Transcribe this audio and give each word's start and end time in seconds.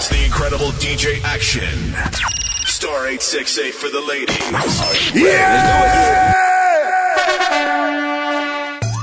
It's 0.00 0.08
the 0.08 0.24
incredible 0.24 0.68
DJ 0.80 1.22
Action. 1.24 1.68
Star 2.64 3.06
868 3.06 3.74
for 3.74 3.90
the 3.90 4.00
ladies. 4.00 4.34
Yeah! 5.14 6.32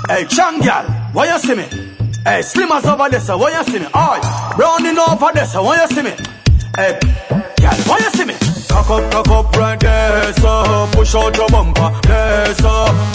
Hey, 0.07 0.25
Chang 0.25 0.59
gal, 0.59 0.89
why 1.13 1.31
you 1.31 1.37
see 1.37 1.53
me? 1.53 1.65
Hey, 2.25 2.41
Slimmers 2.41 2.91
over 2.91 3.09
there, 3.11 3.19
so 3.19 3.37
why 3.37 3.51
you 3.51 3.63
see 3.65 3.77
me? 3.77 3.85
Alright, 3.93 4.55
Browning 4.55 4.97
over 4.97 5.31
there, 5.35 5.45
why 5.61 5.79
you 5.79 5.87
see 5.87 6.01
me? 6.01 6.15
Hey, 6.75 6.97
gal, 7.57 7.75
why 7.85 7.99
you 7.99 8.09
see 8.09 8.25
me? 8.25 8.56
Cock 8.77 8.91
up, 8.91 9.11
cock 9.11 9.27
up 9.29 9.57
right 9.57 9.79
there, 9.79 10.33
so 10.33 10.87
push 10.91 11.15
out 11.15 11.35
your 11.35 11.49
bumper, 11.49 11.89
there, 12.03 12.53
so 12.53 12.69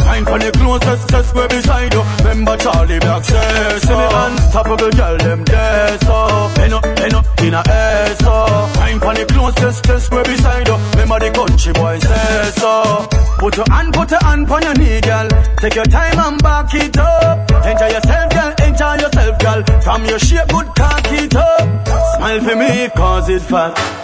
Mind 0.05 0.29
on 0.29 0.41
the 0.41 0.51
closest, 0.51 1.09
just 1.09 1.29
square 1.29 1.46
beside 1.46 1.95
you. 1.95 2.03
Remember 2.19 2.57
Charlie 2.57 2.99
Black 2.99 3.23
says, 3.23 3.83
see 3.83 3.95
me 3.95 4.07
unstoppable 4.11 4.91
girl, 4.91 5.17
them 5.19 5.45
there, 5.45 5.99
so 6.01 6.51
Pen 6.57 6.73
up, 6.73 6.83
pen 6.83 7.14
up 7.14 7.27
in 7.39 7.55
a 7.55 7.63
air, 7.71 8.14
so 8.17 8.33
Mind 8.75 9.05
on 9.05 9.14
the 9.14 9.25
closest, 9.25 9.85
just 9.85 10.07
square 10.07 10.25
beside 10.25 10.67
you. 10.67 10.75
Remember 10.99 11.19
the 11.21 11.31
country 11.31 11.72
boy 11.72 11.99
says, 12.00 12.55
so 12.57 13.07
Put 13.39 13.57
your 13.57 13.67
hand, 13.71 13.94
put 13.94 14.11
your 14.11 14.21
hand 14.25 14.50
on 14.50 14.63
your 14.63 14.75
knee, 14.75 15.00
girl. 15.00 15.29
Take 15.63 15.77
your 15.77 15.86
time 15.86 16.19
and 16.19 16.43
back 16.43 16.75
it 16.75 16.99
up. 16.99 17.39
Enjoy 17.63 17.86
yourself, 17.86 18.29
girl, 18.35 18.53
enjoy 18.67 18.94
yourself, 18.99 19.39
girl. 19.39 19.63
From 19.81 20.05
your 20.07 20.19
shape, 20.19 20.49
good 20.49 20.67
cock 20.75 21.07
it 21.07 21.36
up. 21.36 21.86
Smile 22.19 22.41
for 22.41 22.57
me, 22.57 22.89
cause 22.97 23.29
it 23.29 23.43
fat 23.43 24.03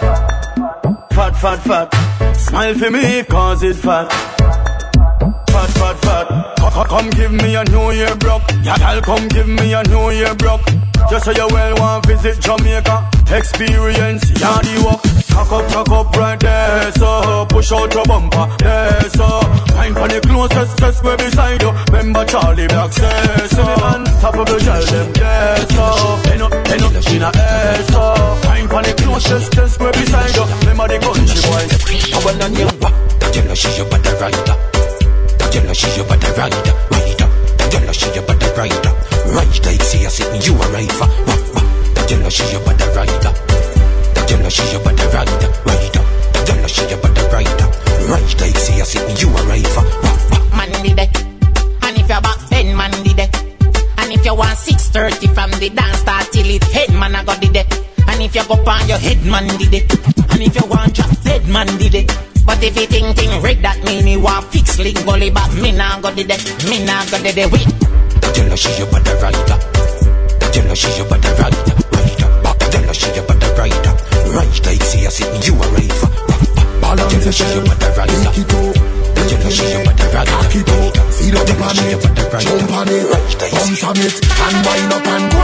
fat, 1.19 1.35
fat, 1.35 1.59
fat. 1.89 2.35
Smile 2.37 2.75
for 2.75 2.91
me, 2.91 3.23
cause 3.23 3.63
it 3.63 3.75
fat. 3.75 4.68
Fat, 5.51 5.69
fat, 5.79 5.97
fat. 5.99 6.55
Come, 6.57 6.87
come 6.87 7.09
give 7.11 7.31
me 7.31 7.55
a 7.55 7.63
New 7.65 7.91
Year 7.91 8.15
broke. 8.15 8.43
Yeah, 8.63 8.77
girl, 8.77 9.01
come 9.01 9.27
give 9.29 9.47
me 9.47 9.73
a 9.73 9.83
New 9.83 10.11
Year 10.11 10.35
broke. 10.35 10.65
Just 11.09 11.25
so 11.25 11.31
you 11.31 11.47
well 11.51 11.75
want 11.77 12.05
visit 12.05 12.39
Jamaica. 12.39 13.09
Experience, 13.31 14.29
yeah, 14.39 14.83
walk. 14.83 15.01
Cock 15.39 15.51
up, 15.51 15.71
cock 15.71 15.89
up 15.89 16.15
right 16.17 16.39
there, 16.39 16.91
so 16.93 17.45
push 17.49 17.71
out 17.71 17.93
your 17.93 18.03
bumper, 18.05 18.45
there, 18.57 19.09
so 19.09 19.39
Mind 19.75 19.97
on 19.97 20.09
the 20.09 20.19
closest, 20.21 20.77
just 20.77 21.03
where 21.03 21.15
beside 21.15 21.61
you. 21.61 21.71
Remember 21.91 22.25
Charlie 22.25 22.67
Black 22.67 22.91
says, 22.91 23.49
so 23.51 23.63
Unstoppable 23.63 24.45
girl, 24.45 24.83
them 24.83 25.13
there, 25.13 25.57
so 25.69 26.19
Pen 26.23 26.41
up, 26.41 26.51
pen 26.65 26.83
up 26.83 27.07
in 27.07 27.21
a 27.21 27.31
air, 27.33 27.83
so 27.83 28.01
Mind 28.49 28.73
on 28.73 28.83
the 28.83 28.93
closest, 28.97 29.53
just 29.53 29.79
where 29.79 29.93
beside 29.93 30.35
you. 30.35 30.43
Remember 30.67 30.87
the 30.89 30.99
country 30.99 31.41
boys. 31.47 32.13
I 32.13 32.19
wanna 32.25 32.49
know 32.49 32.67
what 32.83 33.19
That 33.21 33.35
you 33.35 33.43
know 33.43 33.55
she 33.55 33.77
your 33.77 33.89
body 33.89 34.09
rider 34.19 34.78
You 35.51 35.61
know 35.65 35.73
she 35.73 35.89
your 35.97 36.05
body 36.05 36.27
rider 36.37 36.73
Rider 36.93 37.27
you 37.73 37.79
know 37.85 37.91
she 37.91 38.05
your 38.13 38.23
body 38.25 38.45
rider 38.57 38.93
Rider, 39.33 39.83
see 39.83 40.03
her 40.03 40.09
sitting, 40.09 40.41
you 40.41 40.53
a 40.53 40.65
rider. 40.69 40.93
That 41.93 42.07
you 42.09 42.17
know 42.21 42.29
she 42.29 42.43
your 42.53 42.61
body 42.65 42.85
rider 42.93 43.33
you 44.29 44.37
know 44.37 44.49
she 44.49 44.63
your 44.71 44.83
body 44.83 45.03
rider 45.09 45.49
Rider 45.65 46.03
you 46.45 46.61
know 46.61 46.67
she 46.67 46.85
your 46.85 47.01
body 47.01 47.21
rider 47.33 47.67
Rider, 48.09 48.59
see 48.59 48.77
her 48.77 48.85
sitting, 48.85 49.17
you 49.17 49.29
a 49.29 49.41
rider 49.49 49.69
wah. 49.73 50.55
man 50.55 50.71
did 50.83 50.99
it. 50.99 51.17
And 51.81 51.97
if 51.97 52.09
you're 52.09 52.21
back, 52.21 52.39
then 52.49 52.75
man 52.77 52.91
did 53.03 53.19
it. 53.19 53.35
And 53.97 54.13
if 54.13 54.25
you 54.25 54.35
want 54.35 54.57
6.30 54.57 55.33
from 55.33 55.51
the 55.59 55.69
dance 55.69 55.97
start 55.97 56.31
till 56.31 56.45
it 56.45 56.63
head, 56.65 56.93
man 56.93 57.15
I 57.15 57.23
got 57.23 57.41
did 57.41 57.55
it. 57.55 57.67
And 58.07 58.21
if 58.21 58.35
you 58.35 58.45
go 58.45 58.53
on 58.53 58.87
your 58.87 58.97
head, 58.97 59.25
man 59.25 59.47
did 59.57 59.73
it. 59.73 59.91
And 60.31 60.41
if 60.41 60.55
you 60.55 60.67
want 60.69 60.93
drop 60.93 61.09
dead, 61.21 61.47
man 61.47 61.67
did 61.77 61.95
it. 61.95 62.28
But 62.59 62.75
if 62.75 62.75
you 62.75 62.87
think 62.91 63.15
thing 63.15 63.31
red, 63.39 63.63
that 63.63 63.79
mean 63.87 64.03
you 64.03 64.19
want 64.19 64.51
fix 64.51 64.75
link 64.83 64.99
gully 65.07 65.31
back, 65.31 65.47
me 65.63 65.71
nah 65.71 65.95
go 66.03 66.11
did 66.11 66.27
it. 66.27 66.43
Me 66.67 66.83
nah 66.83 67.07
go 67.07 67.15
did 67.23 67.39
it. 67.39 67.47
Wait. 67.47 67.63
That 68.19 68.35
you 68.35 68.51
know 68.51 68.59
she 68.59 68.67
your 68.75 68.83
body 68.91 69.15
rider. 69.23 69.55
That 70.43 70.51
you 70.51 70.67
know 70.67 70.75
she 70.75 70.91
your 70.99 71.07
body 71.07 71.31
rider. 71.39 71.55
Rider. 71.55 72.27
That 72.43 72.67
you 72.75 72.83
know 72.83 72.91
she 72.91 73.15
your 73.15 73.23
body 73.23 73.47
rider. 73.55 73.95
Rider, 74.35 74.73
you 74.75 74.83
see 74.91 75.07
her 75.07 75.13
sitting, 75.15 75.39
you 75.39 75.55
a 75.55 75.65
rider. 75.71 76.03
Wah, 76.03 76.43
wah. 76.83 76.99
That 76.99 77.07
you 77.07 77.23
know 77.23 77.31
she 77.31 77.47
your 77.47 77.63
body 77.63 77.89
rider. 77.95 78.27
That 78.27 78.35
you 78.35 79.37
know 79.39 79.47
she 79.55 79.63
your 79.71 79.79
body 79.87 80.03
rider 80.11 80.19
Rider 80.19 80.35
up 80.35 80.51
That 80.51 81.47
you 81.47 81.55
know 81.55 81.63
on 81.63 81.79
it, 81.79 81.87
your 81.95 81.99
body 82.03 82.23
rider. 82.27 82.43
Jump 82.43 82.75
on 82.75 82.91
it, 82.91 83.07
Rider, 83.07 83.47
you 83.55 83.61
see 83.71 83.79
bounce 83.79 83.87
on 83.87 84.03
it, 84.03 84.19
and 84.19 84.57
wind 84.67 84.91
up 84.91 85.07
and 85.07 85.25
go. 85.31 85.39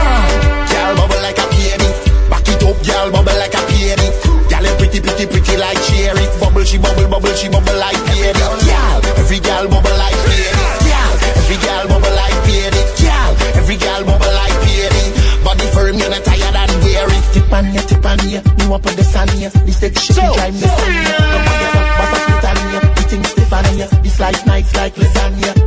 Girl 0.68 0.92
bubble 1.00 1.22
like 1.24 1.40
a 1.40 1.48
peony, 1.48 1.90
back 2.28 2.44
it 2.44 2.60
up, 2.60 2.76
girl 2.84 3.08
bubble 3.08 3.40
like 3.40 3.56
a 3.56 3.64
peony. 3.72 4.35
You 4.46 4.74
pretty, 4.78 5.02
pretty, 5.02 5.26
pretty 5.28 5.58
like 5.58 5.78
cherry. 5.90 6.26
Bubble 6.40 6.64
she 6.64 6.78
bubble, 6.78 7.08
bubble 7.10 7.34
she 7.34 7.50
bubble 7.50 7.78
like 7.78 7.98
peony. 8.10 8.40
Girl, 8.40 9.02
every 9.18 9.40
girl 9.40 9.68
bubble 9.68 9.98
like 9.98 10.18
peony. 10.26 10.64
Girl, 10.86 11.14
every 11.38 11.58
girl 11.62 11.86
bubble 11.90 12.16
like 12.16 12.38
peony. 12.46 12.82
Girl, 12.98 13.32
every 13.60 13.78
girl 13.78 14.02
bubble 14.06 14.34
like 14.34 14.58
peony. 14.66 15.06
Body 15.44 15.68
firm, 15.74 15.98
you're 15.98 16.10
not 16.10 16.24
tired 16.24 16.56
and 16.56 16.74
weary. 16.84 17.20
Tip 17.34 17.52
on 17.54 17.74
ya, 17.74 17.82
tip 17.82 18.06
on 18.06 18.20
ya, 18.30 18.42
you 18.62 18.74
up 18.74 18.86
on 18.86 18.96
the 18.96 19.04
sun 19.04 19.28
ya. 19.38 19.50
This 19.66 19.78
sexy 19.78 20.14
shit 20.14 20.34
drive 20.34 20.54
me 20.54 20.62
sun 20.62 20.94
ya. 20.94 21.14
No 21.20 21.38
more 21.46 21.58
get 21.62 21.76
up, 21.76 21.86
bust 22.00 22.14
a 22.14 22.20
split 22.26 22.46
on 22.46 22.58
ya. 22.74 22.80
The 22.96 23.02
thing 23.10 23.24
stiff 23.26 23.54
on 23.54 23.78
ya, 23.78 23.88
the 23.88 24.10
slice 24.10 24.46
nice 24.46 24.76
like 24.76 24.96
lasagna. 24.96 25.65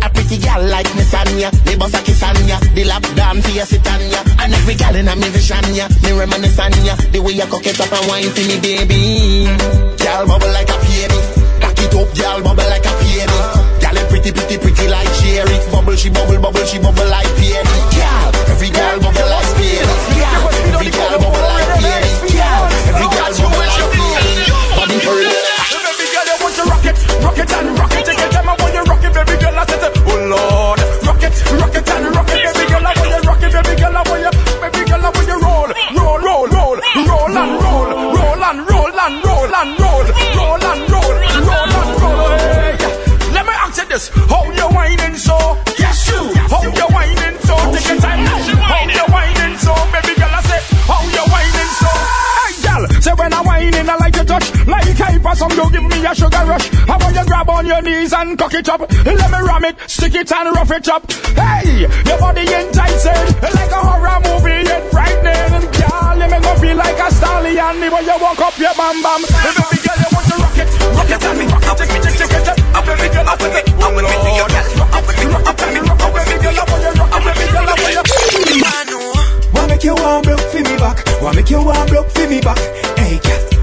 Like 0.79 0.95
Miss 0.95 1.11
Anya, 1.11 1.51
they 1.67 1.75
bust 1.75 1.91
a 1.91 1.99
kiss 2.07 2.23
on 2.23 2.39
ya. 2.47 2.55
The 2.71 2.87
lap 2.87 3.03
dance 3.19 3.43
for 3.43 3.51
ya 3.51 3.67
sit 3.67 3.83
on 3.83 3.99
ya. 4.15 4.23
And 4.39 4.55
every 4.55 4.79
girl 4.79 4.95
in 4.95 5.11
a 5.11 5.15
me 5.19 5.27
vision 5.35 5.75
ya, 5.75 5.91
me 6.07 6.15
reminisce 6.15 6.55
on 6.63 6.71
ya. 6.87 6.95
The 7.11 7.19
way 7.19 7.35
you 7.35 7.51
cock 7.51 7.67
it 7.67 7.83
up 7.83 7.91
and 7.91 8.07
wine 8.07 8.31
for 8.31 8.47
me, 8.47 8.63
baby. 8.63 9.51
Girl 9.99 10.23
bubble 10.31 10.55
like 10.55 10.71
a 10.71 10.79
peony, 10.79 11.19
back 11.59 11.75
it 11.83 11.91
up, 11.91 12.07
girl 12.15 12.39
bubble 12.47 12.63
like 12.71 12.87
a 12.87 12.95
peony. 12.95 13.39
Girl 13.83 13.97
you 13.99 14.07
pretty, 14.07 14.31
pretty, 14.31 14.55
pretty 14.63 14.87
like 14.87 15.11
cherry. 15.19 15.59
Bubble 15.75 15.99
she 15.99 16.15
bubble, 16.15 16.39
bubble 16.39 16.63
she 16.63 16.79
bubble 16.79 17.11
like 17.11 17.27
peony. 17.35 17.75
Girl, 17.99 18.31
every 18.55 18.71
girl 18.71 19.03
bubble 19.03 19.29
like 19.35 19.51
peony. 19.59 19.95
Girl, 20.15 20.43
every 20.79 20.91
girl 20.95 21.15
bubble 21.19 21.43
like 21.43 21.71
peony. 21.75 22.11
Girl, 22.39 22.63
every 22.87 23.09
girl 23.19 23.33
bubble 23.35 23.67
like 23.67 23.83
peony. 23.99 24.47
Body 24.79 24.97
for 25.03 25.19
it. 25.27 25.27
Baby 25.27 26.07
girl, 26.15 26.23
you 26.23 26.39
want 26.39 26.55
to 26.55 26.63
rock 26.71 26.87
it, 26.87 26.97
rock 27.27 27.39
it 27.43 27.51
and 27.51 27.67
rock 27.83 27.95
it. 27.99 28.18
Some 55.39 55.55
you 55.55 55.71
give 55.71 55.87
me 55.87 56.03
a 56.03 56.11
sugar 56.19 56.43
rush. 56.51 56.67
I 56.91 56.99
want 56.99 57.15
you 57.15 57.25
grab 57.25 57.49
on 57.49 57.65
your 57.65 57.81
knees 57.81 58.13
and 58.13 58.37
cock 58.37 58.55
it 58.55 58.69
up. 58.69 58.81
Let 59.07 59.31
me 59.31 59.39
ram 59.39 59.65
it, 59.71 59.79
stick 59.87 60.17
it 60.19 60.33
and 60.35 60.51
rough 60.51 60.73
it 60.75 60.89
up. 60.91 61.07
Hey, 61.39 61.87
your 61.87 62.19
body 62.19 62.43
enticing 62.43 63.23
like 63.39 63.71
a 63.71 63.79
horror 63.87 64.19
movie, 64.27 64.67
yet 64.67 64.83
frightening. 64.91 65.63
And 65.63 65.67
girl, 65.79 66.11
let 66.19 66.27
me 66.35 66.39
go 66.43 66.51
feel 66.59 66.75
like 66.75 66.99
a 66.99 67.07
stallion. 67.15 67.79
The 67.79 67.87
way 67.87 68.03
you 68.03 68.19
walk 68.19 68.43
up 68.43 68.59
your 68.59 68.75
bam 68.75 68.99
bam. 68.99 69.23
Hey, 69.31 69.55
baby 69.55 69.79
girl, 69.79 69.99
you 70.03 70.11
want 70.11 70.27
to 70.27 70.35
rock 70.43 70.59
it, 70.59 70.69
rock 70.99 71.07
it 71.07 71.23
and 71.23 71.39
rock 71.55 71.67
it, 71.71 71.77
take 71.79 71.95
it, 71.95 72.03
take 72.03 72.19
it, 72.19 72.31
take 72.35 72.51
it. 72.51 72.59
Up 72.75 72.83
with 72.83 72.99
me, 72.99 73.07
girl, 73.15 73.31
up 73.31 73.39
with 73.39 73.55
me, 73.55 73.63
up 73.63 73.95
with 73.95 74.11
me, 74.11 74.19
girl. 74.19 74.43
Rock 74.43 74.99
it, 74.99 75.23
rock 75.39 75.55
it 75.55 75.71
and 75.71 75.87
rock 75.87 76.03
it, 76.03 76.11
baby 76.19 76.35
girl, 76.43 76.59
I 76.59 76.67
want 76.67 76.83
you 76.83 76.93
rock 76.99 77.15
it, 77.15 77.23
baby 77.31 77.47
girl, 77.55 77.63
I 77.63 77.75
want 77.79 77.95
you. 77.95 78.99
Wanna 79.55 79.71
make 79.71 79.87
you 79.87 79.95
warm 79.95 80.23
broke 80.27 80.43
for 80.51 80.63
me 80.67 80.75
back. 80.83 80.99
Wanna 81.23 81.39
make 81.39 81.51
you 81.51 81.63
warm 81.63 81.87
broke 81.87 82.11
for 82.11 82.27
me 82.27 82.43
back. 82.43 82.59
Hey, 82.99 83.23
cat. 83.23 83.58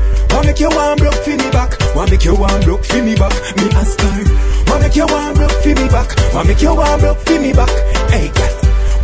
Wanna 0.46 0.54
make 0.54 0.62
you 0.62 0.70
warm 0.78 0.98
broke 1.00 1.24
for 1.26 1.30
me 1.32 1.50
back. 1.50 1.96
Wanna 1.96 2.12
make 2.12 2.24
you 2.24 2.36
warm 2.36 2.62
broke 2.62 2.86
for 2.86 3.02
me 3.02 3.16
back. 3.16 3.34
Me 3.58 3.66
ask 3.74 4.00
her. 4.00 4.24
Wanna 4.70 4.84
make 4.84 4.96
you 4.96 5.08
warm 5.08 5.34
broke 5.34 5.52
for 5.52 5.70
me 5.74 5.88
back. 5.90 6.34
Wanna 6.36 6.48
make 6.48 6.62
you 6.62 6.76
warm 6.76 7.00
broke 7.00 7.18
for 7.18 7.40
me 7.42 7.52
back. 7.52 7.70
Hey, 8.14 8.30
cat. 8.30 8.54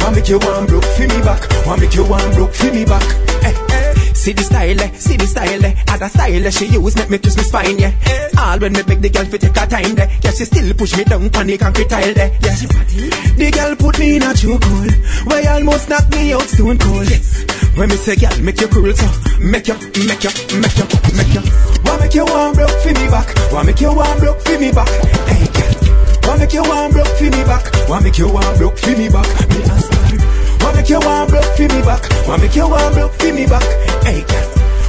Wanna 0.02 0.16
make 0.18 0.30
you 0.30 0.38
warm 0.38 0.68
broke 0.68 0.86
for 0.86 1.02
me 1.02 1.20
back. 1.26 1.42
Wanna 1.66 1.82
make 1.82 1.96
you 1.96 2.06
warm 2.06 2.32
broke 2.38 2.54
for 2.54 2.72
me 2.72 2.86
back. 2.86 3.02
Hey, 3.42 3.58
hey. 3.74 4.14
See 4.14 4.34
the 4.34 4.44
style, 4.44 4.82
eh, 4.82 4.92
see 4.94 5.18
the 5.18 5.26
style, 5.26 5.66
eh. 5.66 5.74
Other 5.88 6.10
style 6.10 6.46
eh, 6.46 6.50
she 6.52 6.66
use 6.68 6.96
make 6.96 7.10
me 7.10 7.18
twist 7.18 7.38
me 7.38 7.44
spine, 7.44 7.80
yeah. 7.80 7.94
All 8.38 8.60
when 8.60 8.74
me 8.74 8.84
beg 8.84 9.02
the 9.02 9.10
girl 9.10 9.26
fi 9.26 9.38
take 9.38 9.58
her 9.58 9.66
time, 9.66 9.96
there. 9.96 10.12
Yeah, 10.22 10.32
she 10.38 10.46
still 10.46 10.72
push 10.76 10.96
me 10.96 11.06
down 11.06 11.24
on 11.36 11.48
the 11.48 11.58
concrete 11.58 11.90
tile, 11.90 12.14
there. 12.14 12.38
Yeah, 12.40 12.54
she 12.54 12.68
fatty. 12.68 13.10
The 13.10 13.50
girl 13.50 13.76
put 13.78 13.98
me 13.98 14.18
in 14.18 14.22
a 14.22 14.38
chokehold, 14.38 15.26
where 15.26 15.50
almost 15.50 15.90
knock 15.90 16.08
me 16.12 16.34
out 16.34 16.44
stone 16.44 16.78
cold. 16.78 17.10
Yes. 17.10 17.61
When 17.76 17.90
me 17.90 17.96
say, 17.96 18.16
girl, 18.16 18.38
make 18.42 18.60
you 18.62 18.68
cool, 18.68 18.92
so 18.94 19.08
make 19.40 19.68
you, 19.68 19.76
make 20.06 20.24
you, 20.24 20.32
make 20.60 20.78
you, 20.78 20.86
make 21.16 21.34
you. 21.34 21.42
Wanna 21.86 22.04
make 22.04 22.14
you 22.14 22.26
warm 22.26 22.54
broke 22.54 22.70
for 22.84 22.94
me 22.94 23.08
back. 23.08 23.28
Wanna 23.52 23.66
make 23.68 23.82
you 23.82 23.94
warm 23.94 24.20
broke 24.20 24.42
for 24.42 24.60
me 24.60 24.72
back. 24.72 24.90
Hey, 25.26 25.48
cat. 25.48 26.28
Wanna 26.28 26.40
make 26.40 26.54
you 26.54 26.64
warm 26.64 26.92
broke 26.92 27.08
for 27.08 27.24
me 27.24 27.44
back. 27.48 27.64
Wanna 27.90 28.04
make 28.04 28.18
you 28.18 28.28
warm 28.28 28.58
broke 28.58 28.78
for 28.78 28.92
me 28.92 29.10
back. 29.10 29.26
Me 29.50 29.64
ask 29.72 29.92
her. 29.92 30.18
Wanna 30.62 30.78
make 30.78 30.90
you 30.90 31.00
warm 31.00 31.28
broke 31.30 31.52
for 31.56 31.62
me 31.64 31.82
back. 31.82 32.04
Wanna 32.28 32.42
make 32.44 32.56
you 32.56 32.68
warm 32.68 32.94
broke 32.94 33.14
for 33.14 33.34
me 33.34 33.46
back. 33.48 33.64
Hey, 34.04 34.22
cat. 34.28 34.48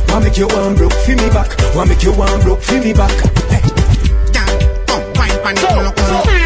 Wanna 0.08 0.24
make 0.26 0.36
you 0.36 0.48
warm 0.48 0.74
broke 0.74 0.92
for 0.92 1.16
me 1.16 1.28
back. 1.30 1.48
Wanna 1.74 1.88
make 1.88 2.02
you 2.02 2.12
warm 2.12 2.40
broke 2.42 2.62
for 2.62 2.78
me 2.82 2.92
back. 2.92 3.14
Hey. 3.48 3.62
Girl, 4.34 4.52
come 4.86 5.04
wine 5.14 5.38
pon 5.42 5.54
the 5.54 5.92
culo 5.96 6.41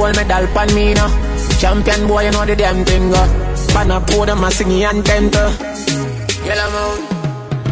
gold 0.00 0.16
medal 0.16 0.46
pan 0.56 0.68
me 0.74 0.94
now. 0.94 1.08
Champion 1.60 2.08
boy, 2.08 2.24
you 2.24 2.32
know 2.32 2.46
the 2.46 2.56
damn 2.56 2.84
thing. 2.84 3.12
Uh. 3.12 3.28
Pan 3.72 3.90
a 3.90 4.00
pour 4.00 4.24
them 4.24 4.42
a 4.44 4.50
singing 4.50 4.84
anthem. 4.84 5.28
uh. 5.34 5.52
Yellow 6.44 6.70
moon. 6.72 7.20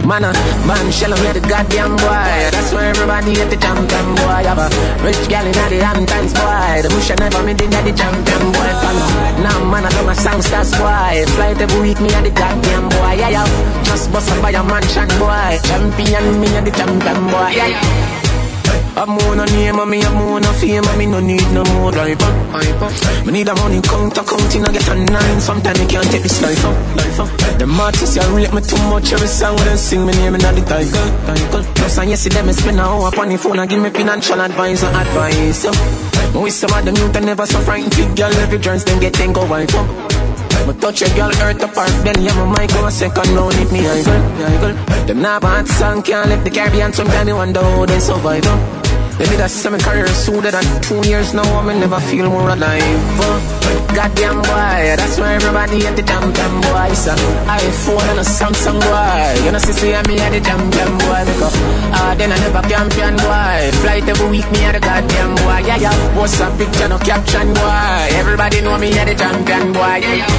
Man, 0.04 0.24
uh, 0.24 0.32
man, 0.68 0.90
shell 0.92 1.12
me 1.24 1.32
the 1.36 1.40
goddamn 1.40 1.96
boy. 1.96 2.32
That's 2.52 2.72
why 2.72 2.86
everybody 2.92 3.32
hate 3.36 3.50
the 3.52 3.56
champion 3.56 4.08
boy. 4.16 4.40
Have 4.48 4.60
a 4.60 4.68
rich 5.04 5.24
gal 5.28 5.44
in 5.44 5.52
the 5.52 5.80
Hamptons 5.84 6.32
boy. 6.32 6.80
The 6.84 6.88
bush 6.92 7.10
never 7.16 7.42
me 7.44 7.52
did 7.54 7.72
the 7.72 7.92
champion 7.96 8.44
boy. 8.52 8.70
Follow. 8.80 9.08
Now 9.44 9.58
man, 9.64 9.84
I 9.84 9.90
do 9.92 10.04
my 10.04 10.14
songsters 10.14 10.72
boy. 10.76 11.24
Flight 11.36 11.60
every 11.60 11.80
week 11.80 12.00
me 12.00 12.12
a 12.12 12.20
the 12.20 12.30
goddamn 12.30 12.88
boy. 12.88 13.20
Yeah, 13.20 13.40
yeah. 13.40 13.84
Just 13.84 14.12
bust 14.12 14.30
up 14.32 14.40
by 14.40 14.52
a 14.52 14.62
mansion 14.64 15.08
boy. 15.20 15.60
Champion 15.68 16.40
me 16.40 16.48
a 16.56 16.60
the 16.60 16.72
champion 16.72 17.20
boy. 17.32 17.52
Yeah, 17.56 17.72
yeah. 17.72 18.17
I'm 18.98 19.10
on 19.10 19.38
a 19.38 19.46
name 19.46 19.78
and 19.78 19.90
me 19.90 20.02
I'm 20.02 20.16
on 20.16 20.42
a 20.42 20.52
fame 20.54 20.82
and 20.82 20.98
me 20.98 21.06
no 21.06 21.20
need 21.20 21.46
no 21.54 21.62
more 21.78 21.92
driver. 21.92 22.32
Me 23.24 23.30
need 23.30 23.46
a 23.46 23.54
money 23.54 23.80
count 23.80 24.18
accounting 24.18 24.64
I 24.66 24.72
get 24.72 24.88
a 24.88 24.94
nine. 24.96 25.40
Sometimes 25.40 25.78
me 25.78 25.86
can't 25.86 26.10
take 26.10 26.24
this 26.24 26.42
life 26.42 26.64
up. 26.64 26.74
Life 26.96 27.20
up. 27.20 27.30
The 27.62 27.66
artists 27.78 28.16
you 28.16 28.22
rate 28.34 28.52
me 28.52 28.60
too 28.60 28.76
much 28.90 29.12
every 29.12 29.28
song 29.28 29.54
when 29.54 29.66
they 29.66 29.76
sing 29.76 30.04
me 30.04 30.12
name 30.14 30.34
in 30.34 30.40
the 30.40 30.62
title. 30.66 31.08
Title. 31.30 31.62
Plus 31.78 31.98
and 31.98 32.10
yesterday 32.10 32.42
me 32.42 32.52
spend 32.52 32.80
an 32.80 32.86
hour 32.86 33.06
upon 33.06 33.28
the 33.28 33.38
phone 33.38 33.60
and 33.60 33.70
give 33.70 33.80
me 33.80 33.90
financial 33.90 34.40
advice 34.40 34.82
and 34.82 34.96
advice. 34.96 35.62
Me 36.34 36.42
with 36.42 36.52
some 36.52 36.74
of 36.74 36.84
them 36.84 36.96
youth 36.96 37.14
and 37.14 37.26
never 37.26 37.46
so 37.46 37.60
frightened. 37.60 37.94
Big 37.94 38.16
girl 38.16 38.34
every 38.42 38.58
joints 38.58 38.82
then 38.82 38.98
get 38.98 39.14
ten 39.14 39.32
go 39.32 39.46
wife 39.46 39.72
up. 39.76 39.86
Me 40.66 40.74
touch 40.74 41.02
a 41.02 41.08
girl 41.14 41.30
earth 41.46 41.62
apart, 41.62 41.88
then 42.02 42.20
yeah, 42.20 42.34
my 42.34 42.58
mic 42.58 42.70
go 42.74 42.84
a 42.84 42.90
second 42.90 43.30
round 43.32 43.54
hit 43.54 43.70
me 43.70 43.86
idle, 43.86 44.20
idle. 44.42 45.06
Them 45.06 45.22
nah 45.22 45.38
bad 45.38 45.68
song 45.68 46.02
can't 46.02 46.28
left 46.28 46.44
the 46.44 46.50
Caribbean. 46.50 46.92
Sometimes 46.92 47.26
me 47.26 47.32
wonder 47.32 47.62
how 47.62 47.86
they 47.86 48.00
survive. 48.00 48.44
Uh. 48.44 48.87
They 49.18 49.26
did 49.26 49.40
a 49.40 49.48
seven 49.48 49.80
career 49.80 50.06
sooner 50.06 50.50
than 50.50 50.64
two 50.80 51.02
years 51.08 51.34
now. 51.34 51.42
I 51.42 51.66
me 51.66 51.80
never 51.80 52.00
feel 52.00 52.30
more 52.30 52.48
alive. 52.48 53.20
Uh. 53.20 53.58
Goddamn 53.94 54.36
boy, 54.42 54.94
that's 54.94 55.18
why 55.18 55.34
everybody 55.34 55.84
at 55.86 55.96
the 55.96 56.02
champion 56.02 56.60
boy. 56.62 56.94
So 56.94 57.14
iPhone 57.50 58.06
and 58.14 58.20
a 58.20 58.22
Samsung 58.22 58.78
boy. 58.78 59.44
You 59.44 59.50
know, 59.50 59.58
see, 59.58 59.72
see 59.72 59.90
me 60.06 60.20
at 60.22 60.30
the 60.30 60.40
damn 60.40 60.70
damn 60.70 60.94
boy. 60.98 61.22
Because 61.26 61.56
ah, 61.98 62.14
then 62.16 62.30
I 62.30 62.38
never 62.38 62.62
champion 62.68 63.16
boy. 63.16 63.58
Flight 63.82 64.06
every 64.06 64.30
week, 64.30 64.46
me 64.52 64.62
at 64.64 64.72
the 64.72 64.80
goddamn 64.80 65.34
boy. 65.34 65.66
Yeah, 65.66 65.82
yeah. 65.82 66.16
What's 66.16 66.38
a 66.38 66.46
picture, 66.56 66.88
no 66.88 66.98
caption 66.98 67.52
boy. 67.54 68.06
Everybody 68.14 68.60
know 68.60 68.78
me 68.78 68.92
at 68.98 69.08
the 69.08 69.14
champion 69.16 69.72
boy. 69.72 69.98
Yeah, 69.98 70.14
yeah. 70.22 70.37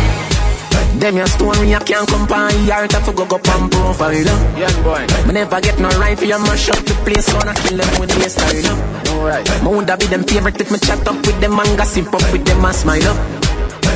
Them 0.99 1.15
your 1.15 1.27
story, 1.27 1.73
I 1.73 1.79
can't 1.79 2.07
compare. 2.07 2.51
Yard 2.67 2.91
to 2.91 3.11
go 3.15 3.25
go 3.25 3.39
pump 3.39 3.71
profile 3.71 4.11
Yeah, 4.59 4.67
boy. 4.83 5.07
Me 5.27 5.33
never 5.33 5.61
get 5.61 5.79
no 5.79 5.87
right 5.95 6.19
for 6.19 6.25
your 6.25 6.39
mash 6.39 6.67
up 6.69 6.83
the 6.83 6.93
place. 7.07 7.25
So 7.25 7.39
I 7.39 7.55
kill 7.55 7.77
them 7.79 7.87
with 7.99 8.11
their 8.11 8.27
style. 8.27 8.75
Alright. 9.15 9.47
Me 9.63 9.69
woulda 9.71 9.95
be 9.95 10.07
them 10.07 10.23
favorite 10.23 10.59
if 10.59 10.69
me 10.69 10.77
chat 10.77 11.07
up 11.07 11.15
with 11.25 11.39
them 11.39 11.57
And 11.57 11.77
gossip 11.77 12.13
up 12.13 12.25
with 12.33 12.43
them 12.43 12.65
and 12.65 12.75
smile 12.75 13.07
up. 13.07 13.39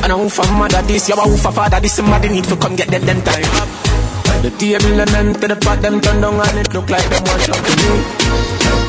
And 0.02 0.12
who 0.12 0.28
for 0.28 0.48
mother 0.56 0.80
this, 0.82 1.08
you 1.08 1.14
a 1.14 1.20
who 1.20 1.36
for 1.36 1.52
father 1.52 1.80
this 1.80 1.94
Somebody 1.94 2.28
need 2.28 2.44
to 2.44 2.56
come 2.56 2.76
get 2.76 2.88
them 2.88 3.06
them 3.06 3.22
time 3.22 3.44
up 3.56 3.68
The 4.42 4.50
table 4.58 5.00
and 5.00 5.08
them 5.08 5.32
to 5.32 5.48
the 5.48 5.56
pot 5.56 5.80
them 5.80 6.00
turn 6.00 6.20
down 6.20 6.34
And 6.34 6.58
it 6.58 6.74
look 6.74 6.90
like 6.90 7.08
them 7.08 7.24
want 7.24 7.48
up 7.48 7.56
to 7.56 7.72
me 7.84 7.96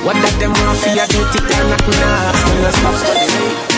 What 0.03 0.15
that 0.19 0.35
them 0.39 0.51
want 0.51 0.79
for 0.79 0.91
your 0.91 1.07
duty 1.07 1.39
They're 1.47 1.67
not 1.71 1.83
me 1.87 1.95
Still 2.35 2.65
a 2.65 2.71
stop 2.71 2.95
studying 2.95 3.74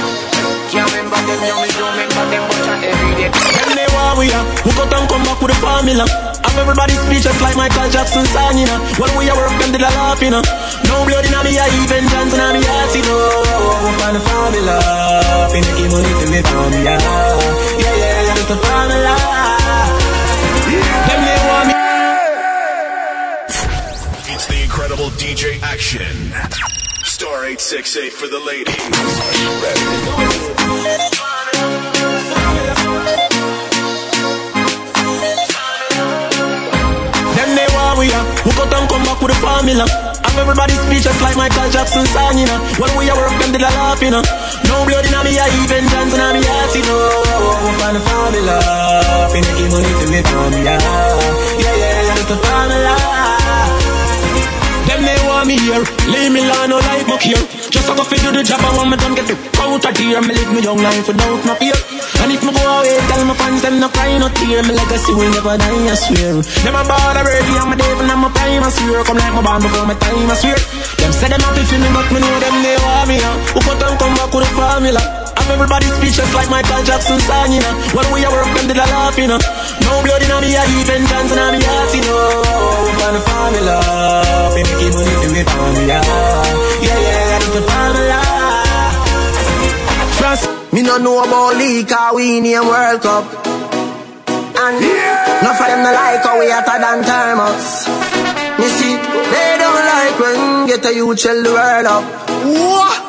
can't 0.67 0.91
remember 0.91 1.15
them, 1.15 1.39
you 1.47 1.55
me 1.63 1.69
don't 1.79 1.95
remember 1.95 2.23
them, 2.27 2.43
but 2.43 2.61
not 2.67 2.83
every 2.83 3.13
day. 3.15 3.31
Them 3.31 3.71
they 3.71 3.87
want 3.95 4.19
we 4.19 4.27
are, 4.35 4.43
who 4.67 4.71
got 4.75 4.91
and 4.91 5.07
come 5.07 5.23
back 5.23 5.39
with 5.39 5.51
the 5.55 5.57
formula. 5.63 6.03
Have 6.43 6.57
everybody 6.59 6.93
speechless 7.07 7.39
like 7.39 7.55
Michael 7.55 7.87
Jackson 7.87 8.25
song, 8.35 8.59
you 8.59 8.67
know. 8.67 8.79
When 8.99 9.11
we 9.15 9.31
are 9.31 9.37
work, 9.39 9.55
them 9.63 9.71
did 9.71 9.79
a 9.79 9.91
laugh, 9.95 10.19
you 10.19 10.31
know. 10.31 10.43
No 10.91 11.07
blood 11.07 11.23
in 11.23 11.35
me, 11.39 11.55
I 11.55 11.71
even 11.71 12.03
dance 12.11 12.35
in 12.35 12.43
me 12.51 12.61
heart, 12.67 12.91
you 12.91 13.03
know. 13.07 13.15
We 13.79 13.91
find 13.95 14.15
the 14.15 14.21
formula, 14.27 14.75
fi 15.55 15.59
make 15.63 15.79
it 15.79 15.87
money 15.87 16.11
to 16.19 16.25
me 16.27 16.39
family, 16.43 16.83
yeah. 16.83 16.99
Yeah, 16.99 17.95
yeah, 17.95 18.27
yeah, 18.27 18.39
it's 18.43 18.49
the 18.51 18.57
formula. 18.59 19.15
Them 21.07 21.21
they 21.23 21.39
want 21.47 21.65
me. 21.71 21.75
It's 24.35 24.45
the 24.51 24.57
incredible 24.67 25.09
DJ 25.15 25.63
action. 25.63 26.76
Star 27.27 27.43
868 27.43 28.13
for 28.13 28.27
the 28.31 28.39
ladies. 28.39 28.71
Are 28.71 29.35
you 29.35 29.51
ready? 29.59 29.83
Them 37.35 37.49
they 37.51 37.67
want 37.75 37.99
we 37.99 38.07
are, 38.15 38.23
who 38.47 38.51
got 38.55 38.71
and 38.71 38.87
come 38.87 39.03
back 39.03 39.19
with 39.19 39.35
the 39.35 39.39
formula. 39.43 39.83
Have 40.23 40.39
everybody 40.39 40.71
speechless 40.87 41.19
like 41.19 41.35
Michael 41.35 41.67
Jackson 41.67 42.07
song, 42.15 42.39
you 42.39 42.47
know. 42.47 42.63
When 42.79 42.95
we 42.95 43.11
are 43.11 43.19
work, 43.19 43.35
them 43.43 43.51
did 43.51 43.59
a 43.59 43.71
laugh, 43.75 43.99
you 43.99 44.11
know. 44.11 44.23
No 44.63 44.87
blood 44.87 45.03
in 45.03 45.11
me, 45.27 45.35
I 45.35 45.51
even 45.67 45.83
dance 45.91 46.15
in 46.15 46.23
me 46.31 46.41
heart, 46.47 46.71
you 46.79 46.83
know. 46.87 47.11
We 47.59 47.75
find 47.75 47.95
the 47.99 48.01
formula, 48.07 48.55
fi 49.35 49.39
make 49.43 49.67
money 49.67 49.91
to 49.99 50.05
me 50.07 50.23
family, 50.23 50.63
yeah. 50.63 50.79
Yeah, 51.59 51.75
yeah, 51.75 52.15
it's 52.15 52.29
the 52.31 52.37
formula. 52.39 53.86
Them 54.97 55.05
they 55.05 55.21
want 55.29 55.45
me 55.45 55.53
here, 55.61 55.85
leave 56.09 56.33
me 56.33 56.41
alone, 56.41 56.73
no 56.73 56.81
like 56.81 57.05
muck 57.05 57.21
here. 57.21 57.37
Just 57.69 57.85
a 57.85 57.93
go 57.93 58.01
fit 58.01 58.17
do 58.25 58.33
the 58.33 58.41
job, 58.41 58.57
I 58.65 58.73
want 58.73 58.89
me 58.89 58.97
done 58.97 59.13
get 59.13 59.29
the 59.29 59.37
out 59.61 59.77
of 59.77 59.93
here. 59.93 60.17
Me 60.25 60.33
live 60.33 60.49
me 60.49 60.65
young 60.65 60.81
life 60.81 61.05
without 61.05 61.37
no 61.45 61.53
fear. 61.61 61.77
And 62.25 62.33
if 62.33 62.41
me 62.41 62.49
go 62.49 62.65
away, 62.65 62.97
tell 63.05 63.21
my 63.29 63.37
fans 63.37 63.61
them 63.61 63.77
no 63.77 63.93
cry, 63.93 64.17
no 64.17 64.25
tear. 64.33 64.65
Me 64.65 64.73
legacy 64.73 65.13
will 65.13 65.29
never 65.29 65.53
die, 65.53 65.85
I 65.85 65.93
swear. 65.93 66.41
Them 66.41 66.73
a 66.73 66.81
ball 66.81 67.13
already, 67.13 67.53
I'm 67.61 67.69
a 67.69 67.77
devil, 67.77 68.09
I'm 68.09 68.25
a 68.25 68.29
prime, 68.33 68.65
I 68.65 68.69
swear. 68.73 69.05
Come 69.05 69.21
like 69.21 69.37
my 69.37 69.45
band 69.45 69.61
before 69.69 69.85
my 69.85 69.93
time, 70.01 70.33
I 70.33 70.33
swear. 70.33 70.57
Them 70.97 71.13
say 71.13 71.29
them 71.29 71.45
happy 71.45 71.61
for 71.61 71.77
me, 71.77 71.89
but 71.93 72.09
me 72.09 72.17
know 72.17 72.33
them 72.41 72.55
they 72.65 72.77
want 72.81 73.05
me, 73.05 73.17
huh? 73.21 73.37
Who 73.53 73.59
cut 73.61 73.77
and 73.77 74.01
come 74.01 74.17
back 74.17 74.33
with 74.33 74.49
the 74.49 74.51
formula? 74.57 75.26
Everybody 75.47 75.87
speechless 75.87 76.33
like 76.35 76.49
Michael 76.49 76.83
Jackson 76.83 77.19
song, 77.23 77.53
you 77.53 77.61
know. 77.61 77.73
When 77.95 78.07
we 78.11 78.25
are 78.25 78.31
work, 78.31 78.51
them 78.55 78.67
did 78.67 78.77
a 78.77 78.87
laugh, 78.87 79.17
you 79.17 79.27
know. 79.27 79.39
No 79.83 79.91
blood 80.03 80.21
in 80.21 80.31
me, 80.43 80.55
I 80.55 80.67
even 80.79 81.03
dance 81.07 81.31
in 81.31 81.39
me 81.55 81.59
heart, 81.63 81.91
you 81.95 82.03
know. 82.03 82.43
We 82.83 82.91
find 82.99 83.15
the 83.15 83.21
formula, 83.23 83.77
fi 84.53 84.61
make 84.67 84.83
it 84.83 84.91
money 84.91 85.15
to 85.23 85.27
me 85.31 85.41
family, 85.47 85.85
yeah. 85.87 86.03
Yeah, 86.83 86.99
yeah, 86.99 87.23
that's 87.31 87.49
the 87.55 87.61
formula. 87.63 88.19
France, 90.19 90.43
Me 90.73 90.81
no 90.83 90.97
know 90.97 91.23
about 91.23 91.55
league, 91.55 91.87
cause 91.87 92.13
we 92.15 92.39
name 92.41 92.67
World 92.67 93.01
Cup. 93.01 93.23
And 94.59 94.81
no 95.43 95.53
for 95.53 95.67
them 95.69 95.81
no 95.81 95.91
like 95.93 96.23
how 96.23 96.39
we 96.39 96.49
hotter 96.51 96.77
than 96.77 97.03
thermos. 97.07 97.87
Me 98.59 98.67
see, 98.67 98.93
they 98.93 99.55
don't 99.57 99.85
like 99.85 100.19
when 100.19 100.67
get 100.67 100.85
a 100.85 100.93
youth 100.93 101.19
shell 101.19 101.41
the 101.41 101.51
world 101.51 101.85
up. 101.85 102.03
What? 102.43 103.06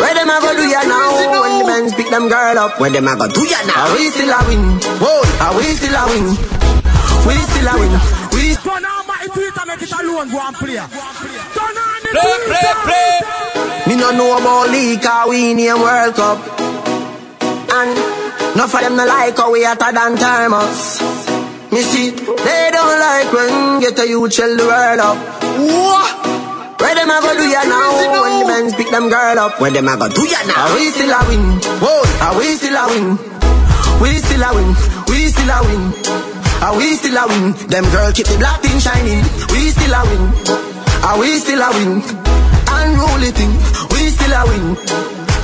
Where 0.00 0.14
them 0.16 0.30
a 0.32 0.36
go 0.40 0.50
do 0.56 0.64
ya 0.64 0.82
now? 0.88 1.12
When 1.44 1.52
the 1.60 1.64
men 1.68 1.84
pick 1.92 2.08
them 2.10 2.28
girl 2.28 2.58
up. 2.58 2.80
Where 2.80 2.90
them 2.90 3.08
a 3.08 3.16
go 3.16 3.28
do 3.28 3.42
ya 3.44 3.60
now? 3.68 3.86
Are 3.86 3.94
we 3.96 4.10
still 4.10 4.32
a 4.32 4.40
win? 4.48 4.62
Whoa, 4.98 5.22
are 5.44 5.54
we 5.56 5.64
still 5.76 5.94
a 5.94 6.02
win? 6.08 6.26
We 7.28 7.34
still 7.36 7.68
a 7.68 7.74
win. 7.78 7.92
We 8.32 8.56
Turn 8.56 8.84
on 8.84 9.06
my 9.06 9.26
Twitter, 9.32 9.64
make 9.66 9.82
it 9.82 9.92
alone, 9.92 10.28
go 10.32 10.40
and 10.40 10.56
play. 10.56 10.80
Turn 10.80 11.76
on 11.76 11.98
the 12.02 12.10
play, 12.16 12.36
play, 12.48 12.70
play. 12.88 13.12
Me 13.88 13.94
no 13.96 14.10
know 14.12 14.38
about 14.38 14.70
league, 14.70 15.02
cause 15.02 15.28
we 15.28 15.54
name 15.54 15.80
World 15.80 16.14
Cup. 16.14 16.38
And 17.70 18.20
No 18.56 18.66
for 18.66 18.80
them 18.80 18.96
no 18.96 19.06
like 19.06 19.36
how 19.36 19.52
we 19.52 19.64
hotter 19.64 19.92
than 19.92 20.16
thermos. 20.16 21.00
Me 21.70 21.80
see, 21.82 22.10
they 22.10 22.70
don't 22.72 22.98
like 22.98 23.32
when 23.32 23.80
get 23.80 23.98
a 23.98 24.08
youth 24.08 24.32
shell 24.32 24.56
the 24.56 24.64
world 24.66 25.00
up. 25.00 25.16
What? 25.60 26.29
Where 26.90 27.06
them 27.06 27.10
a 27.14 27.22
go 27.22 27.30
do 27.38 27.46
ya 27.46 27.62
now? 27.70 28.02
When 28.02 28.34
the 28.42 28.46
men 28.50 28.66
pick 28.74 28.90
them 28.90 29.06
girl 29.08 29.38
up. 29.38 29.60
Where 29.60 29.70
them 29.70 29.86
a 29.86 29.94
go 29.94 30.08
do 30.10 30.26
ya 30.26 30.42
now? 30.42 30.66
Are 30.66 30.74
we 30.74 30.90
still 30.90 31.06
a 31.14 31.22
win? 31.30 31.42
Whoa, 31.78 32.02
are 32.18 32.34
we 32.34 32.50
still 32.58 32.74
a 32.74 32.84
win? 32.90 33.14
We 34.02 34.18
still 34.18 34.42
a 34.42 34.50
win. 34.50 34.74
We 35.06 35.30
still 35.30 35.54
a 35.54 35.58
win. 35.70 35.82
Are 36.58 36.74
we 36.74 36.98
still 36.98 37.14
a 37.14 37.24
win? 37.30 37.54
Them 37.70 37.86
girl 37.94 38.10
keep 38.10 38.26
the 38.26 38.34
black 38.42 38.58
thing 38.66 38.74
shining. 38.82 39.22
We 39.54 39.70
still 39.70 39.94
a 39.94 40.02
win. 40.02 40.34
Are 41.06 41.14
we 41.22 41.38
still 41.38 41.62
a 41.62 41.70
win? 41.78 42.02
Unruly 42.74 43.30
thing. 43.38 43.54
We 43.94 44.10
still 44.10 44.34
a 44.34 44.42
win. 44.50 44.74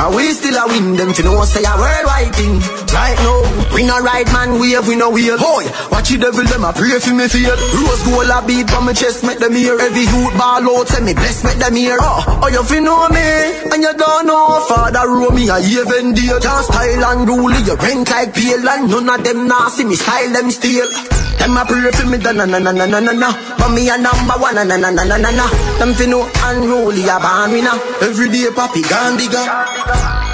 And 0.02 0.10
we 0.18 0.34
still 0.34 0.58
a 0.58 0.66
win 0.66 0.96
them 0.98 1.14
to 1.14 1.22
know 1.22 1.46
say 1.46 1.62
a 1.62 1.78
worldwide 1.78 2.34
thing. 2.34 2.58
Right 2.96 3.18
now, 3.20 3.44
we 3.76 3.84
no 3.84 4.00
ride 4.00 4.26
man 4.32 4.58
wave, 4.58 4.88
we 4.88 4.96
no 4.96 5.10
wheel. 5.12 5.36
Boy, 5.36 5.68
watch 5.92 6.08
the 6.08 6.16
devil 6.16 6.44
them 6.48 6.64
a 6.64 6.72
pray 6.72 6.96
for 6.98 7.12
me 7.12 7.28
feel. 7.28 7.52
Rose 7.52 8.02
gold 8.08 8.32
a 8.32 8.40
beat 8.40 8.72
on 8.72 8.88
my 8.88 8.92
chest, 8.96 9.20
make 9.22 9.38
them 9.38 9.52
hear. 9.52 9.76
Every 9.76 10.08
youth 10.08 10.32
ball 10.40 10.64
out, 10.64 10.88
say 10.88 11.04
me 11.04 11.12
bless, 11.12 11.44
make 11.44 11.60
them 11.60 11.76
hear. 11.76 11.98
Oh, 12.00 12.40
oh 12.42 12.48
you 12.48 12.64
fi 12.64 12.80
know 12.80 13.04
me, 13.12 13.20
and 13.68 13.82
you 13.84 13.92
don't 14.00 14.26
know 14.26 14.64
Father 14.64 15.04
row 15.04 15.28
me 15.28 15.44
a 15.52 15.60
even 15.60 16.16
deal. 16.16 16.40
Can't 16.40 16.64
style 16.64 17.04
and 17.04 17.28
rule, 17.28 17.52
you 17.52 17.76
rent 17.76 18.08
like 18.08 18.32
pale, 18.32 18.64
and 18.64 18.88
none 18.88 19.12
of 19.12 19.20
them 19.22 19.46
nah 19.46 19.68
see 19.68 19.84
me 19.84 19.94
style 19.94 20.32
them 20.32 20.48
steal. 20.50 20.88
Them 21.36 21.52
a 21.52 21.68
pray 21.68 21.92
for 21.92 22.08
me, 22.08 22.16
da 22.16 22.32
na 22.32 22.48
na 22.48 22.58
na 22.58 22.72
na 22.72 22.86
na 22.88 22.98
na 22.98 23.12
na. 23.12 23.28
But 23.60 23.76
me 23.76 23.92
a 23.92 24.00
number 24.00 24.40
one, 24.40 24.56
na 24.56 24.64
na 24.64 24.80
na 24.80 24.88
na 24.88 25.04
na 25.04 25.16
na 25.20 25.30
na. 25.36 25.46
Them 25.78 25.92
fi 25.92 26.08
know 26.08 26.24
unruly 26.48 27.04
a 27.04 27.20
born 27.20 27.52
winner. 27.52 27.76
Every 28.00 28.32
day 28.32 28.48
papi 28.56 28.80
bigger. 29.20 30.25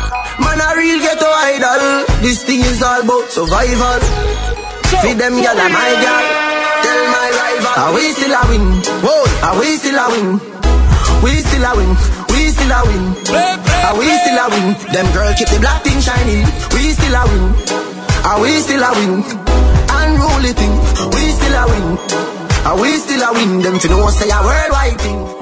Man 0.42 0.60
a 0.60 0.68
real 0.76 0.98
ghetto 0.98 1.30
idol. 1.54 2.04
This 2.22 2.42
thing 2.44 2.60
is 2.60 2.82
all 2.82 3.02
about 3.02 3.30
survival. 3.30 4.00
Feed 5.02 5.18
them 5.18 5.34
gyal 5.38 5.58
and 5.58 5.72
my 5.72 5.90
gyal. 6.02 6.24
Tell 6.84 7.02
my 7.14 7.28
rival. 7.38 7.74
Are 7.82 7.92
we 7.94 8.04
still 8.12 8.34
a 8.34 8.42
win? 8.50 8.66
Whoa, 9.06 9.22
are 9.46 9.56
we 9.58 9.76
still 9.78 9.98
a 9.98 10.06
win? 10.12 10.28
We 11.22 11.32
still 11.46 11.64
a 11.64 11.72
win. 11.78 11.90
We 12.34 12.40
still 12.50 12.72
a 12.74 12.80
win. 12.86 13.04
Are 13.86 13.96
we 13.98 14.06
still 14.20 14.38
a 14.42 14.46
win? 14.50 14.66
Them 14.92 15.06
girl 15.14 15.32
keep 15.38 15.48
the 15.48 15.58
black 15.60 15.82
thing 15.82 16.00
shining. 16.00 16.42
We 16.74 16.92
still 16.92 17.14
a 17.14 17.22
win. 17.30 17.44
Are 18.26 18.40
we 18.40 18.50
still 18.60 18.82
a 18.82 18.90
win? 18.98 19.22
unruly 20.02 20.52
thing. 20.52 20.74
We 21.14 21.22
still 21.30 21.56
a 21.56 21.64
win. 21.70 21.98
Are 22.66 22.80
we 22.80 22.90
still 22.98 23.22
a 23.22 23.32
win? 23.32 23.60
Them 23.62 23.78
to 23.78 23.88
know 23.88 24.08
say 24.10 24.30
a 24.30 24.40
worldwide 24.42 25.00
thing. 25.00 25.41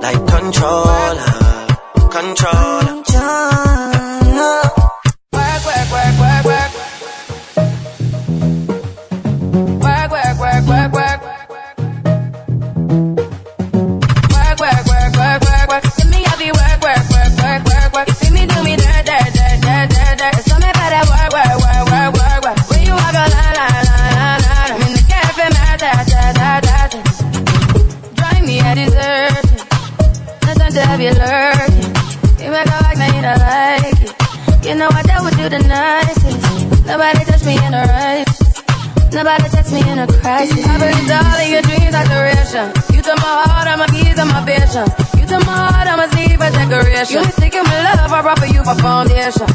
Like 0.00 0.26
controller, 0.26 1.66
controller. 2.10 3.89
You 31.00 31.12
lurking. 31.16 31.90
You 32.40 32.50
make 32.52 32.68
a 32.68 32.76
like, 32.84 32.98
now 32.98 33.08
you 33.16 33.22
don't 33.24 33.40
like 33.40 34.00
it. 34.04 34.66
You 34.66 34.74
know 34.74 34.88
I 34.92 35.02
dealt 35.02 35.24
with 35.24 35.38
you 35.40 35.48
the 35.48 35.60
nicest. 35.64 36.86
Nobody 36.86 37.24
touched 37.24 37.46
me 37.46 37.56
in 37.56 37.72
a 37.72 37.82
rush. 37.88 38.40
Nobody 39.12 39.48
text 39.48 39.72
me 39.72 39.80
in 39.90 39.98
a 39.98 40.06
crisis. 40.06 40.64
I 40.64 40.78
believed 40.78 41.10
all 41.10 41.40
of 41.40 41.48
your 41.50 41.62
dreams 41.62 41.94
are 41.94 42.06
duration. 42.06 42.70
You 42.94 43.02
took 43.02 43.18
my 43.18 43.42
heart, 43.42 43.66
I'm 43.66 43.80
a 43.80 43.86
keys, 43.90 44.18
I'm 44.18 44.30
a 44.30 44.40
vision. 44.46 44.86
You 45.18 45.26
took 45.26 45.42
my 45.46 45.56
heart, 45.66 45.88
I'm 45.88 45.98
a 45.98 46.06
sleeve, 46.14 46.38
a 46.38 46.50
decoration. 46.50 47.24
You 47.24 47.32
sticking 47.32 47.66
with 47.66 47.82
love, 47.90 48.12
I 48.12 48.22
brought 48.22 48.38
for 48.38 48.46
you 48.46 48.62
for 48.62 48.76
foundation. 48.78 49.48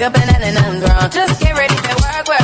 Up 0.00 0.14
and 0.18 0.42
then 0.42 0.56
I'm 0.56 0.80
wrong. 0.80 1.10
Just 1.10 1.40
get 1.40 1.56
ready 1.56 1.74
to 1.74 1.94
work, 2.02 2.26
work, 2.28 2.43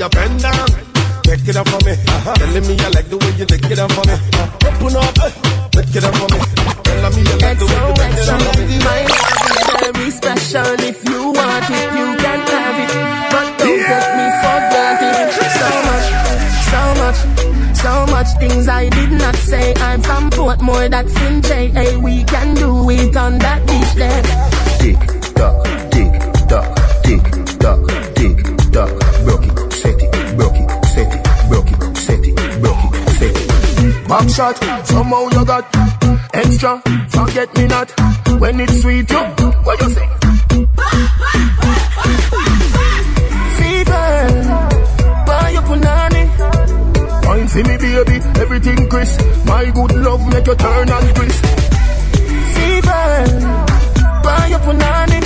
you 0.00 0.08
bend 0.08 0.40
down, 0.40 0.68
take 1.28 1.46
it 1.46 1.56
up 1.56 1.68
for 1.68 1.76
me. 1.84 1.92
Uh-huh. 1.92 2.34
Telling 2.40 2.64
me 2.64 2.72
you 2.72 2.90
like 2.96 3.08
the 3.12 3.18
way 3.20 3.32
you 3.36 3.44
take 3.44 3.68
it 3.68 3.78
up 3.78 3.92
for 3.92 4.04
me. 4.08 4.16
Uh-huh. 4.16 4.68
Open 4.72 4.96
up, 4.96 5.12
uh-huh. 5.12 5.68
take 5.76 5.92
it 5.92 6.04
up 6.08 6.14
for 6.16 6.28
me. 6.32 6.40
Tell 6.40 7.12
me 7.12 7.20
you 7.20 7.36
like 7.36 7.58
the 7.60 7.66
way 7.68 7.80
you 7.84 7.94
bend 8.00 8.16
it 8.16 8.28
up 8.32 8.40
for 8.40 8.64
me. 8.64 8.80
My 8.80 9.00
love 9.12 9.44
is 9.44 9.68
very 9.76 10.08
special. 10.10 10.72
If 10.88 11.04
you 11.04 11.20
want 11.36 11.68
it, 11.68 11.88
you 12.00 12.08
can 12.16 12.40
have 12.48 12.80
it. 12.80 12.92
But 13.28 13.48
don't 13.60 13.80
take 13.92 14.10
me 14.16 14.26
for 14.40 14.58
granted. 14.72 15.28
So 15.60 15.68
much, 15.84 16.08
so 16.72 16.82
much, 16.96 17.20
so 17.76 17.92
much 18.08 18.30
things 18.40 18.64
I 18.68 18.88
did 18.88 19.12
not 19.12 19.36
say. 19.36 19.74
I'm 19.84 20.00
from 20.00 20.30
Portmore, 20.30 20.88
that's 20.88 21.12
in 21.28 21.42
J.A. 21.42 22.00
We 22.00 22.24
can 22.24 22.54
do 22.54 22.88
it 22.88 23.14
on 23.16 23.36
that 23.44 23.60
beach 23.68 23.92
there. 24.00 24.24
Tick 24.80 24.96
tock, 25.36 25.60
tick 25.92 26.29
Back 34.10 34.28
shot, 34.28 34.56
somehow 34.84 35.28
you 35.30 35.44
got 35.44 35.64
extra. 36.34 36.82
Forget 37.10 37.56
me 37.56 37.68
not 37.68 37.88
when 38.40 38.58
it's 38.58 38.82
sweet. 38.82 39.08
You, 39.08 39.18
what 39.62 39.80
you 39.80 39.90
say? 39.90 40.06
Fever, 43.56 44.10
buy 45.26 45.50
your 45.54 45.62
punani. 45.62 46.22
Wine 47.24 47.46
for 47.46 47.58
me, 47.58 47.76
baby, 47.78 48.16
everything 48.40 48.88
crisp. 48.88 49.20
My 49.46 49.70
good 49.70 49.92
love 49.94 50.26
make 50.32 50.46
you 50.48 50.56
turn 50.56 50.90
and 50.90 51.16
crisp. 51.16 51.44
Fever, 52.54 53.14
buy 54.24 54.46
your 54.50 54.58
punani. 54.66 55.20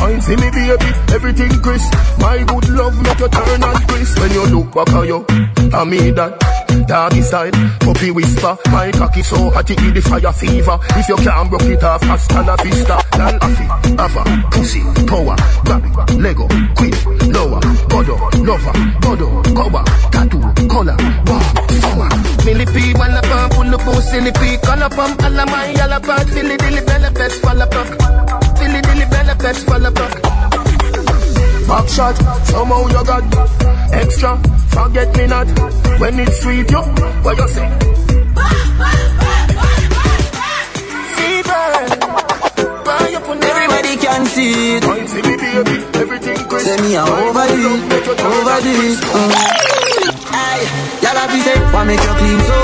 Wine 0.00 0.20
for 0.20 0.36
me, 0.42 0.50
baby, 0.50 0.90
everything 1.14 1.62
crisp. 1.62 1.94
My 2.18 2.42
good 2.42 2.68
love 2.70 3.00
make 3.00 3.20
you 3.20 3.28
turn 3.28 3.62
and 3.62 3.88
crisp. 3.88 4.18
When 4.18 4.32
you 4.32 4.46
look 4.46 4.74
back 4.74 4.88
at 4.88 5.06
you, 5.06 5.24
I 5.72 5.84
mean 5.84 6.16
that. 6.16 6.55
Doggy 6.86 7.22
style, 7.22 7.50
puppy 7.80 8.10
whisper. 8.10 8.56
My 8.70 8.90
cocky 8.92 9.22
so 9.22 9.50
hot 9.50 9.68
it 9.70 9.76
the 9.94 10.00
fire 10.00 10.32
fever. 10.32 10.78
If 10.96 11.08
you 11.08 11.16
can't 11.16 11.50
broke 11.50 11.62
it 11.62 11.82
off, 11.82 12.02
hasta 12.02 12.42
la 12.42 12.56
vista. 12.56 12.96
Lal 13.18 13.38
afi, 13.40 13.66
ava, 13.98 14.22
pussy, 14.50 14.82
power, 15.06 15.36
grab 15.64 15.84
it, 15.84 16.16
Lego, 16.16 16.46
quick, 16.76 16.94
lower, 17.34 17.60
bodo, 17.90 18.16
lover, 18.46 18.72
bodo, 19.00 19.42
cover, 19.54 19.84
tattoo, 20.12 20.40
color, 20.68 20.96
wow, 21.26 21.42
summer. 21.82 22.08
Millipede, 22.44 22.96
wanna 22.98 23.20
pump, 23.22 23.52
pull 23.54 23.74
up, 23.74 23.86
oh, 23.86 24.00
silly 24.00 24.30
pea, 24.32 24.56
color 24.58 24.88
pump, 24.90 25.22
all 25.22 25.40
of 25.40 25.46
my 25.50 25.70
yellow 25.72 26.00
bag, 26.00 26.28
silly 26.28 26.56
dilly 26.56 26.82
belly 26.86 27.10
best, 27.14 27.40
fall 27.42 27.60
apart. 27.60 27.88
Silly 28.58 28.80
dilly 28.82 29.06
belly 29.10 29.34
best, 29.38 29.66
fall 29.66 29.84
apart. 29.84 30.35
Back 31.66 31.88
shot, 31.88 32.16
somehow 32.46 32.86
you 32.86 33.04
got 33.04 33.24
extra. 33.92 34.38
Forget 34.70 35.16
me 35.16 35.26
not 35.26 35.48
when 35.98 36.20
it's 36.20 36.40
sweet, 36.40 36.70
yo. 36.70 36.82
What 37.26 37.36
you 37.38 37.48
say? 37.48 37.68
Fever, 41.16 41.66
buy 42.86 43.08
your 43.10 43.20
punani. 43.26 43.50
Everybody 43.50 43.96
can 43.96 44.26
see 44.26 44.76
it. 44.76 44.84
Wine 44.86 45.10
me, 45.10 45.22
baby, 45.22 45.76
everything 45.98 46.38
crisp. 46.48 46.66
Say 46.66 46.78
me 46.82 46.94
a 46.94 47.02
overdo 47.02 47.72
it, 47.82 48.08
overdo 48.08 48.72
it. 48.86 48.98
Mm. 49.02 49.66
Y'all 51.02 51.18
have 51.18 51.42
say, 51.44 51.58
why 51.72 51.84
make 51.84 52.00
you 52.00 52.14
clean 52.20 52.40
so? 52.46 52.56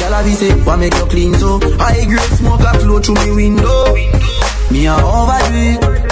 Y'all 0.00 0.12
have 0.12 0.28
say, 0.36 0.52
why 0.64 0.76
make 0.76 0.94
you 0.94 1.06
clean 1.06 1.34
so? 1.34 1.58
High 1.78 2.04
grade 2.04 2.32
smoke 2.38 2.60
a 2.60 2.78
flow 2.80 3.00
through 3.00 3.14
me 3.14 3.30
window. 3.34 3.94
Me 4.70 4.86
a 4.86 4.94
overdo 4.94 5.56
it. 5.56 6.05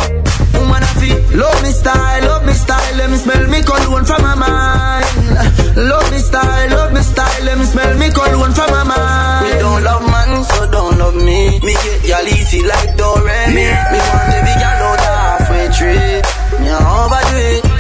Woman 1.11 1.39
love 1.39 1.63
me 1.63 1.71
style, 1.71 2.23
love 2.23 2.47
me 2.47 2.53
style, 2.53 2.97
let 2.97 3.11
me 3.11 3.17
smell 3.17 3.49
me 3.49 3.63
cologne 3.63 4.05
from 4.05 4.23
my 4.23 4.35
mind. 4.35 5.05
Love 5.77 6.11
me 6.11 6.19
style, 6.19 6.71
love 6.71 6.93
me 6.93 7.01
style, 7.01 7.45
let 7.45 7.59
me 7.59 7.65
smell 7.65 7.99
me 7.99 8.09
cologne 8.11 8.53
from 8.53 8.71
my 8.71 8.85
mind. 8.85 9.45
Me 9.45 9.59
don't 9.59 9.83
love 9.83 10.03
man, 10.07 10.45
so 10.45 10.71
don't 10.71 10.99
love 10.99 11.17
me. 11.17 11.61
Me 11.61 11.73
get 11.73 12.05
y'all 12.09 12.27
easy 12.27 12.63
like 12.63 12.97
Doremi. 12.97 13.69
Me 13.93 13.99
want 14.09 14.27
baby 14.31 14.55
girl 14.63 14.97
the 14.97 15.13
halfway 15.25 15.67
tree. 15.77 16.23
Me 16.61 16.69
a 16.69 16.79
overdo 16.79 17.69
it. 17.69 17.74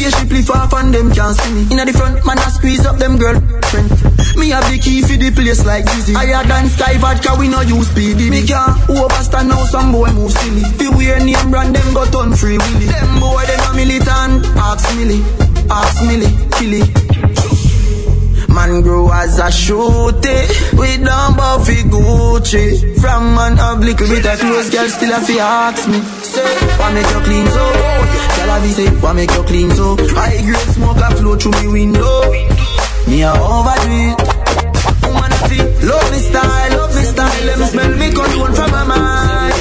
Spaceship 0.00 0.46
far 0.46 0.66
from 0.70 0.92
them 0.92 1.12
can't 1.12 1.36
see 1.36 1.52
me. 1.52 1.68
Inna 1.72 1.84
the 1.84 1.92
front, 1.92 2.24
man 2.24 2.38
I 2.38 2.48
squeeze 2.48 2.86
up 2.86 2.96
them 2.96 3.18
girlfriend. 3.18 3.92
Me 4.40 4.48
have 4.48 4.64
the 4.72 4.80
key 4.80 5.02
for 5.02 5.20
the 5.20 5.28
place 5.28 5.60
like 5.66 5.84
Dizzy. 5.84 6.14
Higher 6.14 6.40
than 6.48 6.72
Skyy 6.72 6.96
Vodka, 6.96 7.36
we 7.36 7.48
no 7.48 7.60
use 7.60 7.92
PD. 7.92 8.32
Me 8.32 8.40
can't 8.40 8.72
overstand 8.88 9.52
now 9.52 9.60
some 9.68 9.92
boy 9.92 10.08
move 10.16 10.32
silly. 10.32 10.64
Fi 10.80 10.88
wear 10.96 11.20
name 11.20 11.50
brand, 11.50 11.76
them 11.76 11.92
go 11.92 12.08
turn 12.08 12.32
free 12.32 12.56
willy. 12.56 12.88
Them 12.88 13.20
boy, 13.20 13.44
them 13.44 13.60
a 13.60 13.70
militant. 13.76 14.40
Ask 14.56 14.88
Millie, 14.96 15.20
ask 15.68 16.00
Millie, 16.08 16.32
Killy. 16.56 16.80
Man 18.48 18.80
grow 18.80 19.12
as 19.12 19.38
a 19.38 19.52
shooty 19.52 20.48
We 20.74 20.96
don't 20.96 21.36
buffy 21.36 21.84
Gucci 21.86 22.98
From 23.00 23.38
an 23.38 23.60
ugly 23.60 23.94
bit 23.94 24.26
of 24.26 24.40
clothes 24.40 24.70
Girl 24.70 24.88
still 24.88 25.14
a 25.14 25.20
fi 25.20 25.38
ask 25.38 25.86
me 25.88 26.00
Say, 26.00 26.42
why 26.76 26.92
make 26.92 27.06
you 27.06 27.20
clean 27.20 27.46
so? 27.46 27.99
Girl 28.40 28.56
a 28.56 28.60
be 28.62 28.72
say, 28.72 28.88
make 29.14 29.30
you 29.30 29.42
clean 29.44 29.70
so? 29.72 29.96
High 30.16 30.40
grade 30.40 30.72
smoke 30.72 30.96
a 30.96 31.14
flow 31.16 31.36
through 31.36 31.52
me 31.60 31.68
window 31.68 32.32
Me 33.06 33.22
a 33.22 33.32
overdo 33.36 34.16
it 34.16 34.40
feel 35.50 35.66
Love 35.88 36.10
me 36.10 36.18
style, 36.18 36.70
love 36.72 36.94
me 36.96 37.02
style 37.02 37.44
Let 37.44 37.58
me 37.58 37.66
smell 37.66 37.92
me 38.00 38.08
cologne 38.12 38.54
from 38.54 38.70
my 38.70 38.84
mind 38.84 39.54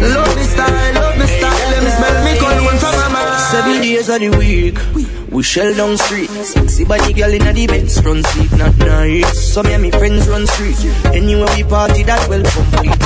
Love 0.00 0.32
me 0.36 0.44
style, 0.44 0.94
love 0.94 1.18
me 1.18 1.26
style 1.26 1.68
Let 1.72 1.82
me 1.84 1.90
smell 1.90 2.16
me 2.24 2.32
cologne 2.38 2.78
from 2.78 2.94
my 2.96 3.08
mind 3.12 3.40
Seven 3.52 3.82
days 3.82 4.08
of 4.08 4.20
the 4.20 4.30
week, 4.38 4.78
we 5.30 5.42
shell 5.42 5.74
down 5.74 5.98
street. 5.98 6.30
Sexy 6.30 6.84
body 6.84 7.12
girl 7.12 7.32
in 7.32 7.54
the 7.54 7.66
Benz 7.66 8.00
front 8.00 8.24
seat, 8.26 8.50
not 8.52 8.76
nice. 8.78 9.52
So 9.52 9.62
me 9.62 9.74
and 9.74 9.82
me 9.82 9.90
friends 9.90 10.26
run 10.28 10.46
street. 10.46 10.76
Anywhere 11.12 11.46
we 11.54 11.62
party, 11.62 12.02
that 12.04 12.26
well 12.28 12.42
complete. 12.42 12.96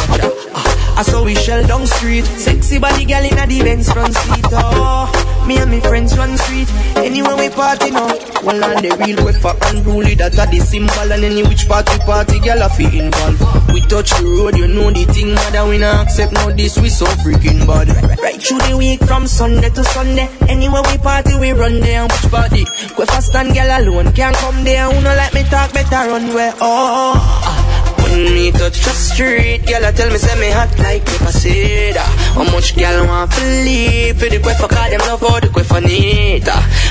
Ah, 0.54 0.89
I 1.00 1.02
saw 1.02 1.24
we 1.24 1.34
shell 1.34 1.66
down 1.66 1.86
street. 1.86 2.26
Sexy 2.26 2.78
body 2.78 3.06
girl 3.06 3.24
in 3.24 3.48
the 3.48 3.60
Benz 3.64 3.90
front 3.90 4.12
seat. 4.12 4.44
Oh, 4.52 5.08
me 5.48 5.56
and 5.56 5.70
me 5.70 5.80
friends 5.80 6.14
run 6.18 6.36
street. 6.36 6.68
Anywhere 6.94 7.36
we 7.38 7.48
party 7.48 7.90
now. 7.90 8.12
Well, 8.44 8.62
on 8.62 8.84
the 8.84 8.92
real 9.00 9.16
quick 9.24 9.36
for 9.40 9.56
unruly, 9.72 10.12
that 10.16 10.38
are 10.38 10.44
the 10.44 10.60
symbol. 10.60 11.08
And 11.10 11.24
any 11.24 11.42
which 11.42 11.66
party 11.66 11.96
party, 12.04 12.38
girl, 12.40 12.62
I 12.62 12.68
feel 12.68 12.92
involved. 12.92 13.40
We 13.72 13.80
touch 13.88 14.12
the 14.12 14.28
road, 14.28 14.58
you 14.58 14.68
know 14.68 14.90
the 14.92 15.08
thing, 15.08 15.32
mother. 15.32 15.64
We 15.70 15.78
not 15.78 16.04
accept 16.04 16.34
no 16.34 16.52
this, 16.52 16.76
we 16.76 16.90
so 16.90 17.06
freaking 17.24 17.64
bad. 17.64 17.88
Right 18.20 18.36
through 18.36 18.60
the 18.68 18.76
week 18.76 19.00
from 19.04 19.26
Sunday 19.26 19.70
to 19.70 19.82
Sunday. 19.82 20.28
Anywhere 20.52 20.84
we 20.84 20.98
party, 20.98 21.32
we 21.40 21.52
run 21.52 21.80
there. 21.80 22.04
And 22.04 22.12
Which 22.12 22.28
party? 22.30 22.64
Go 22.92 23.08
fast 23.08 23.34
and 23.36 23.56
girl 23.56 23.72
alone 23.72 24.12
can't 24.12 24.36
come 24.36 24.64
there. 24.64 24.84
Who 24.84 25.00
no 25.00 25.16
like 25.16 25.32
me 25.32 25.48
talk 25.48 25.72
better 25.72 26.12
run 26.12 26.28
where? 26.34 26.52
Oh. 26.60 27.69
When 28.10 28.24
me 28.34 28.50
touch 28.50 28.82
the 28.82 28.90
street, 28.90 29.64
girl, 29.66 29.86
I 29.86 29.92
tell 29.92 30.10
me 30.10 30.18
say 30.18 30.34
me 30.40 30.50
hot 30.50 30.76
like 30.80 31.04
pepper 31.06 31.30
cedar. 31.30 32.00
How 32.34 32.42
much 32.42 32.76
girl 32.76 33.06
want 33.06 33.30
to 33.30 33.44
leave 33.62 34.18
for 34.18 34.28
the 34.28 34.40
quiff? 34.40 34.58
Cause 34.58 34.90
them 34.90 35.00
love 35.06 35.20
how 35.20 35.38
the 35.38 35.48
quiff 35.48 35.70
need. 35.80 36.48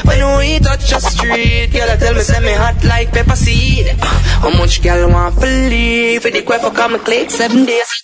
When 0.08 0.38
we 0.40 0.60
touch 0.60 0.90
the 0.90 1.00
street, 1.00 1.74
girl, 1.74 1.92
I 1.92 1.98
tell 1.98 2.14
me 2.14 2.22
say 2.22 2.40
me 2.40 2.54
hot 2.54 2.82
like 2.86 3.12
pepper 3.12 3.36
seed. 3.36 3.88
How 4.00 4.50
much 4.52 4.82
girl 4.82 5.10
want 5.10 5.36
to 5.40 5.46
leave 5.46 6.22
for 6.22 6.32
the 6.32 6.42
quiff? 6.42 6.62
Cause 6.62 6.92
me 6.92 7.00
click 7.00 7.30
seven 7.30 7.66
days. 7.66 8.02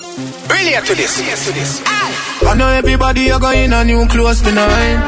Relate 0.50 0.84
to 0.84 0.96
this. 0.96 1.16
to 1.16 1.54
this. 1.54 2.25
I 2.44 2.54
know 2.54 2.68
everybody 2.68 3.32
are 3.32 3.40
going 3.40 3.72
a 3.72 3.86
new 3.86 4.06
clothes 4.08 4.42
tonight. 4.42 5.00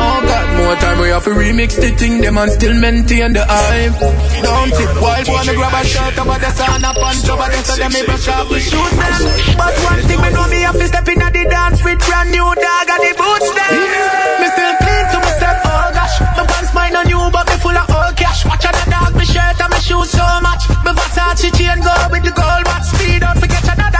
Oh 0.00 0.16
God, 0.24 0.48
more 0.56 0.76
time 0.80 0.98
we 1.00 1.08
have 1.12 1.24
to 1.24 1.36
remix 1.36 1.76
the 1.76 1.92
thing, 1.92 2.24
them 2.24 2.38
and 2.38 2.50
still 2.50 2.72
maintain 2.72 3.36
the 3.36 3.44
hype. 3.44 4.00
Don't 4.40 4.72
it? 4.72 4.88
Wild 4.96 5.28
wanna 5.28 5.52
grab 5.52 5.76
a 5.76 5.84
shirt 5.84 6.16
over 6.16 6.40
the 6.40 6.50
sun, 6.56 6.80
a 6.80 6.92
punch 6.96 7.28
over 7.28 7.48
the 7.52 7.60
so 7.68 7.76
them 7.76 7.92
me 7.92 8.00
brush 8.08 8.28
off 8.32 8.48
the 8.48 8.60
shoes 8.60 8.92
them. 8.96 9.20
But 9.60 9.76
one 9.84 10.00
thing 10.08 10.20
me 10.24 10.30
know 10.32 10.48
me 10.48 10.64
have 10.64 10.80
to 10.80 10.86
step 10.88 11.08
in 11.08 11.20
at 11.20 11.32
the 11.36 11.44
dance 11.44 11.84
with 11.84 12.00
brand 12.00 12.32
new 12.32 12.48
dog 12.48 12.88
and 12.88 13.02
the 13.04 13.12
boots 13.12 13.48
them. 13.52 13.72
Me 14.40 14.48
still 14.48 14.74
clean 14.80 15.04
to 15.12 15.18
my 15.20 15.32
step, 15.36 15.60
oh 15.68 15.88
gosh. 15.92 16.16
My 16.32 16.48
pants 16.48 16.72
mine 16.72 16.96
on 16.96 17.04
new, 17.12 17.28
but 17.28 17.44
me 17.44 17.60
full 17.60 17.76
of 17.76 17.92
old 17.92 18.16
cash. 18.16 18.48
Watch 18.48 18.64
out 18.64 18.72
the 18.72 18.88
dog, 18.88 19.12
me 19.20 19.28
shirt 19.28 19.60
and 19.60 19.68
me 19.68 19.80
shoes 19.84 20.08
so 20.16 20.24
much. 20.40 20.64
Me 20.80 20.96
Versace 20.96 21.52
chain 21.52 21.76
go 21.84 21.92
with 22.08 22.24
the 22.24 22.32
gold 22.32 22.64
watch. 22.64 22.88
Speed 22.88 23.20
up, 23.20 23.36
forget 23.36 23.68
another 23.68 23.99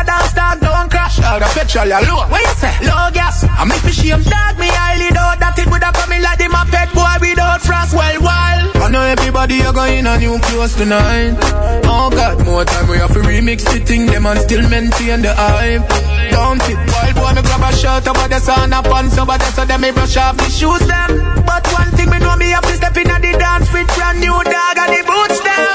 petrol 1.60 1.92
and 1.92 2.06
low. 2.08 2.24
What 2.32 2.40
you 2.40 2.54
say? 2.56 2.72
Low 2.88 3.10
gas. 3.12 3.44
I 3.44 3.64
make 3.68 3.84
me 3.84 3.92
shame 3.92 4.22
dog. 4.24 4.56
Me 4.56 4.68
highly 4.68 5.10
know 5.12 5.30
that 5.36 5.54
it 5.60 5.68
would 5.68 5.82
have 5.84 5.94
come 5.94 6.12
in 6.12 6.22
like 6.22 6.38
the 6.38 6.48
Muppet 6.48 6.88
boy 6.96 7.14
without 7.20 7.60
frost. 7.60 7.92
Well, 7.92 8.16
while. 8.24 8.64
I 8.80 8.88
know 8.88 9.04
everybody 9.04 9.60
are 9.62 9.72
going 9.72 10.06
on 10.06 10.20
new 10.20 10.38
clothes 10.40 10.74
tonight. 10.74 11.36
Oh 11.84 12.08
God, 12.08 12.44
more 12.44 12.64
time 12.64 12.88
we 12.88 12.96
have 12.96 13.12
to 13.12 13.20
remix 13.20 13.64
the 13.68 13.80
thing. 13.84 14.06
Them 14.06 14.26
and 14.26 14.40
still 14.40 14.64
maintain 14.68 15.20
the 15.20 15.34
hype. 15.36 15.84
Don't 16.32 16.62
it? 16.64 16.80
Wild 16.80 17.14
boy, 17.20 17.32
me 17.36 17.42
grab 17.44 17.64
a 17.68 17.70
shirt 17.76 18.08
over 18.08 18.28
the 18.28 18.40
sun 18.40 18.72
up 18.72 18.88
on 18.88 19.10
so 19.10 19.24
the 19.24 19.50
so 19.52 19.64
them 19.64 19.80
me 19.82 19.90
brush 19.92 20.16
off 20.16 20.36
the 20.36 20.48
shoes 20.48 20.84
them. 20.88 21.10
But 21.44 21.64
one 21.76 21.90
thing 21.92 22.08
me 22.08 22.18
know 22.24 22.36
me 22.36 22.50
have 22.56 22.64
to 22.64 22.74
step 22.76 22.96
in 22.96 23.10
at 23.10 23.20
the 23.20 23.36
dance 23.36 23.68
with 23.72 23.88
brand 23.94 24.20
new 24.20 24.32
dog 24.32 24.76
and 24.80 24.90
the 24.96 25.02
boots 25.04 25.40
them. 25.44 25.68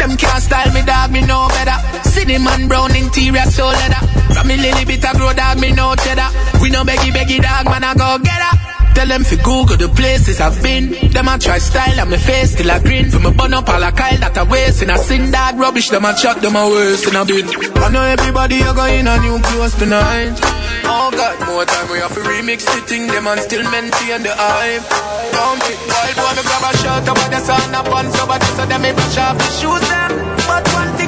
Them 0.00 0.16
can't 0.16 0.42
style 0.42 0.72
me 0.72 0.82
dog, 0.82 1.12
me 1.12 1.20
know 1.20 1.46
better. 1.52 1.76
Cinnamon 2.08 2.68
brown 2.68 2.96
interior, 2.96 3.44
so 3.52 3.66
leather. 3.66 4.11
From 4.34 4.48
me 4.48 4.56
little 4.56 4.84
bit 4.84 5.04
of 5.04 5.20
road 5.20 5.36
that 5.36 5.58
me 5.58 5.72
no 5.72 5.94
cheddar. 5.94 6.28
We 6.60 6.70
no 6.70 6.84
beggy 6.84 7.12
beggy 7.12 7.40
dog, 7.40 7.66
man, 7.66 7.84
I 7.84 7.94
go 7.94 8.18
get 8.22 8.40
her. 8.40 8.72
Tell 8.94 9.08
them 9.08 9.24
fi 9.24 9.36
Google 9.36 9.76
the 9.76 9.88
places 9.88 10.40
I've 10.40 10.62
been. 10.62 10.92
Them 11.10 11.28
a 11.28 11.38
try 11.38 11.58
style 11.58 12.00
on 12.00 12.10
my 12.10 12.18
face 12.18 12.52
still 12.52 12.70
a 12.70 12.78
grin. 12.78 13.10
From 13.10 13.24
a 13.24 13.30
bun 13.32 13.54
up 13.54 13.68
all 13.68 13.82
a 13.82 13.90
kyle 13.90 14.20
that 14.20 14.36
I 14.36 14.44
waste. 14.44 14.82
And 14.82 14.92
I 14.92 14.96
sing 14.96 15.30
dog 15.30 15.56
rubbish, 15.58 15.88
them 15.88 16.04
a 16.04 16.12
chat 16.14 16.42
them 16.42 16.56
I 16.56 16.68
waste 16.68 17.08
in 17.08 17.16
a 17.16 17.24
bin. 17.24 17.48
I 17.80 17.88
know 17.88 18.04
everybody 18.04 18.62
are 18.62 18.74
going 18.74 19.08
a 19.08 19.16
new 19.18 19.40
clothes 19.40 19.74
tonight. 19.76 20.36
Oh 20.84 21.08
God, 21.10 21.36
more 21.48 21.64
time 21.64 21.88
we 21.88 21.98
have 22.04 22.12
to 22.12 22.20
remix 22.20 22.68
the 22.68 22.84
thing. 22.84 23.08
Them 23.08 23.26
and 23.26 23.40
still 23.40 23.64
maintain 23.72 24.22
the 24.22 24.34
hype. 24.36 24.84
Don't 25.32 25.60
fit 25.64 25.80
wild, 25.88 26.16
boy, 26.20 26.32
me 26.36 26.42
grab 26.44 26.64
a 26.68 26.70
shot 26.84 27.08
about 27.08 27.30
the 27.32 27.40
sun 27.40 27.74
up 27.74 27.88
on 27.88 28.06
so 28.12 28.26
but 28.28 28.40
just 28.44 28.56
so 28.60 28.66
them 28.66 28.82
me 28.82 28.92
push 28.92 29.16
off 29.16 29.40
the 29.40 29.48
shoes 29.56 29.84
them. 29.88 30.10
But 30.44 30.68
one 30.76 30.92
thing 31.00 31.01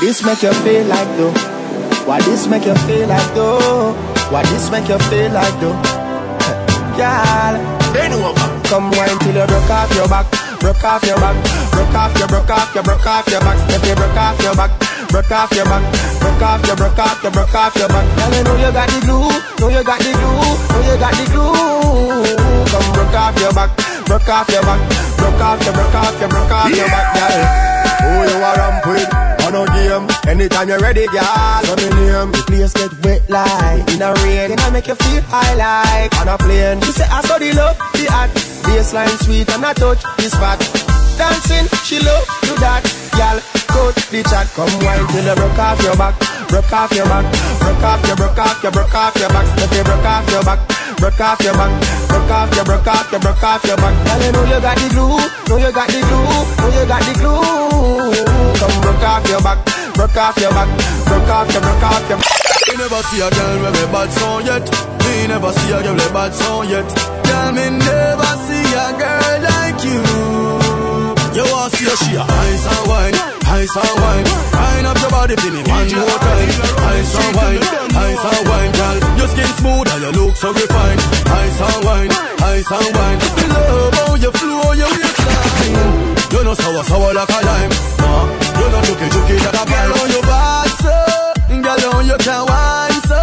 What 0.00 0.08
this 0.08 0.24
make 0.24 0.40
you 0.40 0.52
feel 0.64 0.86
like 0.88 1.12
though? 1.20 1.36
What 2.08 2.24
this 2.24 2.48
make 2.48 2.64
you 2.64 2.74
feel 2.88 3.06
like 3.06 3.34
though? 3.36 3.92
What 4.32 4.48
this 4.48 4.72
make 4.72 4.88
you 4.88 4.96
feel 5.12 5.28
like 5.28 5.52
though? 5.60 5.76
Girl, 6.96 7.54
bend 7.92 8.16
over. 8.16 8.48
Come 8.64 8.88
wine 8.96 9.20
till 9.20 9.36
you 9.36 9.44
broke 9.44 9.68
off 9.68 9.92
your 9.92 10.08
back, 10.08 10.24
broke 10.56 10.80
off 10.80 11.04
your 11.04 11.20
back, 11.20 11.36
broke 11.76 11.92
off 11.92 12.16
your, 12.16 12.28
broke 12.32 12.48
off 12.48 12.72
your, 12.72 12.82
broke 12.82 13.04
off 13.04 13.28
your 13.28 13.44
back. 13.44 13.60
If 13.68 13.84
you 13.84 13.92
broke 13.92 14.16
off 14.16 14.40
your 14.40 14.56
back, 14.56 14.72
broke 15.12 15.30
off 15.36 15.52
your 15.52 15.68
back, 15.68 15.84
broke 16.16 16.42
off 16.48 16.64
your, 16.64 16.76
broke 16.80 16.98
off 16.98 17.20
your, 17.20 17.32
broke 17.36 17.54
off 17.60 17.76
your 17.76 17.88
back. 17.92 18.06
Girl, 18.16 18.32
you 18.32 18.40
know 18.40 18.56
you 18.56 18.72
got 18.72 18.88
the 18.88 19.04
glue, 19.04 19.28
know 19.60 19.68
you 19.68 19.84
got 19.84 20.00
the 20.00 20.12
glue, 20.16 20.48
know 20.48 20.80
you 20.80 20.96
got 20.96 21.12
the 21.12 21.28
glue. 21.28 22.24
Come 22.72 22.88
broke 22.96 23.16
off 23.20 23.36
your 23.36 23.52
back, 23.52 23.68
broke 24.08 24.28
off 24.32 24.48
your 24.48 24.64
back, 24.64 24.80
broke 25.20 25.44
off 25.44 25.60
your, 25.60 25.76
broke 25.76 25.92
off 25.92 26.16
your, 26.16 26.30
broke 26.32 26.56
off 26.56 26.72
your 26.72 26.88
back, 26.88 27.04
girl. 27.20 27.36
Who 28.00 28.32
you 28.32 28.40
are 28.40 28.56
ramp 28.56 28.86
with? 28.88 29.39
On 29.50 29.66
game, 29.66 30.06
anytime 30.28 30.68
you're 30.68 30.78
ready, 30.78 31.06
girl. 31.06 31.60
So 31.64 31.74
me 31.74 31.88
name, 31.90 32.30
the 32.30 32.44
place 32.46 32.72
get 32.72 32.92
wet 33.04 33.28
like 33.28 33.82
in 33.90 34.00
a 34.00 34.14
rain. 34.22 34.50
Then 34.50 34.60
I 34.60 34.70
make 34.70 34.86
you 34.86 34.94
feel 34.94 35.22
high 35.22 35.54
like 35.54 36.16
on 36.20 36.28
a 36.28 36.38
plane. 36.38 36.78
You 36.78 36.92
say 36.92 37.04
I 37.10 37.20
saw 37.22 37.36
the 37.36 37.52
love, 37.54 37.76
the 37.94 38.08
art, 38.12 38.30
baseline 38.30 39.24
sweet 39.24 39.48
and 39.50 39.66
I 39.66 39.72
touch 39.72 40.02
the 40.18 40.30
spot. 40.30 40.99
Dancing, 41.20 41.68
she 41.84 42.00
love 42.00 42.24
do 42.48 42.56
that, 42.64 42.80
girl. 43.12 43.36
Coach 43.68 44.08
the 44.08 44.24
chat, 44.24 44.48
come 44.56 44.72
wine 44.80 45.04
till 45.12 45.20
you 45.20 45.36
broke 45.36 45.60
off 45.60 45.76
your 45.84 45.92
back, 45.92 46.16
broke 46.48 46.72
off 46.72 46.88
your 46.96 47.04
back, 47.04 47.28
broke 47.60 47.84
off 47.84 48.00
your, 48.08 48.16
broke 48.16 48.40
off 48.40 48.56
your, 48.64 48.72
broke 48.72 48.96
off 48.96 49.12
your 49.20 49.28
back. 49.28 49.44
If 49.60 49.68
you 49.68 49.84
broke 49.84 50.08
off 50.08 50.24
your 50.32 50.40
back, 50.48 50.60
broke 50.96 51.20
off 51.20 51.40
your 51.44 51.52
back, 51.60 51.72
broke 52.08 52.32
off 52.32 52.48
your, 52.56 52.64
broke 52.64 52.88
off 52.88 53.12
your, 53.12 53.20
broke 53.20 53.44
off 53.44 53.64
your 53.68 53.76
back. 53.76 53.94
Girl, 54.00 54.20
you 54.24 54.32
know 54.32 54.44
you 54.48 54.60
got 54.64 54.76
the 54.80 54.88
glue, 54.96 55.20
know 55.44 55.56
you 55.60 55.72
got 55.76 55.88
the 55.92 56.00
glue, 56.00 56.24
know 56.24 56.70
you 56.72 56.84
got 56.88 57.02
the 57.04 57.12
glue. 57.20 58.16
Come 58.56 58.76
broke 58.80 59.04
off 59.04 59.24
your 59.28 59.44
back, 59.44 59.60
broke 59.92 60.16
off 60.16 60.36
your 60.40 60.52
back, 60.56 60.68
broke 61.04 61.28
off 61.28 61.52
your, 61.52 61.60
broke 61.60 61.84
off 61.84 62.04
your. 62.08 62.16
Me 62.16 62.72
never 62.80 63.02
see 63.12 63.20
a 63.20 63.28
girl 63.28 63.60
with 63.60 63.76
a 63.76 63.84
bad 63.92 64.08
song 64.08 64.40
yet. 64.48 64.64
Me 65.04 65.28
never 65.28 65.52
see 65.52 65.68
a 65.68 65.84
girl 65.84 66.00
with 66.00 66.08
a 66.08 66.12
bad 66.16 66.32
song 66.32 66.64
yet. 66.64 66.88
Girl, 67.28 67.52
me 67.52 67.66
never 67.76 68.32
see 68.48 68.72
a 68.72 68.88
girl 68.96 69.44
you. 69.44 69.49
You 71.90 71.96
a 71.96 72.22
ice 72.22 72.66
and 72.70 72.86
wine, 72.86 73.14
ice 73.50 73.74
and 73.74 73.96
wine. 73.98 74.26
Wine 74.54 74.86
up 74.86 74.98
your 75.02 75.10
body 75.10 75.34
for 75.34 75.50
me 75.50 75.58
one 75.66 75.90
more 75.90 76.18
time. 76.22 76.50
Ice 76.86 77.14
and 77.18 77.34
wine, 77.34 77.62
ice 77.98 78.24
and 78.30 78.46
wine, 78.46 78.72
girl. 78.78 78.98
Your 79.18 79.26
skin 79.26 79.50
smooth 79.58 79.90
and 79.90 80.02
you 80.06 80.12
look 80.22 80.36
so 80.36 80.52
refined. 80.54 81.02
Ice 81.26 81.60
and 81.60 81.84
wine, 81.84 82.12
ice 82.46 82.70
and 82.70 82.94
wine. 82.94 83.18
Me 83.34 83.44
love 83.50 83.94
how 83.94 84.14
you 84.14 84.30
flow 84.30 84.70
your 84.78 84.86
waistline. 84.86 86.14
You 86.30 86.44
know 86.46 86.54
sour 86.54 86.84
sour 86.86 87.12
like 87.12 87.28
a 87.28 87.40
lime. 87.42 87.72
Nah, 87.98 88.24
you 88.54 88.66
know 88.70 88.80
juky 88.86 89.06
juky 89.10 89.36
like 89.42 89.58
a 89.58 89.64
girl 89.66 89.90
on 89.98 90.10
your 90.14 90.22
bad 90.22 90.70
so. 90.78 90.94
Girl 91.58 91.94
on 91.98 92.06
you 92.06 92.18
can 92.22 92.46
wine 92.46 93.02
so. 93.10 93.20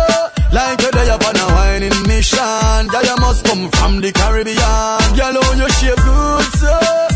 Like 0.52 0.82
you're 0.82 0.92
there 0.92 1.16
upon 1.16 1.40
a 1.40 1.48
whining 1.56 2.04
mission. 2.04 2.88
Girl 2.92 3.04
you 3.04 3.16
must 3.24 3.46
come 3.46 3.72
from 3.80 4.02
the 4.02 4.12
Caribbean. 4.12 5.16
Girl 5.16 5.40
on 5.40 5.58
your 5.58 5.70
shape 5.70 5.96
good 6.04 6.52
so. 6.60 7.07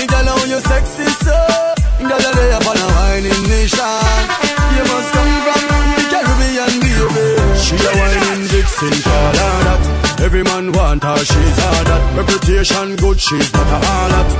Hey 0.00 0.06
girl 0.06 0.30
on 0.30 0.48
you 0.48 0.60
sexy 0.60 1.04
so. 1.20 1.36
Girl 2.00 2.08
you're 2.08 2.32
there 2.32 2.56
upon 2.56 2.72
a 2.72 2.88
whining 2.88 3.42
mission. 3.52 4.16
You 4.72 4.84
must 4.88 5.12
come 5.12 5.32
from 5.44 5.62
the 5.92 6.04
Caribbean 6.08 6.74
baby. 6.80 7.28
She 7.60 7.76
a 7.76 7.92
whining 8.00 8.48
vixen 8.48 8.96
call 9.04 9.36
her 9.36 9.58
that. 9.68 9.82
Every 10.24 10.42
man 10.42 10.72
want 10.72 11.02
her, 11.04 11.18
she's 11.18 11.58
all 11.68 11.84
that. 11.84 12.16
Reputation 12.16 12.96
good, 12.96 13.20
she's 13.20 13.52
not 13.52 13.68
a 13.76 13.78
harlot. 13.84 14.30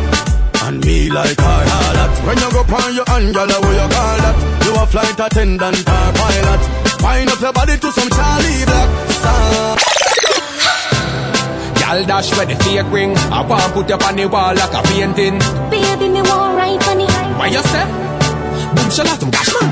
And 0.64 0.82
me 0.82 1.10
like 1.10 1.36
her 1.36 1.64
harlot. 1.68 2.12
When 2.24 2.38
you 2.40 2.50
go 2.56 2.62
on 2.64 2.94
your 2.94 3.04
hand, 3.12 3.34
girl, 3.34 3.52
what 3.60 3.76
you 3.76 3.88
call 3.92 4.16
that? 4.24 4.36
You 4.64 4.72
a 4.80 4.86
flight 4.86 5.20
attendant 5.20 5.76
or 5.76 6.08
pilot. 6.16 6.62
Wind 7.04 7.28
up 7.28 7.40
your 7.40 7.52
body 7.52 7.76
to 7.76 7.92
some 7.92 8.08
Charlie 8.08 8.64
Black 8.64 8.88
song. 9.12 10.19
Gal 11.90 12.04
dash 12.04 12.30
where 12.36 12.46
the 12.46 12.54
fake 12.62 12.86
ring. 12.92 13.16
I 13.34 13.42
want 13.42 13.74
put 13.74 13.90
up 13.90 14.06
on 14.06 14.14
the 14.14 14.26
wall 14.28 14.54
like 14.54 14.74
a 14.78 14.80
painting. 14.86 15.38
Baby, 15.74 16.06
me 16.14 16.22
want 16.22 16.54
right 16.54 16.78
funny. 16.84 17.06
Why 17.34 17.48
you 17.50 17.62
say? 17.66 17.84
Boom 18.74 18.88
shalatum 18.94 19.30
dash 19.34 19.50
man. 19.58 19.68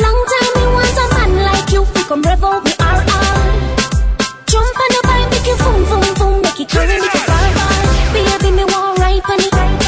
Long 0.00 0.20
time 0.32 0.52
me 0.56 0.64
want 0.72 0.98
a 1.02 1.06
man 1.12 1.30
like 1.44 1.68
you. 1.74 1.82
We 1.92 2.02
come 2.08 2.22
rev 2.22 2.42
out 2.42 2.64
me 2.64 2.72
RR. 2.80 3.04
Jump 4.48 4.80
on 4.82 4.88
the 4.96 5.00
bike, 5.04 5.28
make 5.28 5.48
you 5.50 5.56
boom, 5.60 5.80
boom, 5.92 6.06
boom. 6.16 6.34
Make 6.40 6.60
it 6.60 6.68
carry 6.72 6.96
me 6.96 7.08
to 7.12 7.20
far. 7.28 7.44
Baby, 8.16 8.48
me 8.56 8.64
want 8.64 8.98
right 8.98 9.22
funny. 9.28 9.48
Me 9.84 9.87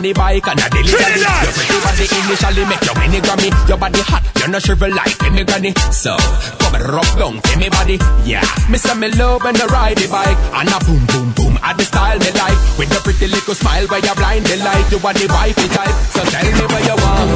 on 0.00 0.02
the 0.02 0.12
bike 0.16 0.48
and 0.48 0.60
a 0.60 0.68
delivery, 0.72 1.20
your 1.20 1.52
pretty 1.52 1.76
body 1.84 2.06
initially 2.08 2.64
make 2.64 2.84
you 2.88 2.94
win 2.96 3.12
a 3.12 3.20
Grammy. 3.20 3.50
Your 3.68 3.76
body 3.76 4.00
hot, 4.00 4.24
you 4.40 4.48
no 4.48 4.58
shrivel 4.58 4.88
like 4.96 5.20
me 5.32 5.44
granny. 5.44 5.72
So 5.92 6.16
come 6.56 6.74
and 6.80 6.84
rub 6.88 7.10
down 7.20 7.36
for 7.44 7.56
me 7.60 7.68
body, 7.68 8.00
yeah. 8.24 8.40
Me 8.72 8.80
say 8.80 8.96
me 8.96 9.12
love 9.20 9.44
when 9.44 9.54
you 9.60 9.68
ride 9.68 10.00
the 10.00 10.08
bike 10.08 10.40
and 10.56 10.72
a 10.72 10.78
boom 10.88 11.04
boom 11.12 11.28
boom. 11.36 11.54
At 11.60 11.76
the 11.76 11.84
style 11.84 12.16
me 12.16 12.32
like 12.32 12.56
with 12.80 12.88
your 12.88 13.04
pretty 13.04 13.28
little 13.28 13.52
smile 13.52 13.84
where 13.92 14.00
you 14.00 14.14
blind 14.16 14.48
the 14.48 14.56
light. 14.64 14.88
You 14.88 14.98
want 15.04 15.20
the 15.20 15.28
wifey 15.28 15.68
type, 15.68 15.96
so 16.16 16.24
tell 16.24 16.48
me 16.48 16.64
where 16.64 16.84
you 16.88 16.96
want. 16.96 17.28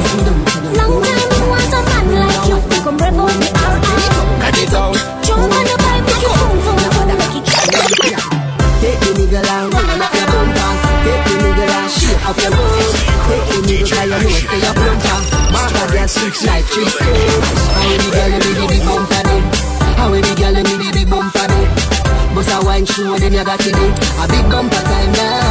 Long 0.73 0.95
time 1.05 1.29
me 1.29 1.39
want 1.45 1.69
a 1.69 1.79
man 1.85 2.05
like 2.17 2.49
you. 2.49 2.57
Come 2.81 2.97
rev 2.97 3.13
out 3.13 3.35
me 3.37 3.49
RR. 3.53 3.93
Let 4.41 4.57
it 4.57 4.73
out. 4.73 4.97
Jump 5.21 5.53
on 5.53 5.63
the 5.69 5.75
bike, 5.85 6.01
make 6.01 6.17
you 6.17 6.33
boom, 6.33 6.57
boom, 6.65 6.81
boom. 6.81 7.13
Make 7.13 7.37
it 7.37 8.25
Take 8.81 8.99
the 9.05 9.11
nigga 9.21 9.41
and 9.45 10.24
and 11.85 12.21
up 12.25 12.37
your 12.41 12.51
boots. 12.51 12.93
Take 13.29 13.45
the 13.45 13.57
nigga 13.69 13.93
cause 13.93 14.09
you 14.09 14.25
know 14.25 14.41
stay 14.41 14.59
your 14.65 14.73
bumper. 14.73 15.19
Mama 15.53 15.83
get 15.93 16.09
six 16.09 16.45
like 16.45 16.65
three 16.65 16.89
stones. 16.89 17.61
How 17.77 17.93
the 17.93 18.07
girl 18.09 18.29
you 18.33 18.39
need 18.41 18.57
the 18.57 18.65
big 18.67 18.83
bumper 18.85 19.21
then? 19.21 19.43
How 19.97 20.09
the 20.09 20.33
girl 20.35 20.55
you 20.57 20.63
need 20.65 20.81
the 20.81 20.89
big 20.93 21.09
bumper 21.09 21.47
then? 21.47 21.67
Bust 22.33 22.49
a 22.49 22.65
wine 22.65 22.85
show 22.85 23.17
then 23.17 23.33
you 23.33 23.43
got 23.43 23.61
it 23.61 23.77
in. 23.77 23.91
A 24.17 24.25
big 24.27 24.45
bumper 24.49 24.81
time 24.81 25.11
now. 25.13 25.44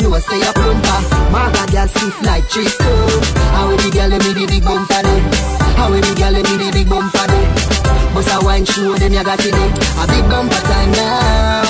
You 0.00 0.10
know 0.10 0.18
stay 0.18 0.38
your 0.38 0.52
bumper. 0.52 0.98
Maga 1.30 1.64
girl 1.72 1.88
stiff 1.88 2.22
like 2.22 2.48
tree 2.48 2.66
stone. 2.66 3.22
How 3.54 3.70
the 3.70 3.90
girl 3.90 4.10
you 4.10 4.18
need 4.18 4.36
the 4.36 4.46
big 4.46 4.64
bumper 4.64 5.02
then? 5.02 5.22
How 5.76 5.90
the 5.90 6.14
girl 6.16 6.32
you 6.32 6.42
need 6.42 6.60
the 6.60 6.70
big 6.72 6.88
bumper 6.88 7.26
then? 7.26 8.14
Bust 8.14 8.30
a 8.32 8.44
wine 8.44 8.64
show 8.64 8.94
then 8.94 9.12
you 9.12 9.24
got 9.24 9.40
it. 9.40 9.54
A 9.54 10.06
big 10.06 10.28
bumper 10.30 10.60
time 10.60 10.92
now. 10.92 11.65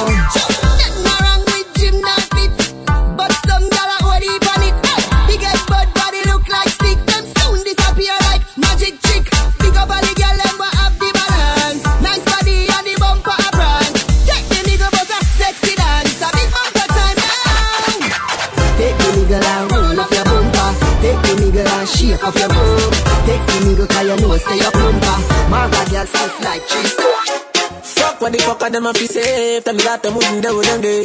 Them 28.77 28.87
up 28.87 28.95
be 28.95 29.07
safe. 29.07 29.65
Them 29.65 29.79
got 29.79 30.03
them 30.03 30.15
wouldn't 30.15 30.43
do 30.43 30.63
them 30.63 30.81
day. 30.83 31.05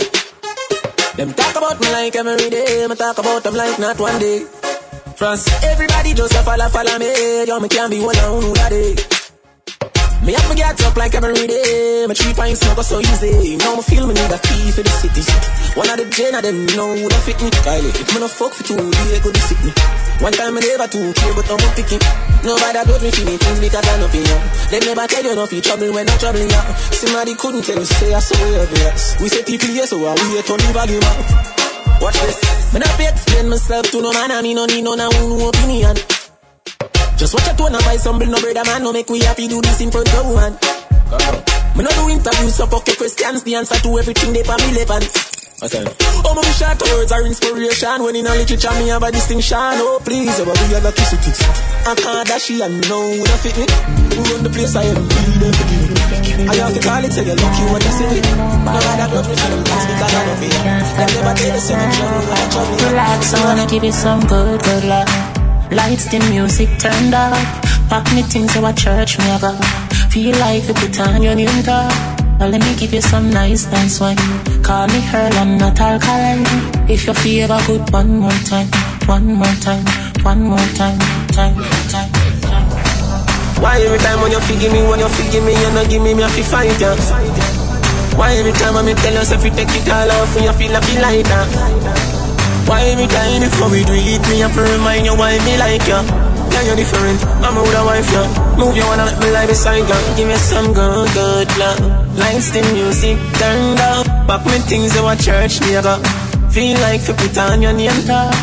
Them 1.16 1.34
talk 1.34 1.56
about 1.56 1.80
me 1.80 1.88
like 1.92 2.16
every 2.16 2.50
day. 2.50 2.86
Me 2.88 2.96
talk 2.96 3.18
about 3.18 3.44
them 3.44 3.56
like 3.56 3.80
not 3.80 4.00
one 4.00 4.20
day. 4.20 4.40
France, 5.16 5.48
everybody 5.64 6.14
just 6.14 6.34
a 6.34 6.44
follow, 6.44 6.68
follow 6.70 6.98
me. 7.00 7.46
Yo, 7.46 7.60
me 7.60 7.70
can't 7.70 7.90
be 7.90 8.02
one 8.02 8.18
on 8.18 8.42
who 8.42 8.54
that 8.56 8.70
day. 8.72 9.21
Me 10.22 10.34
have 10.34 10.50
to 10.50 10.56
get 10.56 10.78
up 10.86 10.96
like 10.96 11.16
every 11.16 11.34
day. 11.34 12.06
My 12.06 12.14
three 12.14 12.34
pints 12.34 12.62
not 12.62 12.76
go 12.76 12.84
so 12.84 13.00
easy. 13.02 13.58
Now 13.58 13.74
me 13.74 13.82
feel 13.82 14.06
me 14.06 14.14
need 14.14 14.30
a 14.30 14.38
key 14.38 14.70
for 14.70 14.86
the 14.86 14.94
city. 15.02 15.26
One 15.74 15.90
of 15.90 15.98
the 15.98 16.06
gen 16.14 16.38
of 16.38 16.46
them 16.46 16.62
you 16.70 16.78
know 16.78 16.94
who 16.94 17.10
that 17.10 17.26
fit 17.26 17.42
me. 17.42 17.50
Kylie, 17.66 17.90
if 17.90 18.06
me 18.14 18.22
no 18.22 18.30
fuck 18.30 18.54
for 18.54 18.62
two, 18.62 18.78
they 18.78 19.18
could 19.18 19.34
sick 19.50 19.58
me. 19.66 19.74
One 20.22 20.30
time 20.38 20.54
I 20.54 20.62
never 20.62 20.86
too 20.86 21.10
care, 21.18 21.34
but 21.34 21.50
I'm 21.50 21.58
picking. 21.74 21.98
Nobody 22.46 22.82
told 22.86 23.02
me 23.02 23.10
feeling 23.10 23.42
things 23.42 23.60
because 23.66 23.82
I 23.82 23.98
know 23.98 24.14
feel 24.14 24.22
you. 24.22 24.40
They 24.70 24.80
never 24.86 25.10
tell 25.10 25.26
you 25.26 25.34
no 25.34 25.50
feel 25.50 25.62
trouble 25.66 25.90
when 25.90 26.06
I'm 26.06 26.18
troubling 26.22 26.54
you. 26.54 26.64
Somebody 26.94 27.34
couldn't 27.34 27.66
tell 27.66 27.82
you 27.82 27.90
say 27.90 28.14
I 28.14 28.22
saw 28.22 28.38
you. 28.46 28.62
We 29.26 29.28
say 29.34 29.42
people 29.42 29.74
here, 29.74 29.90
so 29.90 30.06
I 30.06 30.14
wait 30.14 30.46
the 30.46 30.70
volume 30.70 31.02
up. 31.02 31.18
Watch 31.98 32.22
this. 32.22 32.38
Me 32.74 32.78
not 32.78 32.94
be 32.94 33.10
explain 33.10 33.50
myself 33.50 33.90
to 33.90 33.98
no 33.98 34.14
man, 34.14 34.30
I 34.30 34.46
mean 34.46 34.54
no 34.54 34.70
need 34.70 34.86
no 34.86 34.94
no 34.94 35.10
opinion. 35.50 35.98
Just 37.22 37.36
watch 37.36 37.46
a 37.46 37.54
tone 37.54 37.70
and 37.70 37.86
buy 37.86 37.98
some 38.02 38.18
bill, 38.18 38.34
no 38.34 38.42
brother 38.42 38.66
man, 38.66 38.82
no 38.82 38.92
make 38.92 39.08
we 39.08 39.22
happy 39.22 39.48
do 39.48 39.62
this 39.62 39.78
in 39.78 39.92
front 39.94 40.10
of 40.10 40.26
one. 40.26 40.58
Me 41.78 41.86
no 41.86 41.92
do 41.94 42.10
interviews, 42.10 42.58
so 42.58 42.66
fuck 42.66 42.82
your 42.90 42.98
questions, 42.98 43.46
the 43.46 43.54
answer 43.54 43.78
to 43.78 43.94
everything 43.94 44.34
they 44.34 44.42
for 44.42 44.58
me 44.58 44.82
on. 44.90 45.06
Oh, 45.62 46.34
my 46.34 46.42
short 46.58 46.82
words 46.82 47.12
are 47.14 47.22
inspiration. 47.22 48.02
When 48.02 48.16
in 48.18 48.26
a 48.26 48.34
literature, 48.34 48.74
me 48.82 48.90
have 48.90 49.06
a 49.06 49.12
distinction. 49.14 49.54
Oh, 49.86 50.02
please, 50.02 50.34
oh, 50.42 50.50
we 50.50 50.74
have 50.74 50.82
a 50.82 50.90
kiss 50.90 51.14
it. 51.14 51.22
I 51.86 51.94
can't 51.94 52.26
dash 52.26 52.50
I 52.58 52.66
who 52.66 52.90
don't 52.90 53.38
fit 53.38 53.54
me. 53.54 53.70
Who 53.70 54.26
run 54.26 54.42
the 54.42 54.50
place, 54.50 54.74
I 54.74 54.90
am 54.90 55.06
really 55.06 55.46
there 55.46 55.54
for 55.54 55.70
you. 55.78 56.50
I 56.50 56.58
have 56.58 56.74
to 56.74 56.82
call 56.82 57.06
it, 57.06 57.14
tell 57.14 57.22
you, 57.22 57.38
lucky 57.38 57.64
what 57.70 57.86
you 57.86 57.94
see 58.02 58.18
it. 58.18 58.26
But 58.66 58.82
I 58.82 58.98
got 58.98 59.14
me 59.14 59.38
for 59.38 59.46
them 59.46 59.62
things 59.62 59.86
because 59.86 60.10
I 60.10 60.26
don't 60.26 60.42
it. 60.42 60.58
They 60.98 61.06
never 61.22 61.34
tell 61.38 61.54
the 61.54 61.62
same 61.62 61.86
trouble, 61.86 62.34
I 62.34 62.50
trouble. 62.50 62.82
Relax, 62.82 63.34
I 63.38 63.46
wanna 63.46 63.70
give 63.70 63.84
you 63.86 63.94
some 63.94 64.26
good, 64.26 64.58
good 64.66 64.86
love. 64.90 65.31
Lights, 65.72 66.06
the 66.12 66.20
music 66.30 66.68
turned 66.80 67.14
up. 67.14 67.32
Pack 67.88 68.04
me 68.14 68.24
things 68.24 68.52
to 68.54 68.66
a 68.66 68.74
church 68.74 69.18
me 69.18 69.26
a. 69.40 69.56
Feel 70.12 70.36
like 70.38 70.68
you 70.68 70.74
put 70.74 71.00
on 71.00 71.24
your 71.24 71.34
new 71.34 71.48
top. 71.64 71.92
Now 72.40 72.48
let 72.48 72.60
me 72.60 72.76
give 72.76 72.94
you 72.94 73.00
some 73.00 73.30
nice, 73.30 73.72
nice 73.72 74.02
wine. 74.02 74.18
Call 74.64 74.88
me 74.88 75.00
Earl, 75.16 75.32
I'm 75.40 75.58
not 75.58 75.80
alkaline. 75.80 76.44
If 76.92 77.08
you 77.08 77.14
feel 77.14 77.48
good, 77.68 77.90
one 77.94 78.20
more 78.20 78.40
time, 78.44 78.68
one 79.08 79.32
more 79.32 79.56
time, 79.64 79.86
one 80.24 80.44
more 80.44 80.68
time, 80.76 81.00
time, 81.32 81.56
time. 81.88 82.12
Why 83.64 83.80
every 83.80 84.00
time 84.00 84.20
when 84.20 84.32
you 84.32 84.42
feel 84.42 84.74
me, 84.74 84.84
when 84.90 85.00
you 85.00 85.08
feel 85.08 85.42
me, 85.46 85.54
you 85.56 85.72
not 85.72 85.90
give 85.90 86.04
me, 86.04 86.14
me 86.14 86.22
have 86.24 86.36
to 86.36 86.44
fight 86.44 86.82
ya. 86.82 86.96
Why 88.20 88.34
every 88.36 88.52
time 88.60 88.74
when 88.76 88.88
me 88.88 88.94
tell 88.96 89.14
you, 89.14 89.24
if 89.24 89.46
you 89.46 89.52
take 89.52 89.72
it 89.72 89.88
all 89.88 90.12
off, 90.12 90.36
you 90.36 90.52
feel 90.52 90.74
like 90.74 91.16
you 91.16 91.24
that. 91.24 92.11
Why 92.68 92.82
every 92.92 93.08
time 93.08 93.42
before 93.42 93.70
we 93.70 93.84
do 93.84 93.94
it, 93.94 94.22
me 94.30 94.40
have 94.40 94.54
to 94.56 94.62
remind 94.62 95.06
you 95.06 95.16
why 95.16 95.38
me 95.46 95.58
like 95.58 95.86
ya. 95.88 96.04
Yeah, 96.52 96.64
you're 96.68 96.76
different. 96.76 97.20
I'm 97.42 97.56
a 97.56 97.62
a 97.64 97.82
wife, 97.86 98.12
yeah. 98.12 98.28
Move 98.60 98.76
you 98.76 98.84
wanna 98.84 99.06
let 99.06 99.20
me 99.20 99.32
lie 99.32 99.48
beside 99.48 99.88
you. 99.88 100.00
Give 100.18 100.28
me 100.28 100.36
some 100.36 100.74
good, 100.74 101.08
good 101.14 101.50
love. 101.58 101.80
Lights, 102.18 102.52
the 102.52 102.62
music 102.74 103.18
turned 103.40 103.80
up. 103.80 104.06
Back 104.28 104.46
me 104.46 104.60
things 104.68 104.96
in 104.96 105.06
a 105.06 105.16
church, 105.16 105.60
nigga. 105.64 105.96
Feel 106.52 106.78
like 106.82 107.08
you 107.08 107.14
put 107.14 107.38
on 107.38 107.62
your 107.62 107.74
name 107.74 107.96
tag. 108.04 108.36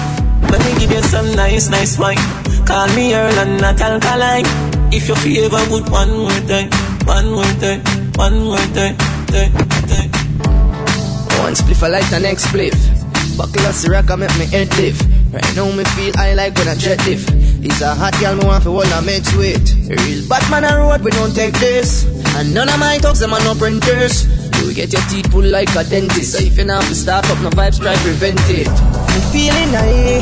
Let 0.50 0.64
me 0.64 0.80
give 0.80 0.90
you 0.90 1.02
some 1.02 1.28
nice, 1.36 1.68
nice 1.68 1.98
wine. 1.98 2.16
Call 2.64 2.88
me 2.96 3.14
Earl 3.14 3.38
and 3.44 3.60
not 3.60 3.80
alkaline. 3.80 4.46
If 4.90 5.08
you 5.08 5.14
feel 5.16 5.50
good, 5.50 5.88
one 5.90 6.16
more 6.16 6.40
time, 6.48 6.70
one 7.04 7.32
more 7.32 7.52
time, 7.60 7.84
one 8.16 8.44
more 8.44 8.66
time, 8.72 8.96
time, 9.28 9.52
time. 9.92 10.10
One 11.44 11.54
spliff 11.54 11.82
I 11.82 11.88
like 11.88 12.08
the 12.08 12.20
next 12.20 12.46
spliff. 12.46 12.97
Buckle 13.38 13.70
of 13.70 13.74
Ciroc 13.78 14.10
make 14.18 14.34
me 14.34 14.46
head 14.50 14.66
lift. 14.82 15.06
Right 15.30 15.54
now 15.54 15.70
me 15.70 15.84
feel 15.94 16.10
I 16.18 16.34
like 16.34 16.58
when 16.58 16.66
I 16.66 16.74
jet 16.74 16.98
lift. 17.06 17.30
It's 17.62 17.80
a 17.80 17.94
hot 17.94 18.18
girl 18.18 18.34
me 18.34 18.44
want 18.44 18.64
for 18.64 18.70
all 18.70 18.82
I 18.82 19.00
mix 19.00 19.30
with. 19.38 19.62
Real 19.86 20.26
Batman 20.28 20.64
a 20.66 20.74
road 20.74 21.02
we 21.02 21.12
don't 21.12 21.30
take 21.32 21.54
this. 21.62 22.02
And 22.34 22.52
none 22.52 22.68
of 22.68 22.80
my 22.80 22.98
talks 22.98 23.20
them 23.20 23.32
are 23.32 23.38
no 23.46 23.54
printers. 23.54 24.26
You 24.58 24.74
get 24.74 24.92
your 24.92 25.02
teeth 25.06 25.30
pulled 25.30 25.46
like 25.46 25.70
a 25.78 25.84
dentist. 25.84 26.34
So 26.34 26.42
if 26.42 26.58
you 26.58 26.64
not 26.64 26.82
to 26.90 26.96
start 26.96 27.30
up 27.30 27.38
no 27.38 27.50
vibes 27.50 27.78
try 27.78 27.94
prevent 28.02 28.42
it. 28.50 28.66
Me 28.66 29.18
feeling 29.30 29.70
high. 29.70 30.18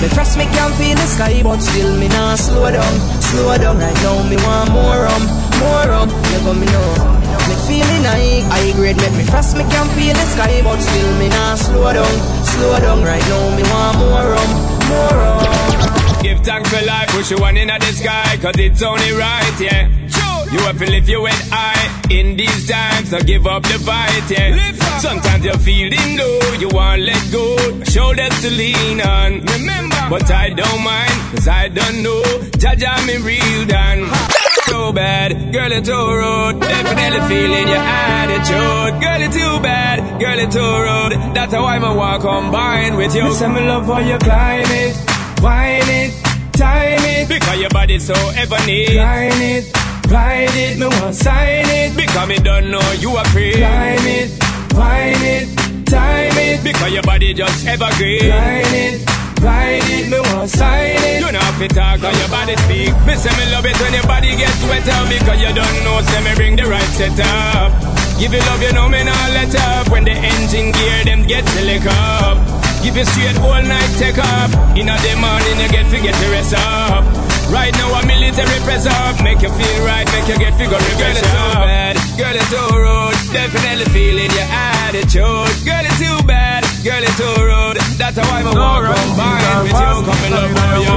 Me 0.00 0.08
frost 0.16 0.38
me 0.38 0.48
can 0.48 0.72
feel 0.80 0.96
the 0.96 1.06
sky 1.12 1.42
but 1.42 1.60
still 1.60 1.92
me 2.00 2.08
not 2.08 2.38
slow 2.38 2.72
down. 2.72 2.94
Slow 3.20 3.52
down 3.58 3.76
right 3.76 4.00
now 4.00 4.16
me 4.24 4.36
want 4.40 4.72
more 4.72 5.04
rum, 5.04 5.22
more 5.60 5.84
rum. 5.92 6.08
Got 6.08 6.56
me 6.56 6.64
know. 6.72 7.15
Me 7.48 7.54
feeling 7.66 8.04
high, 8.04 8.42
high 8.50 8.72
grade 8.72 8.96
make 8.96 9.12
me 9.12 9.24
fast. 9.24 9.56
Me 9.56 9.64
can 9.64 9.86
feel 9.94 10.14
the 10.14 10.26
sky, 10.34 10.62
but 10.62 10.80
still 10.80 11.12
me 11.18 11.28
not 11.28 11.58
slow 11.58 11.92
down, 11.92 12.16
slow 12.44 12.80
down. 12.80 13.02
Right 13.04 13.22
now 13.30 13.56
me 13.56 13.62
want 13.62 13.98
more 13.98 14.26
rum, 14.34 14.50
more 14.90 15.14
rum. 15.14 16.22
Give 16.22 16.40
thanks 16.40 16.68
for 16.70 16.84
life, 16.84 17.08
push 17.10 17.30
you 17.30 17.38
one 17.38 17.56
in 17.56 17.68
the 17.68 17.92
sky, 17.92 18.36
cause 18.42 18.58
it's 18.58 18.82
only 18.82 19.12
right, 19.12 19.60
yeah. 19.60 19.88
You 20.50 20.58
have 20.60 20.78
to 20.78 20.90
lift 20.90 21.08
your 21.08 21.26
head 21.28 21.50
high 21.50 22.10
in 22.10 22.36
these 22.36 22.68
times, 22.68 23.10
so 23.10 23.20
give 23.20 23.46
up 23.46 23.62
the 23.62 23.78
fight, 23.78 24.30
yeah. 24.30 24.72
Sometimes 24.98 25.44
you're 25.44 25.58
feeling 25.58 26.16
low, 26.16 26.38
you 26.58 26.68
want 26.68 27.02
let 27.02 27.30
go, 27.30 27.56
shoulders 27.84 28.40
to 28.42 28.50
lean 28.50 29.00
on. 29.00 29.44
Remember, 29.44 30.02
but 30.10 30.30
I 30.30 30.50
don't 30.50 30.82
mind, 30.82 31.14
cause 31.30 31.48
I 31.48 31.68
don't 31.68 32.02
know, 32.02 32.22
Jaja 32.58 33.06
me 33.06 33.18
real 33.18 33.66
done. 33.66 34.35
So 34.76 34.92
bad, 34.92 35.54
girl, 35.54 35.72
it's 35.72 35.88
too 35.88 35.94
rude. 35.94 36.60
Definitely 36.60 37.20
feeling 37.32 37.66
your 37.66 37.80
attitude. 37.80 39.00
Girl, 39.00 39.20
it's 39.24 39.34
too 39.34 39.60
bad, 39.64 40.20
girl, 40.20 40.38
it's 40.38 40.54
too 40.54 40.60
rude. 40.60 41.34
That's 41.34 41.54
how 41.54 41.64
I'm 41.64 41.82
a 41.82 41.94
walk 41.94 42.20
combined 42.20 42.94
with 42.98 43.14
you. 43.14 43.24
Listen, 43.24 43.54
me 43.54 43.60
love 43.60 43.86
how 43.86 44.00
you 44.00 44.18
climb 44.18 44.68
it, 44.68 44.94
whine 45.40 45.88
it, 45.88 46.12
time 46.52 47.00
it. 47.08 47.26
Because 47.26 47.58
your 47.58 47.70
body's 47.70 48.06
so 48.06 48.12
ever 48.36 48.60
neat. 48.66 48.90
Climb 48.90 49.40
it, 49.40 49.64
ride 50.10 50.54
it, 50.54 50.78
me 50.78 50.86
want 50.86 51.14
sign 51.14 51.64
it. 51.80 51.96
Because 51.96 52.28
me 52.28 52.36
don't 52.36 52.70
know 52.70 52.92
you 53.00 53.16
are 53.16 53.24
free. 53.32 53.54
Climb 53.54 54.06
it, 54.06 54.28
whine 54.74 55.24
it, 55.24 55.86
time 55.86 56.36
it. 56.36 56.62
Because 56.62 56.92
your 56.92 57.02
body 57.02 57.32
just 57.32 57.66
evergreen. 57.66 58.28
Climb 58.28 58.74
it. 58.74 59.15
Ride 59.42 59.84
it, 59.90 60.08
me 60.10 60.18
want 60.32 60.50
sign 60.50 60.96
it. 61.00 61.20
You 61.20 61.32
know 61.32 61.42
if 61.52 61.60
it 61.60 61.72
talk 61.74 62.00
or 62.00 62.12
your 62.12 62.30
body 62.30 62.56
speak. 62.64 62.92
Me 63.06 63.14
say 63.14 63.32
me 63.36 63.44
love 63.52 63.66
it 63.66 63.76
when 63.80 63.92
your 63.92 64.06
body 64.06 64.34
gets 64.36 64.60
wetter 64.68 64.96
Me 65.08 65.18
because 65.18 65.40
you 65.40 65.52
don't 65.52 65.78
know. 65.84 66.00
Say 66.02 66.20
me 66.24 66.32
bring 66.34 66.56
the 66.56 66.64
right 66.64 66.90
setup. 66.96 67.72
Give 68.18 68.32
you 68.32 68.40
love, 68.48 68.62
you 68.62 68.72
know 68.72 68.88
me 68.88 69.04
not 69.04 69.30
let 69.36 69.52
up. 69.54 69.90
When 69.92 70.04
the 70.04 70.16
engine 70.16 70.72
gear 70.72 71.04
them 71.04 71.26
get 71.26 71.44
to 71.44 71.58
slick 71.60 71.86
up. 71.86 72.40
Give 72.82 72.96
you 72.96 73.04
straight 73.04 73.36
all 73.44 73.60
night 73.60 73.92
take 73.98 74.18
up. 74.18 74.50
In 74.78 74.86
the 74.86 75.14
morning 75.20 75.56
you 75.60 75.68
get 75.68 75.86
forget 75.92 76.14
to 76.14 76.26
rest 76.30 76.54
up. 76.54 77.04
Right 77.50 77.72
now 77.74 77.94
a 77.94 78.06
military 78.06 78.58
press 78.66 78.86
up. 78.86 79.22
Make 79.22 79.42
you 79.42 79.50
feel 79.50 79.78
right, 79.84 80.06
make 80.10 80.26
you 80.28 80.38
get 80.38 80.54
figure 80.54 80.78
Girl, 80.78 81.10
it's 81.10 81.20
too 81.20 81.52
bad. 81.62 81.94
Girl, 82.18 82.34
it's 82.34 82.48
too 82.50 82.70
rude. 82.74 83.18
Definitely 83.32 83.84
feeling 83.92 84.30
your 84.32 84.48
attitude. 84.48 85.52
Girl, 85.68 85.84
it's 85.84 85.98
too 86.00 86.18
bad. 86.26 86.64
Girl, 86.82 87.02
it's 87.02 87.16
too 87.18 87.36
rude. 87.38 87.76
That's 88.00 88.16
how 88.18 88.24
I'm 88.34 88.46
a 88.46 88.54
walk 88.56 88.85
by 89.16 89.64
with 89.64 89.72
you. 89.72 89.96
Come 90.04 90.24
and 90.24 90.34
love 90.36 90.52
how 90.52 90.76
you 90.84 90.94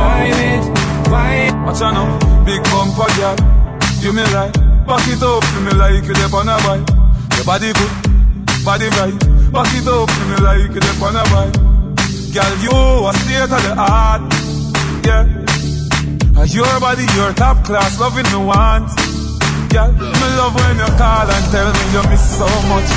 Watch 1.66 1.82
out 1.82 1.94
now, 1.94 2.44
big 2.46 2.62
bumper 2.70 3.10
girl. 3.18 3.36
You 4.02 4.12
me 4.14 4.24
right, 4.36 4.54
back 4.86 5.08
it 5.08 5.24
up, 5.24 5.44
you 5.54 5.62
me 5.66 5.72
like 5.80 6.04
you 6.06 6.14
dep 6.14 6.34
on 6.34 6.50
a 6.50 6.58
bike. 6.66 6.88
Your 7.36 7.46
body 7.46 7.72
good, 7.74 7.94
body 8.64 8.88
right. 9.00 9.16
Back 9.52 9.72
it 9.74 9.88
up, 9.88 10.10
you 10.10 10.26
me 10.30 10.38
like 10.44 10.72
you 10.72 10.80
dep 10.80 11.02
on 11.02 11.16
a 11.16 11.24
bike. 11.32 11.56
Girl, 12.34 12.54
you 12.62 13.08
a 13.08 13.14
state 13.14 13.50
of 13.50 13.62
the 13.64 13.74
art, 13.78 14.22
yeah. 15.06 15.26
Your 16.46 16.80
body, 16.80 17.06
your 17.16 17.34
top 17.34 17.64
class, 17.64 18.00
loving 18.00 18.26
me 18.32 18.46
want. 18.46 19.19
Girl, 19.70 19.94
me 19.94 20.28
love 20.38 20.56
when 20.58 20.82
you 20.82 20.90
call 20.98 21.30
and 21.30 21.46
tell 21.54 21.70
me 21.70 21.84
you 21.94 22.04
miss 22.10 22.26
so 22.26 22.48
much. 22.70 22.90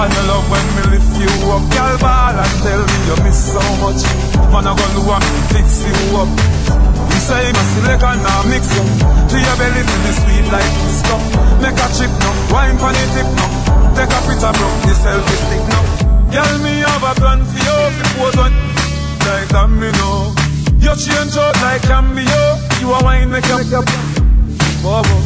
And 0.00 0.08
you 0.12 0.24
love 0.28 0.48
when 0.48 0.64
me 0.76 0.82
lift 0.96 1.12
you 1.20 1.28
up. 1.52 1.64
Girl, 1.68 1.94
ball 2.00 2.36
and 2.36 2.56
tell 2.64 2.80
me 2.80 2.96
you 3.04 3.16
miss 3.20 3.36
so 3.52 3.60
much. 3.84 4.00
Man, 4.48 4.64
I 4.64 4.72
gonna 4.72 5.02
want 5.04 5.24
me 5.28 5.40
fix 5.52 5.84
you 5.84 6.16
up. 6.16 6.30
You 7.12 7.20
say 7.20 7.52
me 7.52 7.62
select 7.76 8.00
and 8.00 8.20
now 8.24 8.48
mix 8.48 8.64
you. 8.72 8.84
To 9.28 9.36
your 9.36 9.56
belly, 9.60 9.82
feel 9.84 10.02
the 10.08 10.12
sweet 10.16 10.46
like 10.48 10.72
stuff. 10.88 11.22
Make 11.60 11.76
a 11.76 11.86
chip 11.92 12.12
now, 12.24 12.32
wine 12.48 12.76
pon 12.80 12.96
the 12.96 13.04
tip 13.12 13.28
now. 13.36 13.50
Take 13.92 14.12
a 14.12 14.18
picture, 14.24 14.52
bro, 14.56 14.68
the 14.88 14.94
selfie 14.96 15.36
stick 15.36 15.64
now. 15.68 15.84
Girl, 16.32 16.54
me 16.64 16.80
have 16.80 17.04
a 17.04 17.12
plan 17.20 17.44
for 17.44 17.60
you. 17.60 17.76
If 17.92 17.96
you 18.00 18.08
pose 18.16 18.36
one 18.40 18.56
like 19.28 19.48
that, 19.52 19.68
me 19.68 19.92
know. 20.00 20.32
You 20.80 20.96
change 20.96 21.36
out 21.36 21.56
like 21.60 21.82
cameo. 21.84 22.40
You 22.80 22.92
a 22.92 23.04
wine 23.04 23.30
make 23.30 23.48
up. 23.52 23.84
Bobo, 24.80 25.16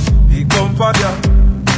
girl. 0.69 1.17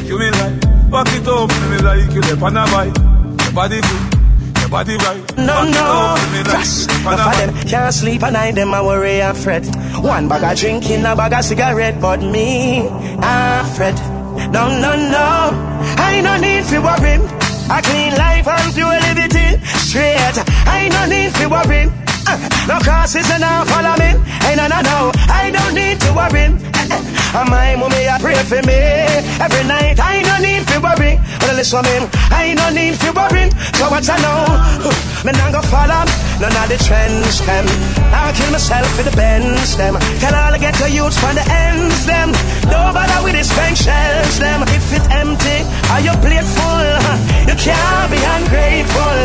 You 0.05 0.19
me 0.19 0.31
like, 0.31 0.61
back 0.91 1.07
it 1.15 1.27
up, 1.29 1.51
me 1.71 1.79
like 1.79 2.13
you 2.13 2.21
the 2.21 2.39
on 2.45 2.57
a 2.57 2.65
bike. 2.67 2.97
Your 3.45 3.53
body 3.53 3.81
good, 3.81 4.59
your 4.61 4.69
body 4.69 4.97
right. 4.97 5.37
No, 5.39 5.47
Back 5.47 5.75
no. 5.75 5.85
up 5.85 6.19
to 6.19 6.37
like 6.37 6.47
Crash. 6.47 6.81
you 6.81 6.87
dip 6.87 7.07
on 7.07 7.15
Enough 7.15 7.39
a 7.39 7.45
of 7.45 7.55
them 7.55 7.69
can't 7.69 7.95
sleep 7.95 8.23
at 8.23 8.33
night, 8.33 8.55
them 8.55 8.75
a 8.75 8.83
worry 8.83 9.21
and 9.21 9.37
fret. 9.37 9.65
One 10.03 10.29
bag 10.29 10.43
of 10.43 10.59
drinking, 10.59 11.05
a 11.05 11.15
bag 11.17 11.33
of 11.33 11.45
cigarette, 11.45 12.01
but 12.01 12.21
me, 12.21 12.89
I 12.89 13.73
fret. 13.77 13.97
No, 14.51 14.69
no, 14.81 14.97
no. 14.97 15.51
I 15.99 16.21
no 16.23 16.37
need 16.41 16.65
to 16.67 16.79
worry. 16.81 17.15
A 17.71 17.81
clean 17.83 18.15
life 18.17 18.49
and 18.49 18.75
pure 18.75 18.99
liberty. 19.01 19.65
Straight. 19.79 20.37
I 20.67 20.89
no 20.89 21.07
need 21.07 21.33
to 21.37 21.47
worry. 21.49 22.02
No 22.69 22.79
crosses 22.81 23.29
and 23.31 23.41
now 23.41 23.65
follow 23.65 23.95
me. 23.97 24.11
Hey, 24.45 24.55
no, 24.57 24.67
no, 24.67 24.81
no. 24.81 25.13
I 25.29 25.51
don't 25.51 25.75
need 25.75 26.01
to 26.01 26.11
worry. 26.13 26.47
And 27.33 27.49
my 27.49 27.77
mommy 27.77 28.05
a 28.05 28.19
pray 28.21 28.37
for 28.45 28.61
me 28.67 28.77
every 29.41 29.65
night. 29.65 29.99
I 29.99 30.21
no 30.23 30.37
need 30.39 30.69
to 30.69 30.79
worry. 30.81 31.19
But 31.41 31.57
listen 31.57 31.83
me, 31.83 31.97
I 32.29 32.53
no 32.53 32.69
need 32.71 33.01
to 33.01 33.11
worry. 33.13 33.49
So 33.81 33.89
what 33.89 34.05
I 34.05 34.17
know, 34.21 34.93
me 35.25 35.33
not 35.33 35.53
go 35.53 35.63
follow 35.73 36.05
none 36.43 36.57
of 36.59 36.69
the 36.69 36.77
trends 36.77 37.39
them. 37.47 37.65
I'll 38.13 38.35
kill 38.35 38.51
myself 38.51 38.91
with 38.97 39.07
the 39.09 39.17
bends 39.17 39.77
them. 39.77 39.95
Tell 40.21 40.35
all 40.35 40.53
I 40.53 40.59
get 40.59 40.75
to 40.83 40.91
youths 40.91 41.17
from 41.19 41.35
the 41.37 41.47
ends 41.47 42.05
them. 42.05 42.33
Don't 42.69 42.93
with 43.23 43.39
the 43.39 43.45
spank 43.45 43.77
shells 43.77 44.39
them. 44.39 44.63
If 44.67 44.93
it's 44.93 45.09
empty, 45.09 45.59
are 45.95 46.03
your 46.03 46.19
plate 46.19 46.45
full? 46.45 46.91
You 47.49 47.55
can't 47.55 48.11
be 48.11 48.19
ungrateful. 48.19 49.19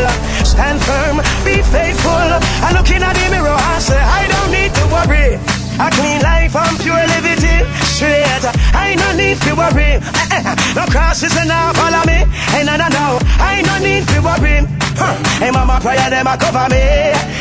Stand 0.57 0.81
firm, 0.81 1.17
be 1.45 1.61
faithful. 1.61 2.33
I 2.65 2.73
look 2.73 2.89
in 2.89 3.05
at 3.05 3.13
the 3.13 3.29
mirror, 3.29 3.53
I 3.53 3.77
say 3.77 3.93
I 3.93 4.25
don't 4.25 4.49
need 4.49 4.73
to 4.73 4.85
worry. 4.89 5.37
A 5.77 5.87
clean 5.93 6.17
life 6.25 6.57
and 6.57 6.73
pure 6.81 6.97
liberty. 7.13 7.61
Straight, 7.93 8.41
I 8.73 8.97
no 8.97 9.13
need 9.13 9.37
to 9.45 9.53
worry. 9.53 10.01
No 10.73 10.83
crosses 10.89 11.37
and 11.37 11.49
now 11.49 11.73
follow 11.77 12.01
me. 12.09 12.25
Hey, 12.49 12.65
no, 12.65 12.73
no, 12.73 12.89
no. 12.89 13.21
I 13.37 13.61
no 13.69 13.77
need 13.85 14.01
to 14.09 14.17
worry. 14.25 14.65
Huh. 14.97 15.13
Hey, 15.37 15.51
mama, 15.51 15.77
prayer 15.79 16.09
them 16.09 16.25
a 16.25 16.33
cover 16.35 16.65
me. 16.73 16.81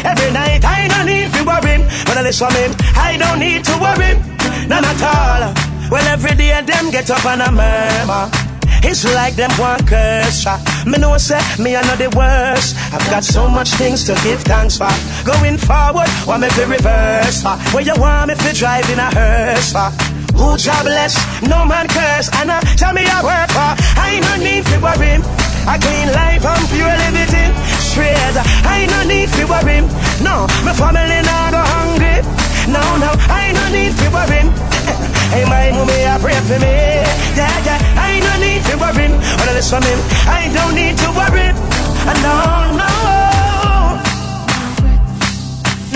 Every 0.05 0.31
night 0.37 0.61
I 0.69 0.85
no 0.93 1.01
need 1.09 1.33
to 1.33 1.41
worry. 1.41 1.81
But 2.05 2.21
I 2.21 2.23
listen 2.23 2.53
me, 2.53 2.69
I 3.01 3.17
don't 3.17 3.41
need 3.41 3.65
to 3.65 3.75
worry. 3.81 4.13
None 4.69 4.85
at 4.85 5.01
all. 5.01 5.43
Well, 5.89 6.07
every 6.07 6.37
day 6.37 6.53
them 6.61 6.91
get 6.91 7.09
up 7.09 7.25
and 7.25 7.41
a 7.41 7.51
murmur. 7.51 8.46
It's 8.88 9.05
like 9.14 9.35
them 9.35 9.51
one 9.59 9.85
curse. 9.87 10.46
uh. 10.46 10.59
Me 10.87 10.96
know 10.99 11.16
say 11.18 11.40
me 11.62 11.75
I 11.77 11.83
know 11.83 11.96
the 11.96 12.09
worst. 12.16 12.77
I've 12.94 13.05
got 13.11 13.25
so 13.25 13.49
much 13.49 13.70
things 13.75 14.05
to 14.05 14.14
give 14.22 14.40
thanks 14.42 14.79
for. 14.79 14.88
Going 15.25 15.59
forward, 15.59 16.09
want 16.27 16.42
me 16.42 16.49
to 16.51 16.64
reverse. 16.66 17.44
uh. 17.44 17.59
Where 17.72 17.83
you 17.83 17.94
want 17.99 18.29
me 18.29 18.35
to 18.37 18.53
drive 18.55 18.88
in 18.90 18.99
a 18.99 19.11
hearse. 19.11 19.75
uh. 19.75 19.90
Who 20.38 20.57
job 20.57 20.85
bless, 20.85 21.16
no 21.42 21.64
man 21.64 21.88
curse. 21.88 22.29
And 22.38 22.51
uh, 22.51 22.61
tell 22.77 22.92
me 22.92 23.03
I 23.09 23.18
work 23.25 23.51
for. 23.57 23.70
I 23.99 24.16
ain't 24.16 24.25
no 24.25 24.35
need 24.37 24.64
to 24.70 24.77
worry. 24.85 25.16
I 25.66 25.75
clean 25.83 26.09
life 26.12 26.44
and 26.44 26.64
pure 26.70 26.94
liberty. 27.05 27.46
Straight, 27.83 28.37
I 28.68 28.85
ain't 28.85 28.92
no 28.92 29.03
need 29.09 29.29
to 29.35 29.44
worry. 29.49 29.81
No, 30.22 30.46
my 30.62 30.72
family 30.77 31.20
not 31.25 31.51
go 31.57 31.62
hungry. 31.75 32.20
No, 32.70 32.85
no, 33.03 33.11
I 33.33 33.49
ain't 33.51 33.57
no 33.59 33.66
need 33.72 33.92
to 33.96 34.07
worry. 34.12 34.66
Hey, 35.33 35.45
my 35.45 35.71
mommy, 35.73 35.99
I 36.07 36.19
pray 36.21 36.39
for 36.49 36.59
me. 36.65 36.75
Yeah, 37.39 37.65
yeah, 37.67 37.79
I 38.07 38.21
no 38.27 38.33
need 38.45 38.62
to 38.71 38.75
worry. 38.83 39.09
But 39.39 39.47
listen 39.55 39.81
me, 39.81 39.93
I 40.39 40.43
don't 40.57 40.75
need 40.75 40.97
to 41.03 41.09
worry. 41.19 41.49
Uh, 42.09 42.15
No, 42.27 42.37
no. 42.81 42.91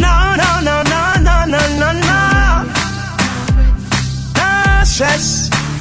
No, 0.04 0.14
no, 0.42 0.50
no, 0.68 0.76
no, 0.92 1.02
no, 1.28 1.36
no, 1.54 1.60
no, 1.80 1.88
no. 2.08 2.20
No 4.36 4.84
stress, 4.84 5.26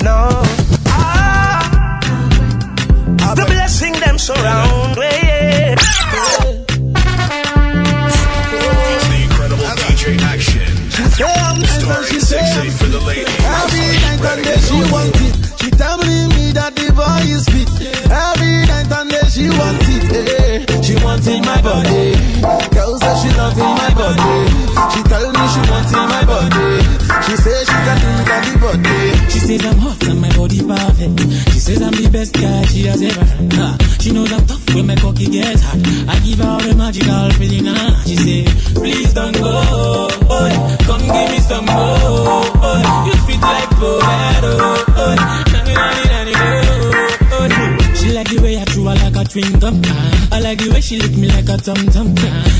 no. 0.04 0.18
Ah, 0.88 2.00
the 3.36 3.46
blessing 3.46 3.94
them 4.04 4.18
surround 4.18 4.98
me. 4.98 5.16
It's 8.52 9.06
the 9.10 9.20
incredible 9.24 9.66
DJ 9.82 10.04
Action. 10.22 10.70
Starring 11.90 12.22
6-8 12.22 12.72
for 12.78 12.86
the 12.94 13.02
ladies. 13.02 13.34
Every 13.42 13.90
night 14.06 14.22
and 14.22 14.42
day 14.46 14.60
she 14.62 14.78
want 14.94 15.16
it. 15.26 15.34
She 15.60 15.70
telling 15.74 16.30
me 16.38 16.46
that 16.54 16.72
the 16.78 16.88
boy 16.94 17.26
is 17.34 17.46
fit. 17.50 17.66
Every 18.10 18.54
night 18.70 18.92
and 18.94 19.10
day 19.10 19.26
she 19.34 19.50
want 19.50 19.82
it. 19.90 20.06
eh. 20.14 20.82
She 20.86 20.94
want 21.04 21.26
in 21.26 21.42
my 21.46 21.58
body. 21.66 22.14
Girl 22.74 22.94
say 23.02 23.14
she 23.26 23.30
love 23.38 23.58
in 23.58 23.74
my 23.74 23.90
body. 23.98 24.38
She 24.94 25.02
tell 25.10 25.28
me 25.34 25.44
she 25.50 25.62
want 25.66 25.90
in 25.90 26.06
my 26.14 26.24
body. 26.30 26.70
She 27.26 27.34
say 27.42 27.58
she 27.66 27.78
can 27.86 27.98
do 28.00 28.10
it 28.22 28.30
at 28.30 28.42
the 28.46 28.54
body. 28.62 28.98
She 29.34 29.40
says 29.40 29.66
I'm 29.66 29.78
hot 29.82 30.02
and 30.08 30.22
my 30.22 30.30
body 30.38 30.60
perfect. 30.62 31.20
She 31.54 31.60
says 31.60 31.82
I'm 31.82 31.94
the 31.98 32.10
best 32.14 32.34
guy 32.34 32.66
she 32.70 32.86
has 32.86 33.02
ever 33.02 33.26
had. 33.26 33.54
Ah, 33.58 33.74
She 34.00 34.12
knows 34.14 34.32
I'm 34.32 34.46
tough 34.46 34.59
when 34.76 34.88
my 34.88 34.96
cocky 34.96 35.28
gets 35.28 35.62
hot. 35.62 35.78
I 36.08 36.20
give 36.20 36.40
her 36.40 36.58
the 36.60 36.76
magical 36.76 37.30
feeling. 37.38 37.68
Ah, 37.68 38.04
She 38.06 38.16
say, 38.16 38.46
please 38.74 39.14
don't 39.14 39.34
go. 39.34 40.08
Boy. 40.28 40.52
Come 40.88 41.02
give 41.02 41.30
me 41.32 41.40
some 41.40 41.66
more. 41.66 42.44
Boy. 42.62 42.82
You 43.08 43.14
fit 43.26 43.42
like 43.42 43.70
Poero. 43.80 44.54
Boy. 44.96 45.16
Nanny, 45.54 45.74
nanny, 45.74 46.04
nanny, 46.12 46.34
oh. 46.36 47.96
She 47.96 48.12
like 48.14 48.28
the 48.30 48.40
way 48.42 48.58
I 48.58 48.66
chew 48.66 48.86
her 48.86 48.96
like 48.96 49.16
a 49.16 49.24
chewing 49.28 49.60
gum. 49.60 49.82
I 50.32 50.40
like 50.40 50.60
the 50.60 50.70
way 50.72 50.82
she 50.82 50.98
lick 51.00 51.16
me 51.18 51.28
like 51.28 51.50
a 51.50 51.58
tum 51.58 51.78
tum. 51.88 52.16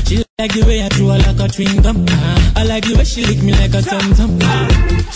She 0.06 0.22
like 0.38 0.52
the 0.52 0.64
way 0.66 0.82
I 0.82 0.88
chew 0.90 1.08
her 1.08 1.18
like 1.18 1.40
a 1.40 1.48
chewing 1.48 1.82
gum. 1.82 2.04
I 2.56 2.64
like 2.64 2.84
the 2.84 2.94
way 2.96 3.04
she 3.04 3.24
lick 3.24 3.42
me 3.42 3.52
like 3.52 3.74
a 3.74 3.82
tum 3.82 4.12
tum. 4.14 4.38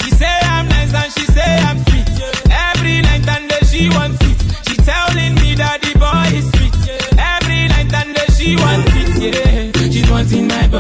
She 0.01 0.11
say 0.11 0.27
I'm 0.43 0.69
nice 0.69 0.95
and 0.95 1.13
she 1.13 1.25
say 1.27 1.59
I'm 1.65 1.79
sweet. 1.85 1.94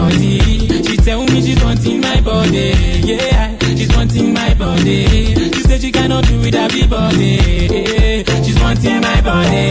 Body. 0.04 0.38
She 0.84 0.96
tell 0.96 1.22
me 1.24 1.40
she's 1.40 1.62
wanting 1.62 2.00
my 2.00 2.20
body. 2.20 2.68
Yeah, 3.04 3.56
she's 3.76 3.94
wanting 3.96 4.32
my 4.34 4.54
body. 4.54 5.34
She 5.54 5.62
said 5.66 5.80
she 5.80 5.90
cannot 5.92 6.24
do 6.26 6.40
it 6.48 6.54
everybody. 6.54 7.32
She's 8.44 8.60
wanting 8.60 9.00
my 9.00 9.20
body. 9.20 9.66